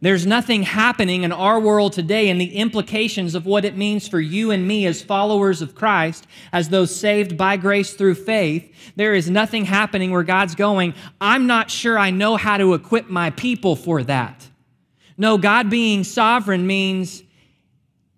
There's 0.00 0.26
nothing 0.26 0.62
happening 0.62 1.24
in 1.24 1.32
our 1.32 1.58
world 1.58 1.92
today 1.92 2.28
and 2.28 2.40
the 2.40 2.54
implications 2.54 3.34
of 3.34 3.46
what 3.46 3.64
it 3.64 3.76
means 3.76 4.06
for 4.06 4.20
you 4.20 4.52
and 4.52 4.66
me 4.66 4.86
as 4.86 5.02
followers 5.02 5.60
of 5.60 5.74
Christ, 5.74 6.26
as 6.52 6.68
those 6.68 6.94
saved 6.94 7.36
by 7.36 7.56
grace 7.56 7.94
through 7.94 8.14
faith. 8.14 8.72
There 8.94 9.14
is 9.14 9.28
nothing 9.28 9.64
happening 9.64 10.12
where 10.12 10.22
God's 10.22 10.54
going, 10.54 10.94
I'm 11.20 11.48
not 11.48 11.70
sure 11.70 11.98
I 11.98 12.10
know 12.10 12.36
how 12.36 12.58
to 12.58 12.74
equip 12.74 13.08
my 13.08 13.30
people 13.30 13.74
for 13.74 14.04
that. 14.04 14.46
No, 15.16 15.36
God 15.36 15.68
being 15.68 16.04
sovereign 16.04 16.64
means 16.64 17.24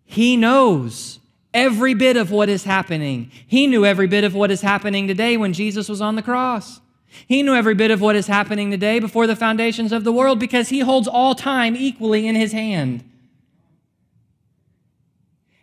He 0.05 0.37
knows 0.37 1.20
every 1.53 1.95
bit 1.95 2.17
of 2.17 2.31
what 2.31 2.49
is 2.49 2.65
happening. 2.65 3.31
He 3.47 3.67
knew 3.67 3.85
every 3.85 4.07
bit 4.07 4.25
of 4.25 4.35
what 4.35 4.51
is 4.51 4.61
happening 4.61 5.07
today 5.07 5.37
when 5.37 5.53
Jesus 5.53 5.89
was 5.89 6.01
on 6.01 6.17
the 6.17 6.23
cross. 6.23 6.81
He 7.27 7.43
knew 7.43 7.55
every 7.55 7.75
bit 7.75 7.91
of 7.91 8.01
what 8.01 8.17
is 8.17 8.29
happening 8.29 8.71
today 8.71 9.01
before 9.01 9.27
the 9.27 9.35
foundations 9.35 9.93
of 9.93 10.05
the 10.05 10.13
world 10.13 10.39
because 10.39 10.69
he 10.69 10.81
holds 10.81 11.09
all 11.09 11.35
time 11.35 11.77
equally 11.77 12.27
in 12.27 12.37
his 12.37 12.53
hand. 12.53 13.05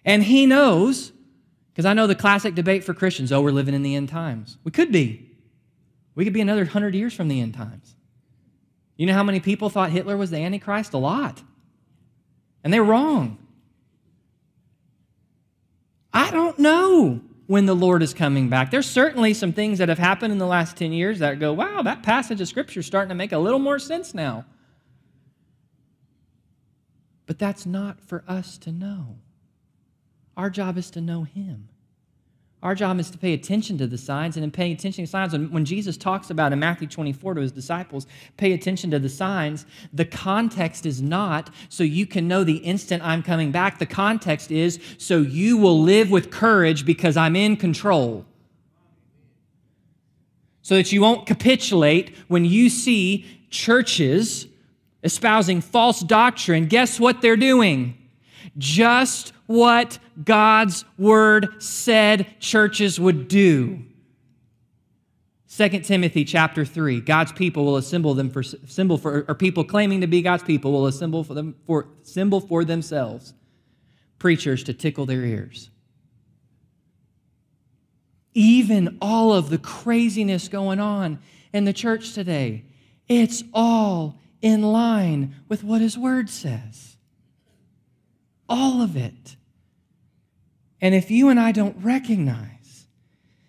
And 0.04 0.24
he 0.24 0.46
knows, 0.46 1.12
because 1.72 1.86
I 1.86 1.94
know 1.94 2.08
the 2.08 2.16
classic 2.16 2.56
debate 2.56 2.84
for 2.84 2.94
Christians 2.94 3.32
oh, 3.32 3.42
we're 3.42 3.52
living 3.52 3.74
in 3.74 3.84
the 3.84 3.96
end 3.96 4.10
times. 4.10 4.58
We 4.64 4.72
could 4.72 4.92
be. 4.92 5.30
We 6.16 6.24
could 6.24 6.34
be 6.34 6.42
another 6.42 6.66
hundred 6.66 6.96
years 6.96 7.14
from 7.14 7.28
the 7.28 7.40
end 7.40 7.54
times. 7.54 7.96
You 8.98 9.06
know 9.06 9.14
how 9.14 9.24
many 9.24 9.40
people 9.40 9.70
thought 9.70 9.92
Hitler 9.92 10.18
was 10.18 10.32
the 10.32 10.38
Antichrist? 10.38 10.94
A 10.94 10.98
lot. 10.98 11.42
And 12.64 12.74
they're 12.74 12.84
wrong. 12.84 13.38
I 16.18 16.32
don't 16.32 16.58
know 16.58 17.22
when 17.46 17.68
the 17.68 17.76
Lord 17.76 18.02
is 18.02 18.12
coming 18.12 18.50
back. 18.50 18.72
There's 18.72 18.90
certainly 18.90 19.36
some 19.36 19.54
things 19.54 19.78
that 19.78 19.88
have 19.88 20.00
happened 20.00 20.32
in 20.32 20.40
the 20.40 20.48
last 20.48 20.76
10 20.76 20.92
years 20.92 21.20
that 21.20 21.40
go, 21.40 21.54
wow, 21.54 21.84
that 21.84 22.02
passage 22.02 22.42
of 22.42 22.48
Scripture 22.48 22.80
is 22.80 22.88
starting 22.88 23.10
to 23.10 23.16
make 23.16 23.34
a 23.34 23.38
little 23.38 23.60
more 23.60 23.78
sense 23.78 24.16
now. 24.16 24.44
But 27.28 27.38
that's 27.38 27.68
not 27.68 28.02
for 28.02 28.24
us 28.28 28.58
to 28.60 28.72
know. 28.72 29.20
Our 30.36 30.50
job 30.50 30.76
is 30.80 30.90
to 30.92 31.02
know 31.02 31.22
Him. 31.22 31.70
Our 32.64 32.74
job 32.74 33.00
is 33.00 33.12
to 33.12 33.20
pay 33.20 33.34
attention 33.34 33.78
to 33.78 33.86
the 33.86 34.00
signs, 34.00 34.36
and 34.36 34.44
in 34.44 34.50
paying 34.50 34.74
attention 34.74 35.06
to 35.06 35.10
signs, 35.10 35.34
when, 35.34 35.52
when 35.52 35.64
Jesus 35.64 35.96
talks 35.96 36.32
about 36.32 36.52
in 36.52 36.60
Matthew 36.60 36.88
24 36.88 37.36
to 37.36 37.42
his 37.42 37.52
disciples, 37.52 38.08
pay 38.36 38.54
attention 38.54 38.90
to 38.92 39.00
the 39.00 39.10
signs, 39.10 39.68
the 39.94 40.06
context 40.06 40.86
is 40.86 41.00
not 41.00 41.52
so 41.70 41.84
you 41.84 42.08
can 42.08 42.28
know 42.28 42.44
the 42.44 42.58
instant 42.58 43.04
I'm 43.06 43.22
coming 43.22 43.52
back. 43.52 43.78
The 43.78 43.86
context 43.86 44.52
is 44.52 44.80
so 44.98 45.20
you 45.20 45.58
will 45.58 45.80
live 45.80 46.10
with 46.10 46.32
courage 46.32 46.84
because 46.84 47.16
I'm 47.16 47.36
in 47.36 47.58
control. 47.58 48.26
So 50.64 50.76
that 50.76 50.92
you 50.92 51.02
won't 51.02 51.28
capitulate 51.28 52.16
when 52.28 52.44
you 52.44 52.70
see 52.70 53.26
churches 53.52 54.48
espousing 55.04 55.62
false 55.62 56.02
doctrine. 56.02 56.66
Guess 56.66 57.00
what 57.00 57.22
they're 57.22 57.38
doing? 57.38 57.98
Just 58.58 59.32
what 59.48 59.98
God's 60.24 60.86
word 60.98 61.62
said 61.62 62.40
churches 62.40 63.00
would 63.00 63.28
do. 63.28 63.84
2 65.50 65.70
Timothy 65.80 66.24
chapter 66.24 66.64
3 66.64 67.02
God's 67.02 67.32
people 67.32 67.66
will 67.66 67.78
assemble 67.78 68.14
them 68.14 68.30
for 68.30 68.44
symbol 68.44 68.98
for 68.98 69.26
or 69.28 69.34
people 69.34 69.64
claiming 69.64 70.02
to 70.02 70.08
be 70.08 70.22
God's 70.22 70.44
people 70.44 70.72
will 70.72 70.86
assemble 70.86 71.24
for 71.24 71.34
them 71.34 71.56
for 71.66 71.88
symbol 72.04 72.40
for 72.40 72.64
themselves 72.64 73.34
preachers 74.20 74.64
to 74.64 74.74
tickle 74.74 75.06
their 75.06 75.24
ears. 75.24 75.70
Even 78.34 78.98
all 79.02 79.34
of 79.34 79.50
the 79.50 79.58
craziness 79.58 80.48
going 80.48 80.80
on 80.80 81.20
in 81.54 81.66
the 81.66 81.74
church 81.74 82.14
today, 82.14 82.64
it's 83.08 83.44
all 83.54 84.20
in 84.42 84.62
line 84.62 85.36
with 85.48 85.64
what 85.64 85.82
his 85.82 85.98
word 85.98 86.30
says. 86.30 86.97
All 88.50 88.82
of 88.82 88.96
it. 88.96 89.36
And 90.80 90.94
if 90.94 91.10
you 91.10 91.30
and 91.30 91.40
I 91.40 91.52
don't 91.52 91.84
recognize 91.84 92.88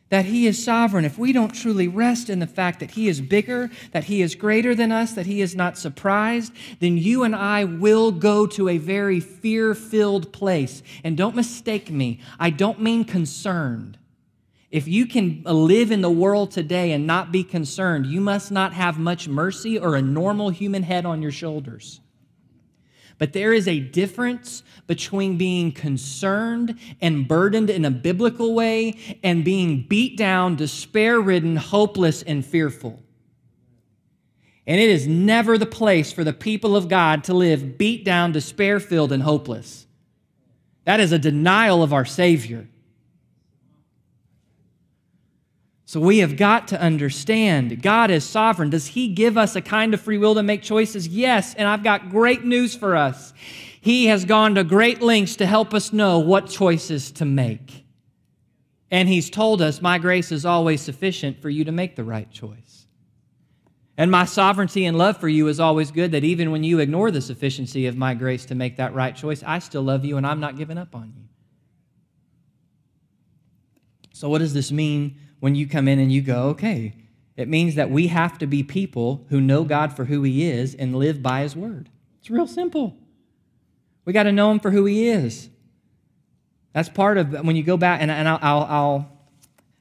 that 0.08 0.24
He 0.24 0.46
is 0.46 0.62
sovereign, 0.62 1.04
if 1.04 1.18
we 1.18 1.32
don't 1.32 1.54
truly 1.54 1.86
rest 1.86 2.30
in 2.30 2.38
the 2.38 2.46
fact 2.46 2.80
that 2.80 2.92
He 2.92 3.08
is 3.08 3.20
bigger, 3.20 3.70
that 3.92 4.04
He 4.04 4.22
is 4.22 4.34
greater 4.34 4.74
than 4.74 4.90
us, 4.90 5.12
that 5.12 5.26
He 5.26 5.42
is 5.42 5.54
not 5.54 5.76
surprised, 5.76 6.52
then 6.80 6.96
you 6.96 7.24
and 7.24 7.36
I 7.36 7.64
will 7.64 8.10
go 8.10 8.46
to 8.46 8.68
a 8.68 8.78
very 8.78 9.20
fear 9.20 9.74
filled 9.74 10.32
place. 10.32 10.82
And 11.04 11.16
don't 11.16 11.36
mistake 11.36 11.90
me, 11.90 12.20
I 12.40 12.50
don't 12.50 12.80
mean 12.80 13.04
concerned. 13.04 13.98
If 14.70 14.86
you 14.86 15.06
can 15.06 15.42
live 15.44 15.90
in 15.90 16.02
the 16.02 16.10
world 16.10 16.50
today 16.50 16.92
and 16.92 17.06
not 17.06 17.32
be 17.32 17.42
concerned, 17.42 18.06
you 18.06 18.20
must 18.20 18.50
not 18.50 18.74
have 18.74 18.98
much 18.98 19.26
mercy 19.26 19.78
or 19.78 19.96
a 19.96 20.02
normal 20.02 20.50
human 20.50 20.82
head 20.82 21.06
on 21.06 21.22
your 21.22 21.30
shoulders. 21.30 22.00
But 23.18 23.32
there 23.32 23.52
is 23.52 23.66
a 23.66 23.80
difference 23.80 24.62
between 24.86 25.36
being 25.36 25.72
concerned 25.72 26.78
and 27.00 27.26
burdened 27.28 27.68
in 27.68 27.84
a 27.84 27.90
biblical 27.90 28.54
way 28.54 29.18
and 29.22 29.44
being 29.44 29.82
beat 29.82 30.16
down, 30.16 30.56
despair 30.56 31.20
ridden, 31.20 31.56
hopeless, 31.56 32.22
and 32.22 32.46
fearful. 32.46 33.02
And 34.66 34.80
it 34.80 34.88
is 34.88 35.06
never 35.08 35.58
the 35.58 35.66
place 35.66 36.12
for 36.12 36.22
the 36.24 36.32
people 36.32 36.76
of 36.76 36.88
God 36.88 37.24
to 37.24 37.34
live 37.34 37.76
beat 37.76 38.04
down, 38.04 38.32
despair 38.32 38.78
filled, 38.78 39.12
and 39.12 39.22
hopeless. 39.22 39.86
That 40.84 41.00
is 41.00 41.10
a 41.10 41.18
denial 41.18 41.82
of 41.82 41.92
our 41.92 42.04
Savior. 42.04 42.68
So 45.88 46.00
we 46.00 46.18
have 46.18 46.36
got 46.36 46.68
to 46.68 46.78
understand 46.78 47.80
God 47.80 48.10
is 48.10 48.22
sovereign. 48.22 48.68
Does 48.68 48.88
He 48.88 49.08
give 49.08 49.38
us 49.38 49.56
a 49.56 49.62
kind 49.62 49.94
of 49.94 50.02
free 50.02 50.18
will 50.18 50.34
to 50.34 50.42
make 50.42 50.60
choices? 50.60 51.08
Yes. 51.08 51.54
And 51.54 51.66
I've 51.66 51.82
got 51.82 52.10
great 52.10 52.44
news 52.44 52.76
for 52.76 52.94
us. 52.94 53.32
He 53.80 54.04
has 54.08 54.26
gone 54.26 54.56
to 54.56 54.64
great 54.64 55.00
lengths 55.00 55.36
to 55.36 55.46
help 55.46 55.72
us 55.72 55.90
know 55.90 56.18
what 56.18 56.46
choices 56.46 57.10
to 57.12 57.24
make. 57.24 57.86
And 58.90 59.08
He's 59.08 59.30
told 59.30 59.62
us, 59.62 59.80
My 59.80 59.96
grace 59.96 60.30
is 60.30 60.44
always 60.44 60.82
sufficient 60.82 61.40
for 61.40 61.48
you 61.48 61.64
to 61.64 61.72
make 61.72 61.96
the 61.96 62.04
right 62.04 62.30
choice. 62.30 62.86
And 63.96 64.10
my 64.10 64.26
sovereignty 64.26 64.84
and 64.84 64.98
love 64.98 65.16
for 65.16 65.28
you 65.28 65.48
is 65.48 65.58
always 65.58 65.90
good, 65.90 66.12
that 66.12 66.22
even 66.22 66.50
when 66.50 66.64
you 66.64 66.80
ignore 66.80 67.10
the 67.10 67.22
sufficiency 67.22 67.86
of 67.86 67.96
my 67.96 68.12
grace 68.12 68.44
to 68.44 68.54
make 68.54 68.76
that 68.76 68.92
right 68.92 69.16
choice, 69.16 69.42
I 69.42 69.58
still 69.58 69.84
love 69.84 70.04
you 70.04 70.18
and 70.18 70.26
I'm 70.26 70.38
not 70.38 70.58
giving 70.58 70.76
up 70.76 70.94
on 70.94 71.14
you. 71.16 71.24
So, 74.12 74.28
what 74.28 74.40
does 74.40 74.52
this 74.52 74.70
mean 74.70 75.16
when 75.40 75.54
you 75.54 75.66
come 75.66 75.88
in 75.88 75.98
and 75.98 76.12
you 76.12 76.20
go, 76.22 76.48
okay, 76.48 76.94
It 77.38 77.46
means 77.48 77.76
that 77.76 77.88
we 77.88 78.08
have 78.08 78.36
to 78.38 78.48
be 78.48 78.64
people 78.64 79.24
who 79.28 79.40
know 79.40 79.62
God 79.62 79.94
for 79.94 80.06
who 80.06 80.24
He 80.24 80.50
is 80.50 80.74
and 80.74 80.96
live 80.96 81.22
by 81.22 81.42
His 81.42 81.54
word. 81.54 81.88
It's 82.18 82.30
real 82.30 82.48
simple. 82.48 82.96
We 84.04 84.12
got 84.12 84.24
to 84.24 84.32
know 84.32 84.50
Him 84.50 84.58
for 84.58 84.72
who 84.72 84.84
He 84.86 85.08
is. 85.08 85.48
That's 86.72 86.88
part 86.88 87.16
of 87.16 87.30
when 87.44 87.54
you 87.54 87.62
go 87.62 87.76
back, 87.76 88.02
and, 88.02 88.10
and 88.10 88.28
I'll, 88.28 88.40
I'll, 88.42 88.64
I'll 88.64 89.17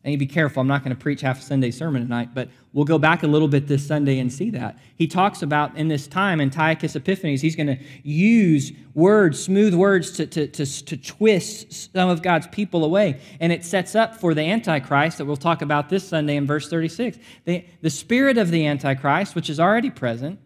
I 0.08 0.16
be 0.16 0.26
careful. 0.26 0.62
I'm 0.62 0.68
not 0.68 0.84
going 0.84 0.95
to 0.95 1.01
preach 1.01 1.20
half 1.20 1.39
a 1.39 1.41
Sunday 1.41 1.70
sermon 1.70 2.01
tonight, 2.01 2.30
but 2.34 2.49
we'll 2.72 2.86
go 2.86 2.97
back 2.97 3.24
a 3.24 3.28
little 3.28 3.49
bit 3.49 3.68
this 3.68 3.86
Sunday 3.86 4.20
and 4.20 4.32
see 4.32 4.49
that. 4.51 4.78
He 4.95 5.05
talks 5.05 5.41
about 5.41 5.76
in 5.76 5.89
this 5.89 6.08
time, 6.08 6.39
Antiochus 6.39 6.95
Epiphanes, 6.95 7.41
he's 7.41 7.58
going 7.58 7.68
to 7.68 7.78
use 8.03 8.72
words, 8.93 9.43
smooth 9.43 9.74
words, 9.74 10.12
to, 10.12 10.26
to, 10.28 10.47
to, 10.47 10.66
to 10.86 10.97
twist 10.97 11.91
some 11.93 12.10
of 12.10 12.22
God's 12.22 12.47
people 12.47 12.86
away. 12.86 13.20
And 13.41 13.51
it 13.51 13.66
sets 13.66 13.95
up 13.95 14.16
for 14.16 14.34
the 14.34 14.43
Antichrist 14.43 15.18
that 15.18 15.26
we'll 15.26 15.36
talk 15.36 15.62
about 15.62 15.89
this 15.89 16.08
Sunday 16.08 16.38
in 16.38 16.47
verse 16.47 16.70
36. 16.70 17.18
The, 17.43 17.66
the 17.82 17.89
spirit 17.89 18.38
of 18.38 18.49
the 18.49 18.66
Antichrist, 18.66 19.36
which 19.36 19.49
is 19.49 19.60
already 19.60 19.89
present, 19.89 20.39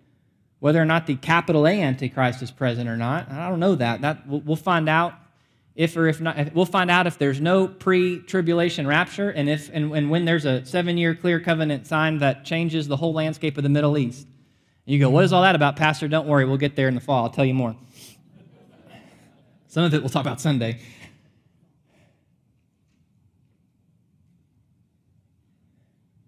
whether 0.59 0.81
or 0.81 0.85
not 0.85 1.05
the 1.05 1.15
capital 1.17 1.67
A 1.67 1.81
Antichrist 1.81 2.41
is 2.41 2.49
present 2.49 2.89
or 2.89 2.97
not, 2.97 3.31
I 3.31 3.47
don't 3.47 3.59
know 3.59 3.75
that. 3.75 4.01
that 4.01 4.27
we'll 4.27 4.55
find 4.55 4.89
out 4.89 5.13
if 5.75 5.95
or 5.95 6.07
if 6.07 6.19
not, 6.19 6.53
we'll 6.53 6.65
find 6.65 6.91
out 6.91 7.07
if 7.07 7.17
there's 7.17 7.39
no 7.39 7.67
pre-tribulation 7.67 8.85
rapture, 8.85 9.29
and 9.29 9.49
if 9.49 9.69
and, 9.73 9.91
and 9.95 10.09
when 10.09 10.25
there's 10.25 10.45
a 10.45 10.65
seven-year 10.65 11.15
clear 11.15 11.39
covenant 11.39 11.87
sign 11.87 12.17
that 12.19 12.43
changes 12.43 12.87
the 12.87 12.97
whole 12.97 13.13
landscape 13.13 13.57
of 13.57 13.63
the 13.63 13.69
Middle 13.69 13.97
East. 13.97 14.27
And 14.85 14.93
you 14.93 14.99
go, 14.99 15.09
what 15.09 15.23
is 15.23 15.31
all 15.31 15.43
that 15.43 15.55
about, 15.55 15.75
Pastor? 15.77 16.07
Don't 16.07 16.27
worry, 16.27 16.45
we'll 16.45 16.57
get 16.57 16.75
there 16.75 16.87
in 16.87 16.95
the 16.95 17.01
fall. 17.01 17.23
I'll 17.23 17.29
tell 17.29 17.45
you 17.45 17.53
more. 17.53 17.75
Some 19.67 19.85
of 19.85 19.93
it 19.93 20.01
we'll 20.01 20.09
talk 20.09 20.25
about 20.25 20.41
Sunday. 20.41 20.79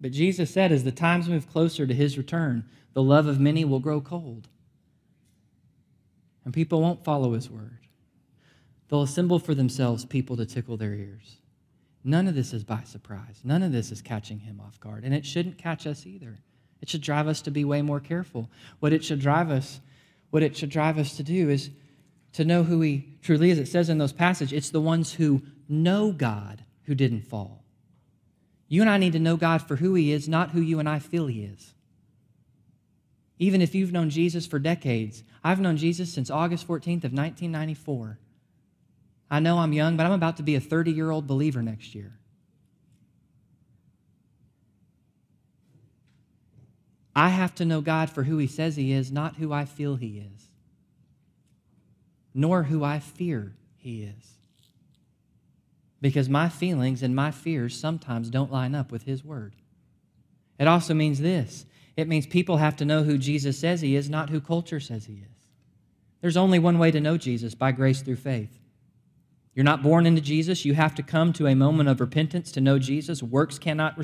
But 0.00 0.12
Jesus 0.12 0.50
said, 0.50 0.72
as 0.72 0.84
the 0.84 0.92
times 0.92 1.28
move 1.28 1.50
closer 1.50 1.86
to 1.86 1.94
his 1.94 2.16
return, 2.18 2.64
the 2.92 3.02
love 3.02 3.26
of 3.26 3.40
many 3.40 3.64
will 3.64 3.80
grow 3.80 4.00
cold. 4.00 4.48
And 6.44 6.52
people 6.52 6.80
won't 6.80 7.04
follow 7.04 7.32
his 7.32 7.50
word. 7.50 7.83
They'll 8.88 9.02
assemble 9.02 9.38
for 9.38 9.54
themselves 9.54 10.04
people 10.04 10.36
to 10.36 10.46
tickle 10.46 10.76
their 10.76 10.94
ears. 10.94 11.38
None 12.04 12.28
of 12.28 12.34
this 12.34 12.52
is 12.52 12.64
by 12.64 12.82
surprise. 12.82 13.40
None 13.42 13.62
of 13.62 13.72
this 13.72 13.90
is 13.90 14.02
catching 14.02 14.40
him 14.40 14.60
off 14.60 14.78
guard. 14.78 15.04
And 15.04 15.14
it 15.14 15.24
shouldn't 15.24 15.56
catch 15.56 15.86
us 15.86 16.06
either. 16.06 16.38
It 16.82 16.90
should 16.90 17.00
drive 17.00 17.26
us 17.26 17.40
to 17.42 17.50
be 17.50 17.64
way 17.64 17.80
more 17.80 18.00
careful. 18.00 18.50
What 18.80 18.92
it 18.92 19.02
should 19.02 19.20
drive 19.20 19.50
us, 19.50 19.80
what 20.30 20.42
it 20.42 20.54
should 20.54 20.68
drive 20.68 20.98
us 20.98 21.16
to 21.16 21.22
do 21.22 21.48
is 21.48 21.70
to 22.34 22.44
know 22.44 22.62
who 22.62 22.82
he 22.82 23.16
truly 23.22 23.50
is. 23.50 23.58
It 23.58 23.68
says 23.68 23.88
in 23.88 23.96
those 23.96 24.12
passages, 24.12 24.52
it's 24.52 24.70
the 24.70 24.80
ones 24.80 25.14
who 25.14 25.42
know 25.66 26.12
God 26.12 26.62
who 26.82 26.94
didn't 26.94 27.22
fall. 27.22 27.64
You 28.68 28.82
and 28.82 28.90
I 28.90 28.98
need 28.98 29.12
to 29.14 29.18
know 29.18 29.36
God 29.36 29.62
for 29.62 29.76
who 29.76 29.94
he 29.94 30.12
is, 30.12 30.28
not 30.28 30.50
who 30.50 30.60
you 30.60 30.78
and 30.78 30.88
I 30.88 30.98
feel 30.98 31.26
he 31.26 31.42
is. 31.42 31.72
Even 33.38 33.62
if 33.62 33.74
you've 33.74 33.92
known 33.92 34.10
Jesus 34.10 34.46
for 34.46 34.58
decades, 34.58 35.22
I've 35.42 35.60
known 35.60 35.76
Jesus 35.76 36.12
since 36.12 36.30
August 36.30 36.66
14th 36.66 37.04
of 37.04 37.12
1994. 37.12 38.18
I 39.30 39.40
know 39.40 39.58
I'm 39.58 39.72
young, 39.72 39.96
but 39.96 40.06
I'm 40.06 40.12
about 40.12 40.36
to 40.36 40.42
be 40.42 40.54
a 40.54 40.60
30 40.60 40.92
year 40.92 41.10
old 41.10 41.26
believer 41.26 41.62
next 41.62 41.94
year. 41.94 42.18
I 47.16 47.28
have 47.28 47.54
to 47.56 47.64
know 47.64 47.80
God 47.80 48.10
for 48.10 48.24
who 48.24 48.38
He 48.38 48.46
says 48.46 48.76
He 48.76 48.92
is, 48.92 49.12
not 49.12 49.36
who 49.36 49.52
I 49.52 49.64
feel 49.64 49.96
He 49.96 50.18
is, 50.18 50.48
nor 52.34 52.64
who 52.64 52.82
I 52.82 52.98
fear 52.98 53.54
He 53.76 54.02
is. 54.02 54.32
Because 56.00 56.28
my 56.28 56.48
feelings 56.48 57.02
and 57.02 57.14
my 57.14 57.30
fears 57.30 57.78
sometimes 57.78 58.30
don't 58.30 58.52
line 58.52 58.74
up 58.74 58.90
with 58.90 59.04
His 59.04 59.24
Word. 59.24 59.54
It 60.58 60.68
also 60.68 60.94
means 60.94 61.20
this 61.20 61.66
it 61.96 62.08
means 62.08 62.26
people 62.26 62.56
have 62.56 62.76
to 62.76 62.84
know 62.84 63.04
who 63.04 63.18
Jesus 63.18 63.58
says 63.58 63.80
He 63.80 63.94
is, 63.94 64.10
not 64.10 64.30
who 64.30 64.40
culture 64.40 64.80
says 64.80 65.06
He 65.06 65.14
is. 65.14 65.50
There's 66.20 66.36
only 66.36 66.58
one 66.58 66.78
way 66.78 66.90
to 66.90 67.00
know 67.00 67.16
Jesus 67.16 67.54
by 67.54 67.72
grace 67.72 68.02
through 68.02 68.16
faith. 68.16 68.58
You're 69.54 69.64
not 69.64 69.84
born 69.84 70.04
into 70.04 70.20
Jesus. 70.20 70.64
You 70.64 70.74
have 70.74 70.96
to 70.96 71.02
come 71.02 71.32
to 71.34 71.46
a 71.46 71.54
moment 71.54 71.88
of 71.88 72.00
repentance 72.00 72.50
to 72.52 72.60
know 72.60 72.80
Jesus. 72.80 73.22
Works 73.22 73.56
cannot 73.56 73.96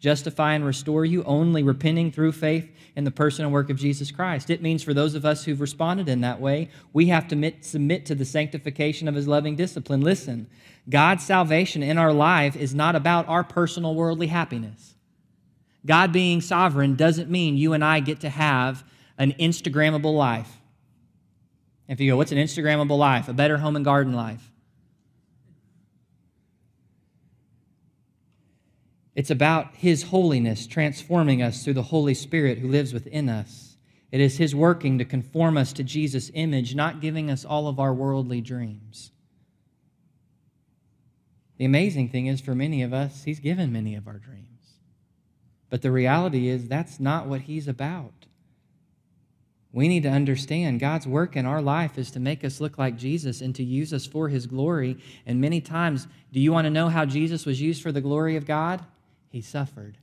justify 0.00 0.54
and 0.54 0.64
restore 0.64 1.04
you, 1.04 1.22
only 1.24 1.62
repenting 1.62 2.10
through 2.10 2.32
faith 2.32 2.70
in 2.96 3.04
the 3.04 3.10
person 3.10 3.44
and 3.44 3.52
work 3.52 3.68
of 3.68 3.76
Jesus 3.76 4.10
Christ. 4.10 4.48
It 4.48 4.62
means 4.62 4.82
for 4.82 4.94
those 4.94 5.14
of 5.14 5.26
us 5.26 5.44
who've 5.44 5.60
responded 5.60 6.08
in 6.08 6.22
that 6.22 6.40
way, 6.40 6.70
we 6.94 7.06
have 7.06 7.28
to 7.28 7.36
mit- 7.36 7.62
submit 7.62 8.06
to 8.06 8.14
the 8.14 8.24
sanctification 8.24 9.06
of 9.06 9.14
his 9.14 9.28
loving 9.28 9.54
discipline. 9.54 10.00
Listen, 10.00 10.46
God's 10.88 11.26
salvation 11.26 11.82
in 11.82 11.98
our 11.98 12.12
life 12.12 12.56
is 12.56 12.74
not 12.74 12.96
about 12.96 13.28
our 13.28 13.44
personal 13.44 13.94
worldly 13.94 14.28
happiness. 14.28 14.94
God 15.84 16.10
being 16.10 16.40
sovereign 16.40 16.96
doesn't 16.96 17.30
mean 17.30 17.58
you 17.58 17.74
and 17.74 17.84
I 17.84 18.00
get 18.00 18.20
to 18.20 18.30
have 18.30 18.82
an 19.18 19.34
Instagrammable 19.34 20.16
life. 20.16 20.58
If 21.86 22.00
you 22.00 22.10
go, 22.10 22.16
what's 22.16 22.32
an 22.32 22.38
Instagrammable 22.38 22.98
life? 22.98 23.28
A 23.28 23.34
better 23.34 23.58
home 23.58 23.76
and 23.76 23.84
garden 23.84 24.14
life. 24.14 24.50
It's 29.16 29.30
about 29.30 29.74
His 29.74 30.04
holiness 30.04 30.66
transforming 30.66 31.40
us 31.42 31.64
through 31.64 31.74
the 31.74 31.84
Holy 31.84 32.12
Spirit 32.12 32.58
who 32.58 32.68
lives 32.68 32.92
within 32.92 33.30
us. 33.30 33.78
It 34.12 34.20
is 34.20 34.36
His 34.36 34.54
working 34.54 34.98
to 34.98 35.06
conform 35.06 35.56
us 35.56 35.72
to 35.72 35.82
Jesus' 35.82 36.30
image, 36.34 36.74
not 36.74 37.00
giving 37.00 37.30
us 37.30 37.42
all 37.42 37.66
of 37.66 37.80
our 37.80 37.94
worldly 37.94 38.42
dreams. 38.42 39.10
The 41.56 41.64
amazing 41.64 42.10
thing 42.10 42.26
is, 42.26 42.42
for 42.42 42.54
many 42.54 42.82
of 42.82 42.92
us, 42.92 43.24
He's 43.24 43.40
given 43.40 43.72
many 43.72 43.94
of 43.94 44.06
our 44.06 44.18
dreams. 44.18 44.44
But 45.70 45.80
the 45.80 45.90
reality 45.90 46.48
is, 46.48 46.68
that's 46.68 47.00
not 47.00 47.26
what 47.26 47.42
He's 47.42 47.66
about. 47.66 48.26
We 49.72 49.88
need 49.88 50.02
to 50.02 50.10
understand 50.10 50.78
God's 50.78 51.06
work 51.06 51.36
in 51.36 51.46
our 51.46 51.62
life 51.62 51.96
is 51.96 52.10
to 52.10 52.20
make 52.20 52.44
us 52.44 52.60
look 52.60 52.76
like 52.76 52.98
Jesus 52.98 53.40
and 53.40 53.54
to 53.54 53.64
use 53.64 53.94
us 53.94 54.04
for 54.04 54.28
His 54.28 54.46
glory. 54.46 54.98
And 55.24 55.40
many 55.40 55.62
times, 55.62 56.06
do 56.32 56.38
you 56.38 56.52
want 56.52 56.66
to 56.66 56.70
know 56.70 56.90
how 56.90 57.06
Jesus 57.06 57.46
was 57.46 57.62
used 57.62 57.82
for 57.82 57.92
the 57.92 58.02
glory 58.02 58.36
of 58.36 58.44
God? 58.44 58.84
He 59.36 59.42
suffered. 59.42 59.98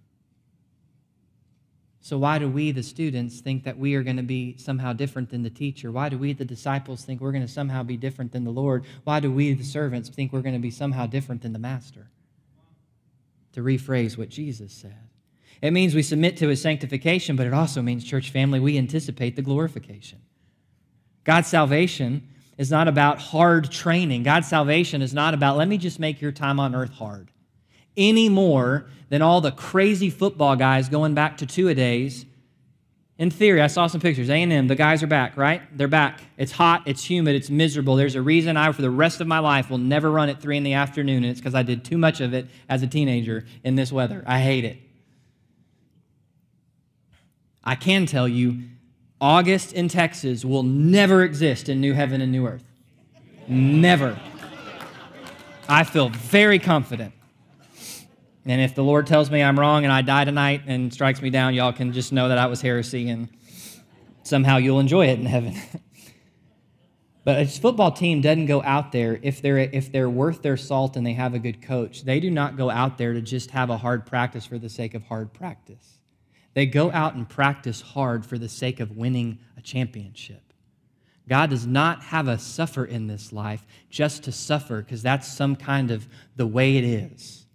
So, 2.01 2.19
why 2.19 2.37
do 2.37 2.47
we, 2.47 2.71
the 2.71 2.83
students, 2.83 3.39
think 3.39 3.63
that 3.63 3.79
we 3.79 3.95
are 3.95 4.03
going 4.03 4.17
to 4.17 4.21
be 4.21 4.55
somehow 4.57 4.93
different 4.93 5.31
than 5.31 5.41
the 5.41 5.49
teacher? 5.49 5.91
Why 5.91 6.07
do 6.09 6.19
we, 6.19 6.33
the 6.33 6.45
disciples, 6.45 7.03
think 7.03 7.19
we're 7.19 7.31
going 7.31 7.45
to 7.45 7.51
somehow 7.51 7.81
be 7.81 7.97
different 7.97 8.31
than 8.31 8.43
the 8.43 8.51
Lord? 8.51 8.85
Why 9.05 9.19
do 9.19 9.31
we, 9.31 9.53
the 9.53 9.63
servants, 9.63 10.09
think 10.09 10.31
we're 10.31 10.41
going 10.41 10.53
to 10.53 10.59
be 10.59 10.69
somehow 10.69 11.07
different 11.07 11.41
than 11.41 11.51
the 11.51 11.57
Master? 11.57 12.11
To 13.53 13.63
rephrase 13.63 14.19
what 14.19 14.29
Jesus 14.29 14.71
said. 14.71 15.09
It 15.63 15.71
means 15.71 15.95
we 15.95 16.03
submit 16.03 16.37
to 16.37 16.49
his 16.49 16.61
sanctification, 16.61 17.35
but 17.35 17.47
it 17.47 17.53
also 17.53 17.81
means, 17.81 18.03
church 18.03 18.29
family, 18.29 18.59
we 18.59 18.77
anticipate 18.77 19.35
the 19.35 19.41
glorification. 19.41 20.19
God's 21.23 21.47
salvation 21.47 22.27
is 22.59 22.69
not 22.69 22.87
about 22.87 23.17
hard 23.17 23.71
training. 23.71 24.21
God's 24.21 24.47
salvation 24.47 25.01
is 25.01 25.11
not 25.11 25.33
about, 25.33 25.57
let 25.57 25.67
me 25.67 25.79
just 25.79 25.99
make 25.99 26.21
your 26.21 26.31
time 26.31 26.59
on 26.59 26.75
earth 26.75 26.91
hard 26.91 27.31
any 27.95 28.29
more 28.29 28.85
than 29.09 29.21
all 29.21 29.41
the 29.41 29.51
crazy 29.51 30.09
football 30.09 30.55
guys 30.55 30.89
going 30.89 31.13
back 31.13 31.37
to 31.37 31.45
two 31.45 31.67
a 31.67 31.75
days. 31.75 32.25
In 33.19 33.29
theory, 33.29 33.61
I 33.61 33.67
saw 33.67 33.85
some 33.85 34.01
pictures. 34.01 34.29
A&M, 34.29 34.67
the 34.67 34.75
guys 34.75 35.03
are 35.03 35.07
back, 35.07 35.37
right? 35.37 35.61
They're 35.77 35.87
back. 35.87 36.19
It's 36.35 36.51
hot, 36.51 36.81
it's 36.87 37.07
humid, 37.07 37.35
it's 37.35 37.49
miserable. 37.49 37.95
There's 37.95 38.15
a 38.15 38.21
reason 38.21 38.57
I, 38.57 38.71
for 38.71 38.81
the 38.81 38.89
rest 38.89 39.21
of 39.21 39.27
my 39.27 39.39
life, 39.39 39.69
will 39.69 39.77
never 39.77 40.09
run 40.09 40.29
at 40.29 40.41
3 40.41 40.57
in 40.57 40.63
the 40.63 40.73
afternoon, 40.73 41.17
and 41.17 41.27
it's 41.27 41.39
because 41.39 41.53
I 41.53 41.61
did 41.61 41.85
too 41.85 41.97
much 41.97 42.21
of 42.21 42.33
it 42.33 42.47
as 42.67 42.81
a 42.81 42.87
teenager 42.87 43.45
in 43.63 43.75
this 43.75 43.91
weather. 43.91 44.23
I 44.25 44.39
hate 44.39 44.65
it. 44.65 44.77
I 47.63 47.75
can 47.75 48.07
tell 48.07 48.27
you, 48.27 48.63
August 49.21 49.73
in 49.73 49.87
Texas 49.87 50.43
will 50.43 50.63
never 50.63 51.23
exist 51.23 51.69
in 51.69 51.79
New 51.79 51.93
Heaven 51.93 52.19
and 52.19 52.31
New 52.31 52.45
Earth. 52.47 52.65
Never. 53.47 54.19
I 55.69 55.83
feel 55.83 56.09
very 56.09 56.59
confident. 56.59 57.13
And 58.45 58.61
if 58.61 58.75
the 58.75 58.83
Lord 58.83 59.07
tells 59.07 59.31
me 59.31 59.41
I'm 59.41 59.57
wrong 59.57 59.83
and 59.85 59.93
I 59.93 60.01
die 60.01 60.25
tonight 60.25 60.63
and 60.67 60.93
strikes 60.93 61.21
me 61.21 61.29
down, 61.29 61.53
y'all 61.53 61.71
can 61.71 61.93
just 61.93 62.11
know 62.11 62.27
that 62.27 62.37
I 62.37 62.47
was 62.47 62.61
heresy 62.61 63.09
and 63.09 63.29
somehow 64.23 64.57
you'll 64.57 64.79
enjoy 64.79 65.07
it 65.07 65.19
in 65.19 65.25
heaven. 65.25 65.55
but 67.23 67.41
a 67.41 67.45
football 67.45 67.91
team 67.91 68.19
doesn't 68.19 68.47
go 68.47 68.61
out 68.63 68.91
there 68.91 69.17
if 69.21 69.41
they're 69.41 69.59
if 69.59 69.91
they're 69.91 70.09
worth 70.09 70.41
their 70.41 70.57
salt 70.57 70.97
and 70.97 71.07
they 71.07 71.13
have 71.13 71.33
a 71.33 71.39
good 71.39 71.61
coach. 71.61 72.03
They 72.03 72.19
do 72.19 72.29
not 72.29 72.57
go 72.57 72.69
out 72.69 72.97
there 72.97 73.13
to 73.13 73.21
just 73.21 73.51
have 73.51 73.69
a 73.69 73.77
hard 73.77 74.05
practice 74.05 74.45
for 74.45 74.57
the 74.57 74.69
sake 74.69 74.93
of 74.93 75.03
hard 75.03 75.33
practice. 75.33 75.99
They 76.53 76.65
go 76.65 76.91
out 76.91 77.15
and 77.15 77.27
practice 77.27 77.81
hard 77.81 78.25
for 78.25 78.37
the 78.37 78.49
sake 78.49 78.79
of 78.79 78.95
winning 78.97 79.39
a 79.57 79.61
championship. 79.61 80.53
God 81.27 81.49
does 81.49 81.65
not 81.65 82.03
have 82.03 82.27
us 82.27 82.43
suffer 82.43 82.83
in 82.83 83.07
this 83.07 83.31
life 83.31 83.65
just 83.89 84.23
to 84.23 84.31
suffer 84.31 84.81
because 84.81 85.01
that's 85.01 85.27
some 85.27 85.55
kind 85.55 85.89
of 85.89 86.07
the 86.35 86.45
way 86.45 86.75
it 86.75 86.83
is. 86.83 87.45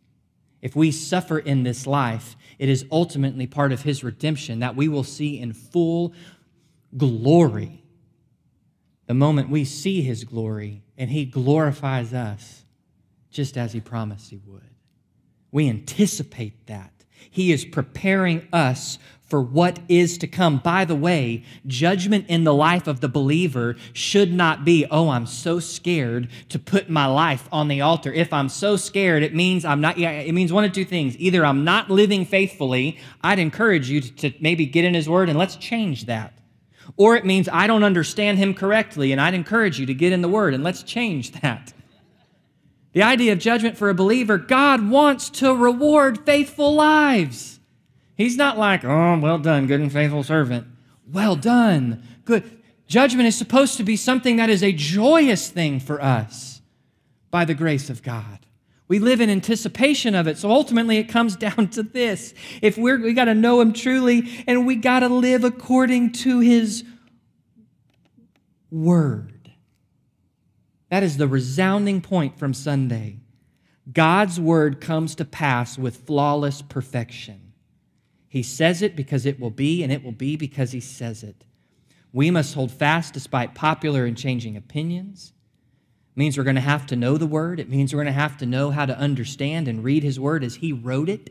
If 0.61 0.75
we 0.75 0.91
suffer 0.91 1.39
in 1.39 1.63
this 1.63 1.87
life, 1.87 2.37
it 2.59 2.69
is 2.69 2.85
ultimately 2.91 3.47
part 3.47 3.73
of 3.73 3.83
his 3.83 4.03
redemption 4.03 4.59
that 4.61 4.77
we 4.77 4.89
will 4.89 5.05
see 5.05 5.39
in 5.39 5.53
full 5.53 6.13
glory. 6.97 7.85
The 9.07 9.15
moment 9.15 9.51
we 9.51 9.65
see 9.65 10.03
his 10.03 10.25
glory 10.25 10.83
and 10.97 11.11
he 11.11 11.25
glorifies 11.25 12.13
us 12.13 12.65
just 13.31 13.57
as 13.57 13.73
he 13.73 13.81
promised 13.81 14.31
he 14.31 14.39
would. 14.47 14.75
We 15.53 15.69
anticipate 15.69 16.67
that. 16.67 16.93
He 17.31 17.53
is 17.53 17.65
preparing 17.65 18.47
us 18.53 18.99
for 19.29 19.43
what 19.43 19.79
is 19.89 20.16
to 20.18 20.26
come. 20.26 20.59
By 20.59 20.85
the 20.85 20.95
way, 20.95 21.45
judgment 21.66 22.26
in 22.29 22.45
the 22.45 22.55
life 22.55 22.87
of 22.87 23.01
the 23.01 23.09
believer 23.09 23.76
should 23.93 24.33
not 24.33 24.64
be, 24.64 24.87
oh, 24.91 25.11
I'm 25.11 25.26
so 25.26 25.61
scared 25.61 26.29
to 26.49 26.59
put 26.59 26.89
my 26.89 27.07
life 27.07 27.49
on 27.53 27.68
the 27.68 27.83
altar. 27.83 28.12
If 28.12 28.33
I'm 28.33 28.49
so 28.49 28.76
scared, 28.76 29.22
it 29.22 29.35
means 29.35 29.64
I'm 29.64 29.81
not, 29.81 29.99
yeah, 29.99 30.12
it 30.12 30.33
means 30.33 30.53
one 30.53 30.64
of 30.64 30.72
two 30.72 30.85
things. 30.85 31.16
Either 31.18 31.45
I'm 31.45 31.64
not 31.64 31.91
living 31.91 32.24
faithfully, 32.24 32.99
I'd 33.22 33.39
encourage 33.39 33.91
you 33.91 34.01
to, 34.01 34.11
to 34.31 34.33
maybe 34.41 34.64
get 34.64 34.85
in 34.85 34.95
his 34.95 35.09
word 35.09 35.29
and 35.29 35.39
let's 35.39 35.57
change 35.57 36.07
that. 36.07 36.33
Or 36.97 37.16
it 37.16 37.26
means 37.26 37.49
I 37.53 37.66
don't 37.66 37.85
understand 37.85 38.39
him 38.39 38.55
correctly, 38.55 39.12
and 39.12 39.20
I'd 39.20 39.35
encourage 39.35 39.79
you 39.79 39.85
to 39.87 39.95
get 39.95 40.12
in 40.12 40.22
the 40.22 40.29
word 40.29 40.55
and 40.55 40.64
let's 40.64 40.83
change 40.83 41.33
that. 41.41 41.74
The 42.95 43.03
idea 43.03 43.33
of 43.33 43.39
judgment 43.39 43.76
for 43.76 43.91
a 43.91 43.95
believer, 43.95 44.39
God 44.39 44.89
wants 44.89 45.29
to 45.31 45.55
reward 45.55 46.24
faithful 46.24 46.74
lives. 46.74 47.58
He's 48.19 48.37
not 48.37 48.59
like, 48.59 48.85
oh, 48.85 49.16
well 49.16 49.39
done, 49.39 49.69
good 49.69 49.81
and 49.81 49.93
faithful 49.93 50.25
servant. 50.25 50.66
Well 51.11 51.37
done, 51.37 52.03
good. 52.25 52.59
Judgment 52.89 53.29
is 53.29 53.39
supposed 53.39 53.77
to 53.77 53.85
be 53.85 53.97
something 53.97 54.37
that 54.37 54.51
is 54.51 54.62
a 54.62 54.73
joyous 54.73 55.49
thing 55.49 55.79
for 55.79 56.03
us 56.03 56.61
by 57.31 57.45
the 57.45 57.55
grace 57.55 57.89
of 57.89 58.03
God. 58.03 58.41
We 58.89 58.99
live 58.99 59.21
in 59.21 59.31
anticipation 59.31 60.16
of 60.16 60.27
it. 60.27 60.37
So 60.37 60.51
ultimately, 60.51 60.97
it 60.97 61.05
comes 61.05 61.37
down 61.37 61.69
to 61.69 61.85
this. 61.85 62.35
If 62.61 62.77
we're, 62.77 62.99
we 63.01 63.12
got 63.12 63.27
to 63.27 63.35
know 63.35 63.61
Him 63.61 63.73
truly, 63.73 64.45
and 64.49 64.66
we 64.66 64.75
got 64.75 65.01
to 65.01 65.09
live 65.09 65.45
according 65.45 66.12
to 66.12 66.41
His 66.41 66.85
word. 68.69 69.53
That 70.91 71.05
is 71.05 71.19
the 71.19 71.29
resounding 71.29 72.01
point 72.01 72.37
from 72.37 72.53
Sunday. 72.53 73.19
God's 73.93 74.41
word 74.41 74.81
comes 74.81 75.14
to 75.14 75.25
pass 75.25 75.79
with 75.79 75.99
flawless 75.99 76.62
perfection. 76.62 77.48
He 78.29 78.43
says 78.43 78.83
it 78.83 78.95
because 78.95 79.24
it 79.24 79.41
will 79.41 79.51
be, 79.51 79.83
and 79.83 79.91
it 79.91 80.05
will 80.05 80.12
be 80.12 80.37
because 80.37 80.72
he 80.72 80.81
says 80.81 81.22
it. 81.22 81.45
We 82.12 82.31
must 82.31 82.55
hold 82.55 82.70
fast 82.70 83.14
despite 83.14 83.55
popular 83.55 84.05
and 84.05 84.16
changing 84.16 84.57
opinions. 84.57 85.33
It 86.14 86.18
means 86.18 86.37
we're 86.37 86.45
going 86.45 86.57
to 86.57 86.61
have 86.61 86.87
to 86.87 86.97
know 86.97 87.16
the 87.16 87.26
word. 87.26 87.59
It 87.59 87.70
means 87.70 87.93
we're 87.93 88.03
going 88.03 88.14
to 88.14 88.20
have 88.20 88.37
to 88.39 88.47
know 88.47 88.70
how 88.70 88.87
to 88.87 88.97
understand 88.97 89.66
and 89.66 89.83
read 89.83 90.03
his 90.03 90.20
word 90.20 90.45
as 90.45 90.57
he 90.57 90.72
wrote 90.72 91.09
it, 91.09 91.31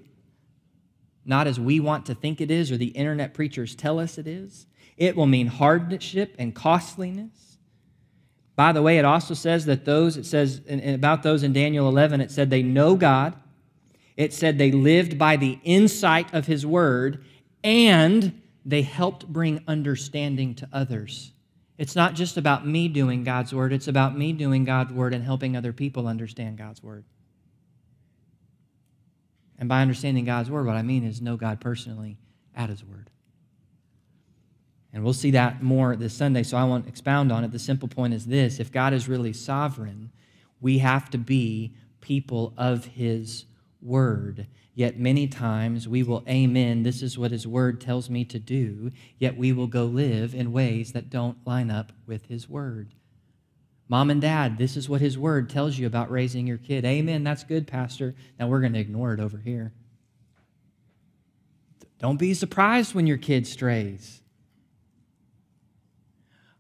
not 1.23 1.45
as 1.45 1.59
we 1.59 1.79
want 1.79 2.07
to 2.07 2.15
think 2.15 2.41
it 2.41 2.49
is 2.49 2.71
or 2.71 2.77
the 2.77 2.87
internet 2.87 3.33
preachers 3.33 3.75
tell 3.75 3.99
us 3.99 4.17
it 4.17 4.27
is. 4.27 4.65
It 4.97 5.15
will 5.15 5.27
mean 5.27 5.47
hardship 5.47 6.35
and 6.39 6.55
costliness. 6.55 7.59
By 8.55 8.71
the 8.71 8.81
way, 8.81 8.97
it 8.97 9.05
also 9.05 9.35
says 9.35 9.65
that 9.65 9.85
those, 9.85 10.17
it 10.17 10.25
says 10.25 10.61
about 10.67 11.21
those 11.21 11.43
in 11.43 11.53
Daniel 11.53 11.87
11, 11.87 12.21
it 12.21 12.31
said 12.31 12.49
they 12.49 12.63
know 12.63 12.95
God 12.95 13.35
it 14.18 14.34
said 14.34 14.57
they 14.57 14.72
lived 14.72 15.18
by 15.18 15.38
the 15.38 15.59
insight 15.63 16.34
of 16.34 16.47
his 16.47 16.65
word 16.65 17.24
and 17.63 18.41
they 18.65 18.82
helped 18.82 19.28
bring 19.28 19.63
understanding 19.68 20.55
to 20.55 20.68
others. 20.74 21.32
It's 21.78 21.95
not 21.95 22.15
just 22.15 22.36
about 22.36 22.65
me 22.68 22.88
doing 22.88 23.24
God's 23.24 23.53
word, 23.53 23.72
it's 23.72 23.88
about 23.88 24.18
me 24.18 24.34
doing 24.34 24.65
God's 24.65 24.91
word 24.91 25.13
and 25.13 25.24
helping 25.24 25.55
other 25.55 25.72
people 25.72 26.07
understand 26.07 26.57
God's 26.57 26.82
word. 26.82 27.05
And 29.59 29.70
by 29.70 29.82
understanding 29.82 30.26
God's 30.26 30.49
word, 30.49 30.65
what 30.65 30.76
I 30.76 30.82
mean 30.82 31.05
is 31.05 31.22
know 31.22 31.38
God 31.38 31.61
personally 31.61 32.18
at 32.55 32.70
his 32.70 32.84
word. 32.84 33.09
And 34.93 35.03
we'll 35.03 35.13
see 35.13 35.32
that 35.32 35.61
more 35.61 35.95
this 35.95 36.13
Sunday, 36.13 36.41
so 36.41 36.57
I 36.57 36.63
won't 36.63 36.88
expound 36.88 37.32
on 37.32 37.43
it. 37.43 37.51
The 37.51 37.59
simple 37.59 37.88
point 37.88 38.13
is 38.13 38.26
this 38.26 38.59
if 38.59 38.72
God 38.72 38.93
is 38.93 39.07
really 39.07 39.34
sovereign, 39.34 40.11
we 40.59 40.80
have 40.80 41.09
to 41.11 41.20
be 41.20 41.76
people 42.01 42.53
of 42.57 42.86
his 42.86 43.45
word. 43.88 44.47
Yet 44.75 44.99
many 44.99 45.27
times 45.27 45.88
we 45.88 46.03
will 46.03 46.23
amen, 46.29 46.83
this 46.83 47.01
is 47.01 47.17
what 47.17 47.31
his 47.31 47.47
word 47.47 47.81
tells 47.81 48.11
me 48.11 48.23
to 48.25 48.38
do, 48.38 48.91
yet 49.17 49.35
we 49.35 49.51
will 49.51 49.65
go 49.65 49.85
live 49.85 50.35
in 50.35 50.51
ways 50.51 50.91
that 50.91 51.09
don't 51.09 51.38
line 51.47 51.71
up 51.71 51.91
with 52.05 52.27
his 52.27 52.47
word. 52.47 52.93
Mom 53.89 54.11
and 54.11 54.21
dad, 54.21 54.57
this 54.57 54.77
is 54.77 54.88
what 54.88 55.01
his 55.01 55.17
word 55.17 55.49
tells 55.49 55.79
you 55.79 55.88
about 55.88 56.11
raising 56.11 56.45
your 56.45 56.57
kid. 56.57 56.85
Amen, 56.85 57.23
that's 57.23 57.43
good, 57.43 57.65
Pastor. 57.65 58.13
Now 58.38 58.47
we're 58.47 58.59
going 58.59 58.73
to 58.73 58.79
ignore 58.79 59.13
it 59.13 59.19
over 59.19 59.38
here. 59.38 59.71
Don't 61.99 62.19
be 62.19 62.33
surprised 62.33 62.93
when 62.93 63.07
your 63.07 63.17
kid 63.17 63.47
strays. 63.47 64.21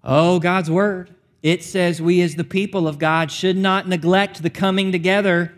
Oh, 0.03 0.39
God's 0.39 0.71
word. 0.71 1.13
It 1.43 1.63
says 1.63 2.01
we, 2.01 2.21
as 2.21 2.35
the 2.35 2.43
people 2.43 2.87
of 2.87 2.97
God, 2.97 3.31
should 3.31 3.57
not 3.57 3.87
neglect 3.87 4.41
the 4.41 4.49
coming 4.49 4.91
together 4.91 5.53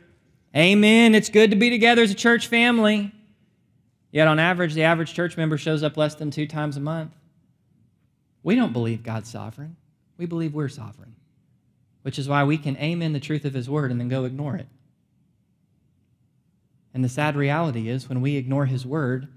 Amen. 0.55 1.13
It's 1.13 1.29
good 1.29 1.51
to 1.51 1.55
be 1.55 1.69
together 1.69 2.01
as 2.01 2.11
a 2.11 2.15
church 2.15 2.47
family. 2.47 3.11
Yet, 4.11 4.27
on 4.27 4.39
average, 4.39 4.73
the 4.73 4.83
average 4.83 5.13
church 5.13 5.37
member 5.37 5.57
shows 5.57 5.83
up 5.83 5.95
less 5.95 6.15
than 6.15 6.31
two 6.31 6.47
times 6.47 6.77
a 6.77 6.79
month. 6.79 7.11
We 8.41 8.55
don't 8.55 8.73
believe 8.73 9.03
God's 9.03 9.29
sovereign. 9.29 9.75
We 10.17 10.25
believe 10.25 10.53
we're 10.53 10.69
sovereign, 10.69 11.15
which 12.01 12.17
is 12.17 12.27
why 12.27 12.43
we 12.43 12.57
can 12.57 12.75
amen 12.77 13.13
the 13.13 13.19
truth 13.19 13.45
of 13.45 13.53
His 13.53 13.69
word 13.69 13.91
and 13.91 13.99
then 13.99 14.09
go 14.09 14.25
ignore 14.25 14.55
it. 14.55 14.67
And 16.93 17.03
the 17.03 17.09
sad 17.09 17.35
reality 17.35 17.87
is, 17.87 18.09
when 18.09 18.19
we 18.19 18.35
ignore 18.35 18.65
His 18.65 18.85
word, 18.85 19.27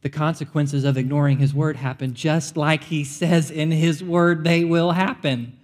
the 0.00 0.08
consequences 0.08 0.84
of 0.84 0.96
ignoring 0.96 1.38
His 1.38 1.52
word 1.52 1.76
happen 1.76 2.14
just 2.14 2.56
like 2.56 2.84
He 2.84 3.04
says 3.04 3.50
in 3.50 3.70
His 3.70 4.02
word 4.02 4.44
they 4.44 4.64
will 4.64 4.92
happen. 4.92 5.58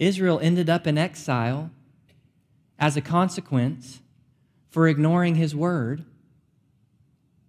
Israel 0.00 0.40
ended 0.42 0.68
up 0.70 0.86
in 0.86 0.98
exile 0.98 1.70
as 2.78 2.96
a 2.96 3.02
consequence 3.02 4.00
for 4.70 4.88
ignoring 4.88 5.34
his 5.34 5.54
word. 5.54 6.04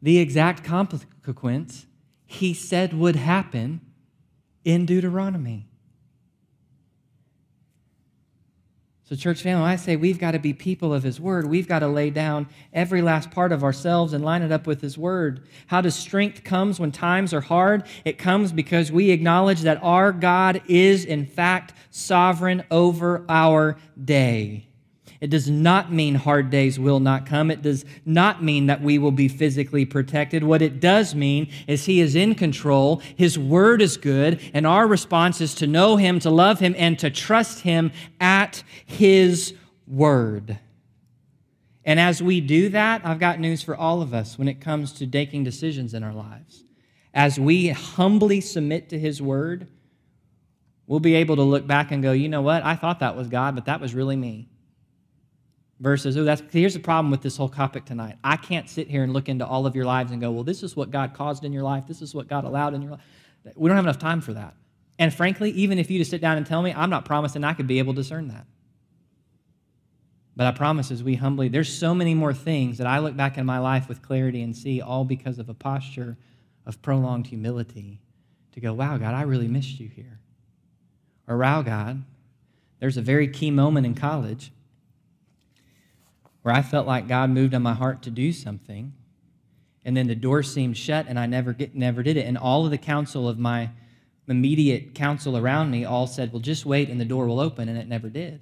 The 0.01 0.19
exact 0.19 0.63
consequence 0.63 1.87
he 2.25 2.53
said 2.53 2.93
would 2.93 3.15
happen 3.15 3.79
in 4.65 4.85
Deuteronomy. 4.85 5.70
So, 9.11 9.17
church 9.17 9.41
family, 9.41 9.65
I 9.65 9.75
say 9.75 9.97
we've 9.97 10.19
got 10.19 10.31
to 10.31 10.39
be 10.39 10.53
people 10.53 10.93
of 10.93 11.03
His 11.03 11.19
Word. 11.19 11.45
We've 11.45 11.67
got 11.67 11.79
to 11.79 11.87
lay 11.89 12.11
down 12.11 12.47
every 12.71 13.01
last 13.01 13.29
part 13.29 13.51
of 13.51 13.61
ourselves 13.61 14.13
and 14.13 14.23
line 14.23 14.41
it 14.41 14.53
up 14.53 14.65
with 14.65 14.79
His 14.79 14.97
Word. 14.97 15.45
How 15.67 15.81
does 15.81 15.95
strength 15.95 16.45
comes 16.45 16.79
when 16.79 16.93
times 16.93 17.33
are 17.33 17.41
hard? 17.41 17.83
It 18.05 18.17
comes 18.17 18.53
because 18.53 18.89
we 18.89 19.11
acknowledge 19.11 19.63
that 19.63 19.83
our 19.83 20.13
God 20.13 20.61
is, 20.69 21.03
in 21.03 21.25
fact, 21.25 21.73
sovereign 21.89 22.63
over 22.71 23.25
our 23.27 23.75
day. 24.01 24.70
It 25.21 25.29
does 25.29 25.47
not 25.47 25.93
mean 25.93 26.15
hard 26.15 26.49
days 26.49 26.79
will 26.79 26.99
not 26.99 27.27
come. 27.27 27.51
It 27.51 27.61
does 27.61 27.85
not 28.05 28.43
mean 28.43 28.65
that 28.65 28.81
we 28.81 28.97
will 28.97 29.11
be 29.11 29.27
physically 29.27 29.85
protected. 29.85 30.43
What 30.43 30.63
it 30.63 30.79
does 30.79 31.13
mean 31.13 31.47
is 31.67 31.85
He 31.85 32.01
is 32.01 32.15
in 32.15 32.33
control, 32.33 33.03
His 33.15 33.37
word 33.37 33.83
is 33.83 33.97
good, 33.97 34.41
and 34.51 34.65
our 34.65 34.87
response 34.87 35.39
is 35.39 35.53
to 35.55 35.67
know 35.67 35.95
Him, 35.95 36.19
to 36.21 36.31
love 36.31 36.59
Him, 36.59 36.73
and 36.75 36.97
to 36.97 37.11
trust 37.11 37.59
Him 37.59 37.91
at 38.19 38.63
His 38.87 39.53
word. 39.87 40.57
And 41.85 41.99
as 41.99 42.21
we 42.21 42.41
do 42.41 42.69
that, 42.69 43.05
I've 43.05 43.19
got 43.19 43.39
news 43.39 43.61
for 43.61 43.75
all 43.75 44.01
of 44.01 44.15
us 44.15 44.39
when 44.39 44.47
it 44.47 44.59
comes 44.59 44.91
to 44.93 45.07
making 45.07 45.43
decisions 45.43 45.93
in 45.93 46.03
our 46.03 46.13
lives. 46.13 46.63
As 47.13 47.39
we 47.39 47.69
humbly 47.69 48.41
submit 48.41 48.89
to 48.89 48.97
His 48.97 49.21
word, 49.21 49.67
we'll 50.87 50.99
be 50.99 51.13
able 51.13 51.35
to 51.35 51.43
look 51.43 51.67
back 51.67 51.91
and 51.91 52.01
go, 52.01 52.11
you 52.11 52.27
know 52.27 52.41
what? 52.41 52.63
I 52.63 52.75
thought 52.75 53.01
that 53.01 53.15
was 53.15 53.27
God, 53.27 53.53
but 53.53 53.65
that 53.65 53.79
was 53.79 53.93
really 53.93 54.15
me 54.15 54.47
versus, 55.81 56.15
oh, 56.15 56.23
that's 56.23 56.43
here's 56.51 56.75
the 56.75 56.79
problem 56.79 57.09
with 57.09 57.21
this 57.21 57.35
whole 57.35 57.49
topic 57.49 57.85
tonight. 57.85 58.15
I 58.23 58.37
can't 58.37 58.69
sit 58.69 58.87
here 58.87 59.03
and 59.03 59.11
look 59.11 59.27
into 59.27 59.45
all 59.45 59.65
of 59.65 59.75
your 59.75 59.85
lives 59.85 60.11
and 60.11 60.21
go, 60.21 60.31
well, 60.31 60.43
this 60.43 60.61
is 60.61 60.75
what 60.75 60.91
God 60.91 61.15
caused 61.15 61.43
in 61.43 61.51
your 61.51 61.63
life, 61.63 61.87
this 61.87 62.01
is 62.01 62.13
what 62.13 62.27
God 62.27 62.45
allowed 62.45 62.75
in 62.75 62.83
your 62.83 62.91
life. 62.91 63.01
We 63.55 63.67
don't 63.67 63.75
have 63.75 63.85
enough 63.85 63.97
time 63.97 64.21
for 64.21 64.33
that. 64.33 64.53
And 64.99 65.11
frankly, 65.11 65.49
even 65.51 65.79
if 65.79 65.89
you 65.89 65.97
just 65.97 66.11
sit 66.11 66.21
down 66.21 66.37
and 66.37 66.45
tell 66.45 66.61
me, 66.61 66.71
I'm 66.71 66.91
not 66.91 67.05
promising 67.05 67.43
I 67.43 67.53
could 67.53 67.65
be 67.65 67.79
able 67.79 67.93
to 67.93 68.01
discern 68.01 68.27
that. 68.27 68.45
But 70.35 70.45
I 70.45 70.51
promise 70.51 70.91
as 70.91 71.03
we 71.03 71.15
humbly, 71.15 71.49
there's 71.49 71.73
so 71.73 71.95
many 71.95 72.13
more 72.13 72.33
things 72.33 72.77
that 72.77 72.87
I 72.87 72.99
look 72.99 73.17
back 73.17 73.37
in 73.39 73.45
my 73.45 73.57
life 73.57 73.89
with 73.89 74.03
clarity 74.03 74.43
and 74.43 74.55
see, 74.55 74.79
all 74.79 75.03
because 75.03 75.39
of 75.39 75.49
a 75.49 75.53
posture 75.55 76.17
of 76.67 76.81
prolonged 76.83 77.27
humility 77.27 77.99
to 78.51 78.59
go, 78.59 78.73
wow, 78.73 78.97
God, 78.97 79.15
I 79.15 79.23
really 79.23 79.47
missed 79.47 79.79
you 79.79 79.89
here. 79.89 80.19
Or, 81.27 81.37
wow, 81.37 81.63
God, 81.63 82.03
there's 82.79 82.97
a 82.97 83.01
very 83.01 83.27
key 83.27 83.49
moment 83.49 83.85
in 83.87 83.95
college 83.95 84.51
where 86.41 86.53
I 86.53 86.61
felt 86.61 86.87
like 86.87 87.07
God 87.07 87.29
moved 87.29 87.53
on 87.53 87.61
my 87.61 87.73
heart 87.73 88.01
to 88.03 88.09
do 88.09 88.31
something, 88.31 88.93
and 89.85 89.95
then 89.95 90.07
the 90.07 90.15
door 90.15 90.43
seemed 90.43 90.77
shut, 90.77 91.05
and 91.07 91.19
I 91.19 91.25
never 91.25 91.53
get, 91.53 91.75
never 91.75 92.03
did 92.03 92.17
it. 92.17 92.25
And 92.25 92.37
all 92.37 92.65
of 92.65 92.71
the 92.71 92.77
counsel 92.77 93.27
of 93.27 93.39
my 93.39 93.71
immediate 94.27 94.93
counsel 94.93 95.37
around 95.37 95.71
me 95.71 95.83
all 95.83 96.07
said, 96.07 96.31
"Well, 96.31 96.41
just 96.41 96.65
wait, 96.65 96.89
and 96.89 96.99
the 96.99 97.05
door 97.05 97.27
will 97.27 97.39
open," 97.39 97.67
and 97.67 97.77
it 97.77 97.87
never 97.87 98.09
did. 98.09 98.41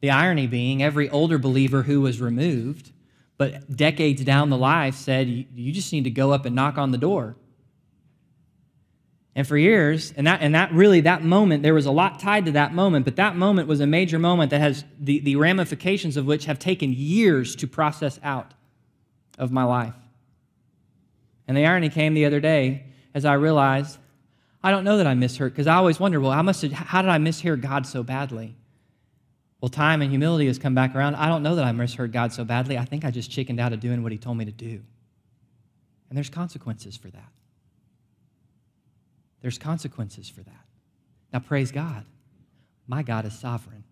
The 0.00 0.10
irony 0.10 0.46
being, 0.46 0.82
every 0.82 1.08
older 1.10 1.38
believer 1.38 1.82
who 1.82 2.00
was 2.00 2.20
removed, 2.20 2.92
but 3.36 3.76
decades 3.76 4.24
down 4.24 4.50
the 4.50 4.56
life, 4.56 4.94
said, 4.94 5.28
"You 5.28 5.72
just 5.72 5.92
need 5.92 6.04
to 6.04 6.10
go 6.10 6.32
up 6.32 6.46
and 6.46 6.54
knock 6.54 6.78
on 6.78 6.90
the 6.90 6.98
door." 6.98 7.36
And 9.36 9.46
for 9.46 9.56
years, 9.56 10.12
and 10.16 10.26
that, 10.26 10.42
and 10.42 10.54
that 10.54 10.72
really, 10.72 11.00
that 11.00 11.24
moment, 11.24 11.64
there 11.64 11.74
was 11.74 11.86
a 11.86 11.90
lot 11.90 12.20
tied 12.20 12.44
to 12.44 12.52
that 12.52 12.72
moment, 12.72 13.04
but 13.04 13.16
that 13.16 13.34
moment 13.34 13.66
was 13.66 13.80
a 13.80 13.86
major 13.86 14.18
moment 14.18 14.50
that 14.50 14.60
has 14.60 14.84
the, 15.00 15.18
the 15.20 15.34
ramifications 15.36 16.16
of 16.16 16.24
which 16.24 16.44
have 16.44 16.58
taken 16.58 16.92
years 16.92 17.56
to 17.56 17.66
process 17.66 18.20
out 18.22 18.54
of 19.36 19.50
my 19.50 19.64
life. 19.64 19.94
And 21.48 21.56
the 21.56 21.66
irony 21.66 21.88
came 21.88 22.14
the 22.14 22.26
other 22.26 22.40
day 22.40 22.84
as 23.12 23.24
I 23.24 23.34
realized 23.34 23.98
I 24.62 24.70
don't 24.70 24.84
know 24.84 24.96
that 24.96 25.06
I 25.06 25.12
misheard, 25.12 25.52
because 25.52 25.66
I 25.66 25.74
always 25.74 26.00
wonder, 26.00 26.18
well, 26.18 26.30
I 26.30 26.40
must 26.40 26.62
have, 26.62 26.72
how 26.72 27.02
did 27.02 27.10
I 27.10 27.18
mishear 27.18 27.60
God 27.60 27.86
so 27.86 28.02
badly? 28.02 28.56
Well, 29.60 29.68
time 29.68 30.00
and 30.00 30.10
humility 30.10 30.46
has 30.46 30.58
come 30.58 30.74
back 30.74 30.94
around. 30.94 31.16
I 31.16 31.28
don't 31.28 31.42
know 31.42 31.54
that 31.56 31.66
I 31.66 31.72
misheard 31.72 32.12
God 32.12 32.32
so 32.32 32.44
badly. 32.44 32.78
I 32.78 32.86
think 32.86 33.04
I 33.04 33.10
just 33.10 33.30
chickened 33.30 33.60
out 33.60 33.74
of 33.74 33.80
doing 33.80 34.02
what 34.02 34.10
He 34.10 34.16
told 34.16 34.38
me 34.38 34.46
to 34.46 34.52
do. 34.52 34.80
And 36.08 36.16
there's 36.16 36.30
consequences 36.30 36.96
for 36.96 37.08
that. 37.10 37.28
There's 39.44 39.58
consequences 39.58 40.26
for 40.30 40.40
that. 40.40 40.64
Now, 41.30 41.38
praise 41.38 41.70
God. 41.70 42.06
My 42.86 43.02
God 43.02 43.26
is 43.26 43.38
sovereign. 43.38 43.84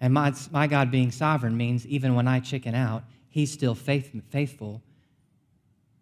And 0.00 0.14
my, 0.14 0.32
my 0.50 0.66
God 0.66 0.90
being 0.90 1.10
sovereign 1.10 1.54
means 1.54 1.86
even 1.86 2.14
when 2.14 2.26
I 2.26 2.40
chicken 2.40 2.74
out, 2.74 3.04
He's 3.28 3.52
still 3.52 3.74
faith, 3.74 4.10
faithful 4.30 4.80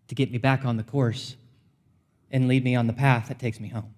to 0.06 0.14
get 0.14 0.30
me 0.30 0.38
back 0.38 0.64
on 0.64 0.76
the 0.76 0.84
course 0.84 1.34
and 2.30 2.46
lead 2.46 2.62
me 2.62 2.76
on 2.76 2.86
the 2.86 2.92
path 2.92 3.26
that 3.26 3.40
takes 3.40 3.58
me 3.58 3.66
home. 3.66 3.96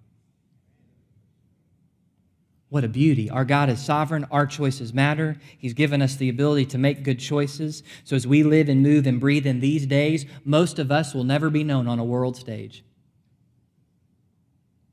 What 2.69 2.83
a 2.83 2.89
beauty. 2.89 3.29
Our 3.29 3.45
God 3.45 3.69
is 3.69 3.79
sovereign. 3.79 4.25
Our 4.31 4.47
choices 4.47 4.95
matter. 4.95 5.37
He's 5.59 5.75
given 5.75 6.01
us 6.01 6.15
the 6.15 6.29
ability 6.29 6.65
to 6.67 6.79
make 6.79 7.03
good 7.03 7.19
choices. 7.19 7.83
So 8.03 8.15
as 8.15 8.25
we 8.25 8.41
live 8.41 8.67
and 8.67 8.81
move 8.81 9.05
and 9.05 9.19
breathe 9.19 9.45
in 9.45 9.59
these 9.59 9.85
days, 9.85 10.25
most 10.43 10.79
of 10.79 10.91
us 10.91 11.13
will 11.13 11.23
never 11.23 11.51
be 11.51 11.63
known 11.63 11.87
on 11.87 11.99
a 11.99 12.03
world 12.03 12.35
stage. 12.35 12.83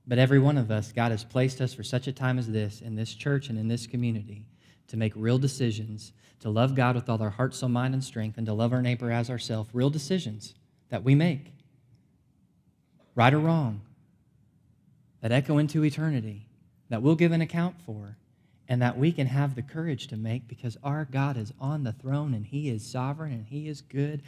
But 0.06 0.18
every 0.18 0.38
one 0.38 0.56
of 0.56 0.70
us, 0.70 0.92
God 0.92 1.10
has 1.10 1.24
placed 1.24 1.60
us 1.60 1.74
for 1.74 1.82
such 1.82 2.06
a 2.06 2.12
time 2.12 2.38
as 2.38 2.48
this 2.48 2.80
in 2.80 2.94
this 2.94 3.12
church 3.14 3.48
and 3.48 3.58
in 3.58 3.68
this 3.68 3.86
community 3.86 4.46
to 4.88 4.96
make 4.96 5.12
real 5.16 5.38
decisions, 5.38 6.12
to 6.40 6.50
love 6.50 6.74
God 6.76 6.94
with 6.94 7.08
all 7.08 7.20
our 7.20 7.30
heart, 7.30 7.54
soul, 7.54 7.68
mind, 7.68 7.94
and 7.94 8.04
strength, 8.04 8.38
and 8.38 8.46
to 8.46 8.52
love 8.52 8.72
our 8.72 8.82
neighbor 8.82 9.10
as 9.10 9.30
ourselves. 9.30 9.70
Real 9.72 9.90
decisions 9.90 10.54
that 10.90 11.02
we 11.02 11.14
make, 11.14 11.52
right 13.16 13.34
or 13.34 13.40
wrong, 13.40 13.80
that 15.22 15.32
echo 15.32 15.58
into 15.58 15.84
eternity, 15.84 16.46
that 16.88 17.02
we'll 17.02 17.16
give 17.16 17.32
an 17.32 17.40
account 17.40 17.74
for, 17.84 18.16
and 18.68 18.80
that 18.82 18.96
we 18.96 19.10
can 19.10 19.26
have 19.26 19.54
the 19.54 19.62
courage 19.62 20.06
to 20.08 20.16
make 20.16 20.46
because 20.46 20.76
our 20.84 21.04
God 21.04 21.36
is 21.36 21.52
on 21.60 21.82
the 21.82 21.92
throne 21.92 22.34
and 22.34 22.46
He 22.46 22.68
is 22.68 22.86
sovereign 22.86 23.32
and 23.32 23.46
He 23.46 23.68
is 23.68 23.80
good. 23.80 24.22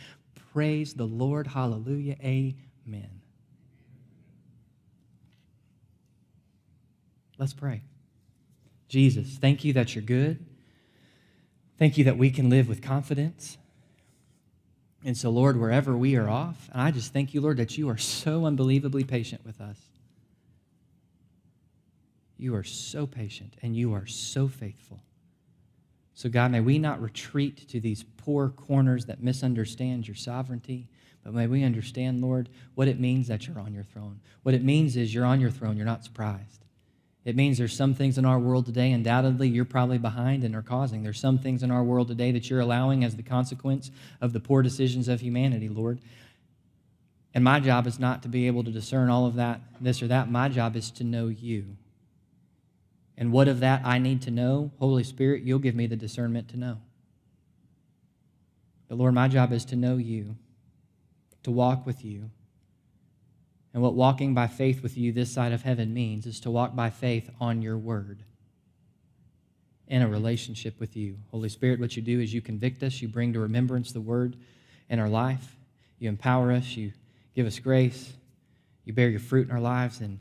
Praise 0.53 0.95
the 0.95 1.05
Lord. 1.05 1.47
Hallelujah. 1.47 2.16
Amen. 2.22 3.18
Let's 7.39 7.55
pray. 7.55 7.82
Jesus, 8.89 9.39
thank 9.39 9.64
you 9.64 9.72
that 9.74 9.95
you're 9.95 10.03
good. 10.03 10.45
Thank 11.78 11.97
you 11.97 12.05
that 12.05 12.18
we 12.18 12.30
can 12.30 12.51
live 12.51 12.68
with 12.68 12.82
confidence. 12.82 13.57
And 15.05 15.16
so, 15.16 15.30
Lord, 15.30 15.59
wherever 15.59 15.97
we 15.97 16.16
are 16.16 16.28
off, 16.28 16.68
and 16.72 16.82
I 16.82 16.91
just 16.91 17.12
thank 17.12 17.32
you, 17.32 17.41
Lord, 17.41 17.59
that 17.59 17.78
you 17.78 17.89
are 17.89 17.99
so 17.99 18.47
unbelievably 18.47 19.05
patient 19.05 19.45
with 19.47 19.61
us. 19.61 19.78
You 22.36 22.55
are 22.57 22.64
so 22.64 23.07
patient 23.07 23.55
and 23.62 23.76
you 23.76 23.93
are 23.95 24.07
so 24.07 24.49
faithful. 24.49 25.01
So, 26.14 26.28
God, 26.28 26.51
may 26.51 26.61
we 26.61 26.80
not 26.80 27.01
retreat 27.01 27.68
to 27.68 27.78
these 27.78 28.05
poor 28.16 28.49
corners 28.49 29.05
that 29.07 29.22
misunderstand 29.22 30.09
your 30.09 30.16
sovereignty, 30.16 30.89
but 31.22 31.32
may 31.32 31.47
we 31.47 31.62
understand, 31.62 32.20
Lord, 32.20 32.49
what 32.74 32.89
it 32.89 32.99
means 32.99 33.28
that 33.28 33.47
you're 33.47 33.61
on 33.61 33.72
your 33.72 33.84
throne. 33.84 34.20
What 34.43 34.55
it 34.55 34.64
means 34.64 34.97
is 34.97 35.14
you're 35.14 35.24
on 35.24 35.41
your 35.41 35.51
throne, 35.51 35.76
you're 35.76 35.86
not 35.86 36.05
surprised. 36.05 36.64
It 37.25 37.37
means 37.37 37.59
there's 37.59 37.77
some 37.77 37.95
things 37.95 38.16
in 38.16 38.25
our 38.25 38.39
world 38.39 38.66
today, 38.66 38.93
undoubtedly, 38.93 39.49
you're 39.49 39.64
probably 39.64 39.99
behind 39.99 40.45
and 40.45 40.55
are 40.55 40.62
causing. 40.62 41.03
There's 41.03 41.21
some 41.21 41.39
things 41.39 41.62
in 41.62 41.71
our 41.71 41.83
world 41.83 42.09
today 42.09 42.33
that 42.33 42.49
you're 42.49 42.61
allowing 42.61 43.05
as 43.05 43.16
the 43.16 43.23
consequence 43.23 43.91
of 44.21 44.33
the 44.33 44.41
poor 44.41 44.62
decisions 44.62 45.09
of 45.09 45.21
humanity, 45.21 45.69
Lord. 45.69 46.01
And 47.35 47.45
my 47.45 47.61
job 47.61 47.87
is 47.87 47.99
not 47.99 48.23
to 48.23 48.29
be 48.29 48.47
able 48.47 48.64
to 48.64 48.71
discern 48.71 49.11
all 49.11 49.27
of 49.27 49.35
that, 49.35 49.61
this 49.81 50.03
or 50.03 50.09
that. 50.09 50.31
My 50.31 50.49
job 50.49 50.75
is 50.77 50.91
to 50.93 51.05
know 51.05 51.29
you. 51.29 51.77
And 53.19 53.33
what 53.33 53.49
of 53.49 53.61
that 53.61 53.83
I 53.85 53.99
need 53.99 54.23
to 54.23 54.31
know? 54.31 54.71
Holy 54.79 55.05
Spirit, 55.05 55.43
you'll 55.43 55.59
give 55.59 55.75
me 55.75 55.87
the 55.87 55.97
discernment 55.97 56.49
to 56.51 56.57
know. 56.57 56.79
But 58.89 58.97
Lord, 58.97 59.12
my 59.12 59.29
job 59.29 59.53
is 59.53 59.64
to 59.66 59.77
know 59.77 59.97
you, 59.97 60.37
to 61.43 61.51
walk 61.51 61.85
with 61.85 62.05
you, 62.05 62.31
and 63.75 63.83
what 63.83 63.95
walking 63.95 64.35
by 64.35 64.47
faith 64.47 64.83
with 64.83 64.97
you 64.97 65.12
this 65.12 65.33
side 65.33 65.53
of 65.53 65.62
heaven 65.62 65.93
means 65.93 66.27
is 66.27 66.41
to 66.41 66.51
walk 66.51 66.75
by 66.75 66.91
faith 66.91 67.31
on 67.41 67.62
your 67.62 67.77
word 67.77 68.23
in 69.87 70.03
a 70.03 70.09
relationship 70.09 70.79
with 70.79 70.97
you. 70.97 71.16
Holy 71.31 71.49
Spirit, 71.49 71.81
what 71.81 71.97
you 71.97 72.03
do 72.03 72.21
is 72.21 72.33
you 72.33 72.41
convict 72.41 72.83
us, 72.83 73.01
you 73.01 73.09
bring 73.09 73.33
to 73.33 73.41
remembrance 73.41 73.93
the 73.93 74.01
word 74.01 74.37
in 74.89 74.99
our 74.99 75.09
life, 75.09 75.57
you 75.99 76.09
empower 76.09 76.53
us, 76.53 76.77
you 76.77 76.93
give 77.35 77.47
us 77.47 77.59
grace, 77.59 78.12
you 78.85 78.93
bear 78.93 79.09
your 79.09 79.21
fruit 79.21 79.49
in 79.49 79.55
our 79.55 79.61
lives. 79.61 80.01
And 80.01 80.19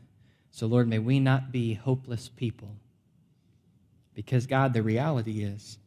so, 0.50 0.66
Lord, 0.66 0.88
may 0.88 0.98
we 0.98 1.20
not 1.20 1.52
be 1.52 1.74
hopeless 1.74 2.28
people. 2.28 2.76
Because, 4.14 4.46
God, 4.46 4.72
the 4.72 4.82
reality 4.82 5.44
is, 5.44 5.78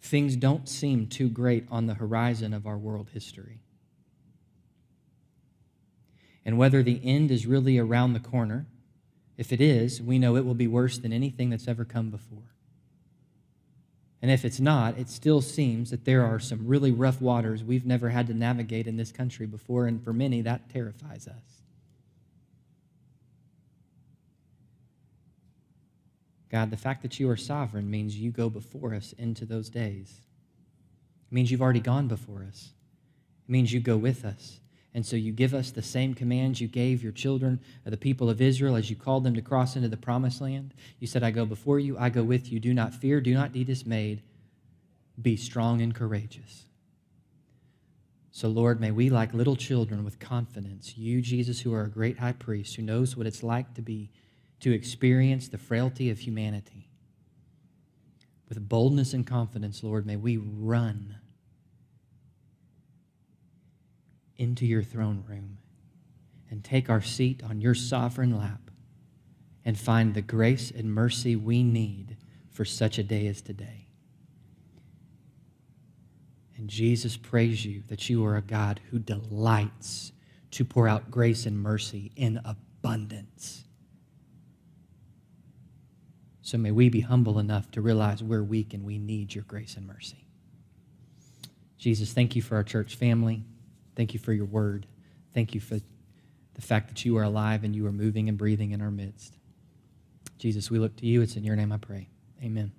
things 0.00 0.36
don't 0.36 0.68
seem 0.68 1.08
too 1.08 1.28
great 1.28 1.66
on 1.70 1.86
the 1.86 1.94
horizon 1.94 2.54
of 2.54 2.66
our 2.66 2.78
world 2.78 3.10
history 3.12 3.61
and 6.44 6.58
whether 6.58 6.82
the 6.82 7.00
end 7.04 7.30
is 7.30 7.46
really 7.46 7.78
around 7.78 8.12
the 8.12 8.20
corner. 8.20 8.66
If 9.36 9.52
it 9.52 9.60
is, 9.60 10.00
we 10.02 10.18
know 10.18 10.36
it 10.36 10.44
will 10.44 10.54
be 10.54 10.66
worse 10.66 10.98
than 10.98 11.12
anything 11.12 11.50
that's 11.50 11.68
ever 11.68 11.84
come 11.84 12.10
before. 12.10 12.52
And 14.20 14.30
if 14.30 14.44
it's 14.44 14.60
not, 14.60 14.96
it 14.98 15.08
still 15.08 15.40
seems 15.40 15.90
that 15.90 16.04
there 16.04 16.24
are 16.24 16.38
some 16.38 16.66
really 16.66 16.92
rough 16.92 17.20
waters 17.20 17.64
we've 17.64 17.86
never 17.86 18.10
had 18.10 18.28
to 18.28 18.34
navigate 18.34 18.86
in 18.86 18.96
this 18.96 19.10
country 19.10 19.46
before, 19.46 19.86
and 19.86 20.02
for 20.02 20.12
many, 20.12 20.42
that 20.42 20.70
terrifies 20.70 21.26
us. 21.26 21.62
God, 26.52 26.70
the 26.70 26.76
fact 26.76 27.02
that 27.02 27.18
you 27.18 27.28
are 27.30 27.36
sovereign 27.36 27.90
means 27.90 28.16
you 28.16 28.30
go 28.30 28.48
before 28.48 28.94
us 28.94 29.12
into 29.14 29.44
those 29.44 29.70
days. 29.70 30.20
It 31.30 31.34
means 31.34 31.50
you've 31.50 31.62
already 31.62 31.80
gone 31.80 32.06
before 32.08 32.44
us. 32.46 32.70
It 33.48 33.50
means 33.50 33.72
you 33.72 33.80
go 33.80 33.96
with 33.96 34.24
us. 34.24 34.60
And 34.94 35.06
so 35.06 35.16
you 35.16 35.32
give 35.32 35.54
us 35.54 35.70
the 35.70 35.82
same 35.82 36.12
commands 36.14 36.60
you 36.60 36.68
gave 36.68 37.02
your 37.02 37.12
children, 37.12 37.60
uh, 37.86 37.90
the 37.90 37.96
people 37.96 38.28
of 38.28 38.42
Israel, 38.42 38.76
as 38.76 38.90
you 38.90 38.96
called 38.96 39.24
them 39.24 39.34
to 39.34 39.42
cross 39.42 39.74
into 39.74 39.88
the 39.88 39.96
promised 39.96 40.40
land. 40.40 40.74
You 40.98 41.06
said, 41.06 41.22
I 41.22 41.30
go 41.30 41.46
before 41.46 41.78
you, 41.78 41.96
I 41.98 42.10
go 42.10 42.22
with 42.22 42.52
you. 42.52 42.60
Do 42.60 42.74
not 42.74 42.92
fear, 42.92 43.20
do 43.20 43.32
not 43.32 43.52
be 43.52 43.64
dismayed. 43.64 44.22
Be 45.20 45.36
strong 45.36 45.80
and 45.80 45.94
courageous. 45.94 46.66
So, 48.30 48.48
Lord, 48.48 48.80
may 48.80 48.90
we, 48.90 49.10
like 49.10 49.34
little 49.34 49.56
children, 49.56 50.04
with 50.04 50.18
confidence, 50.18 50.96
you, 50.96 51.20
Jesus, 51.20 51.60
who 51.60 51.74
are 51.74 51.84
a 51.84 51.90
great 51.90 52.18
high 52.18 52.32
priest, 52.32 52.76
who 52.76 52.82
knows 52.82 53.14
what 53.14 53.26
it's 53.26 53.42
like 53.42 53.74
to 53.74 53.82
be, 53.82 54.10
to 54.60 54.72
experience 54.72 55.48
the 55.48 55.58
frailty 55.58 56.08
of 56.08 56.18
humanity, 56.18 56.88
with 58.48 58.68
boldness 58.68 59.12
and 59.12 59.26
confidence, 59.26 59.82
Lord, 59.82 60.06
may 60.06 60.16
we 60.16 60.38
run 60.38 61.16
into 64.36 64.66
your 64.66 64.82
throne 64.82 65.24
room 65.28 65.58
and 66.50 66.62
take 66.62 66.90
our 66.90 67.00
seat 67.00 67.42
on 67.42 67.60
your 67.60 67.74
sovereign 67.74 68.36
lap 68.36 68.70
and 69.64 69.78
find 69.78 70.14
the 70.14 70.22
grace 70.22 70.70
and 70.70 70.92
mercy 70.92 71.36
we 71.36 71.62
need 71.62 72.16
for 72.50 72.64
such 72.64 72.98
a 72.98 73.02
day 73.02 73.26
as 73.26 73.40
today. 73.40 73.86
And 76.56 76.68
Jesus, 76.68 77.16
praise 77.16 77.64
you 77.64 77.82
that 77.88 78.08
you 78.08 78.24
are 78.24 78.36
a 78.36 78.42
God 78.42 78.80
who 78.90 78.98
delights 78.98 80.12
to 80.52 80.64
pour 80.64 80.86
out 80.86 81.10
grace 81.10 81.46
and 81.46 81.58
mercy 81.58 82.12
in 82.14 82.40
abundance. 82.44 83.64
So 86.42 86.58
may 86.58 86.70
we 86.70 86.88
be 86.88 87.00
humble 87.00 87.38
enough 87.38 87.70
to 87.70 87.80
realize 87.80 88.22
we're 88.22 88.42
weak 88.42 88.74
and 88.74 88.84
we 88.84 88.98
need 88.98 89.34
your 89.34 89.44
grace 89.44 89.76
and 89.76 89.86
mercy. 89.86 90.26
Jesus, 91.78 92.12
thank 92.12 92.36
you 92.36 92.42
for 92.42 92.56
our 92.56 92.62
church 92.62 92.94
family. 92.94 93.42
Thank 93.96 94.14
you 94.14 94.20
for 94.20 94.32
your 94.32 94.46
word. 94.46 94.86
Thank 95.34 95.54
you 95.54 95.60
for 95.60 95.78
the 96.54 96.62
fact 96.62 96.88
that 96.88 97.04
you 97.04 97.16
are 97.16 97.22
alive 97.22 97.64
and 97.64 97.74
you 97.74 97.86
are 97.86 97.92
moving 97.92 98.28
and 98.28 98.36
breathing 98.36 98.72
in 98.72 98.82
our 98.82 98.90
midst. 98.90 99.36
Jesus, 100.38 100.70
we 100.70 100.78
look 100.78 100.96
to 100.96 101.06
you. 101.06 101.22
It's 101.22 101.36
in 101.36 101.44
your 101.44 101.56
name 101.56 101.72
I 101.72 101.78
pray. 101.78 102.08
Amen. 102.42 102.72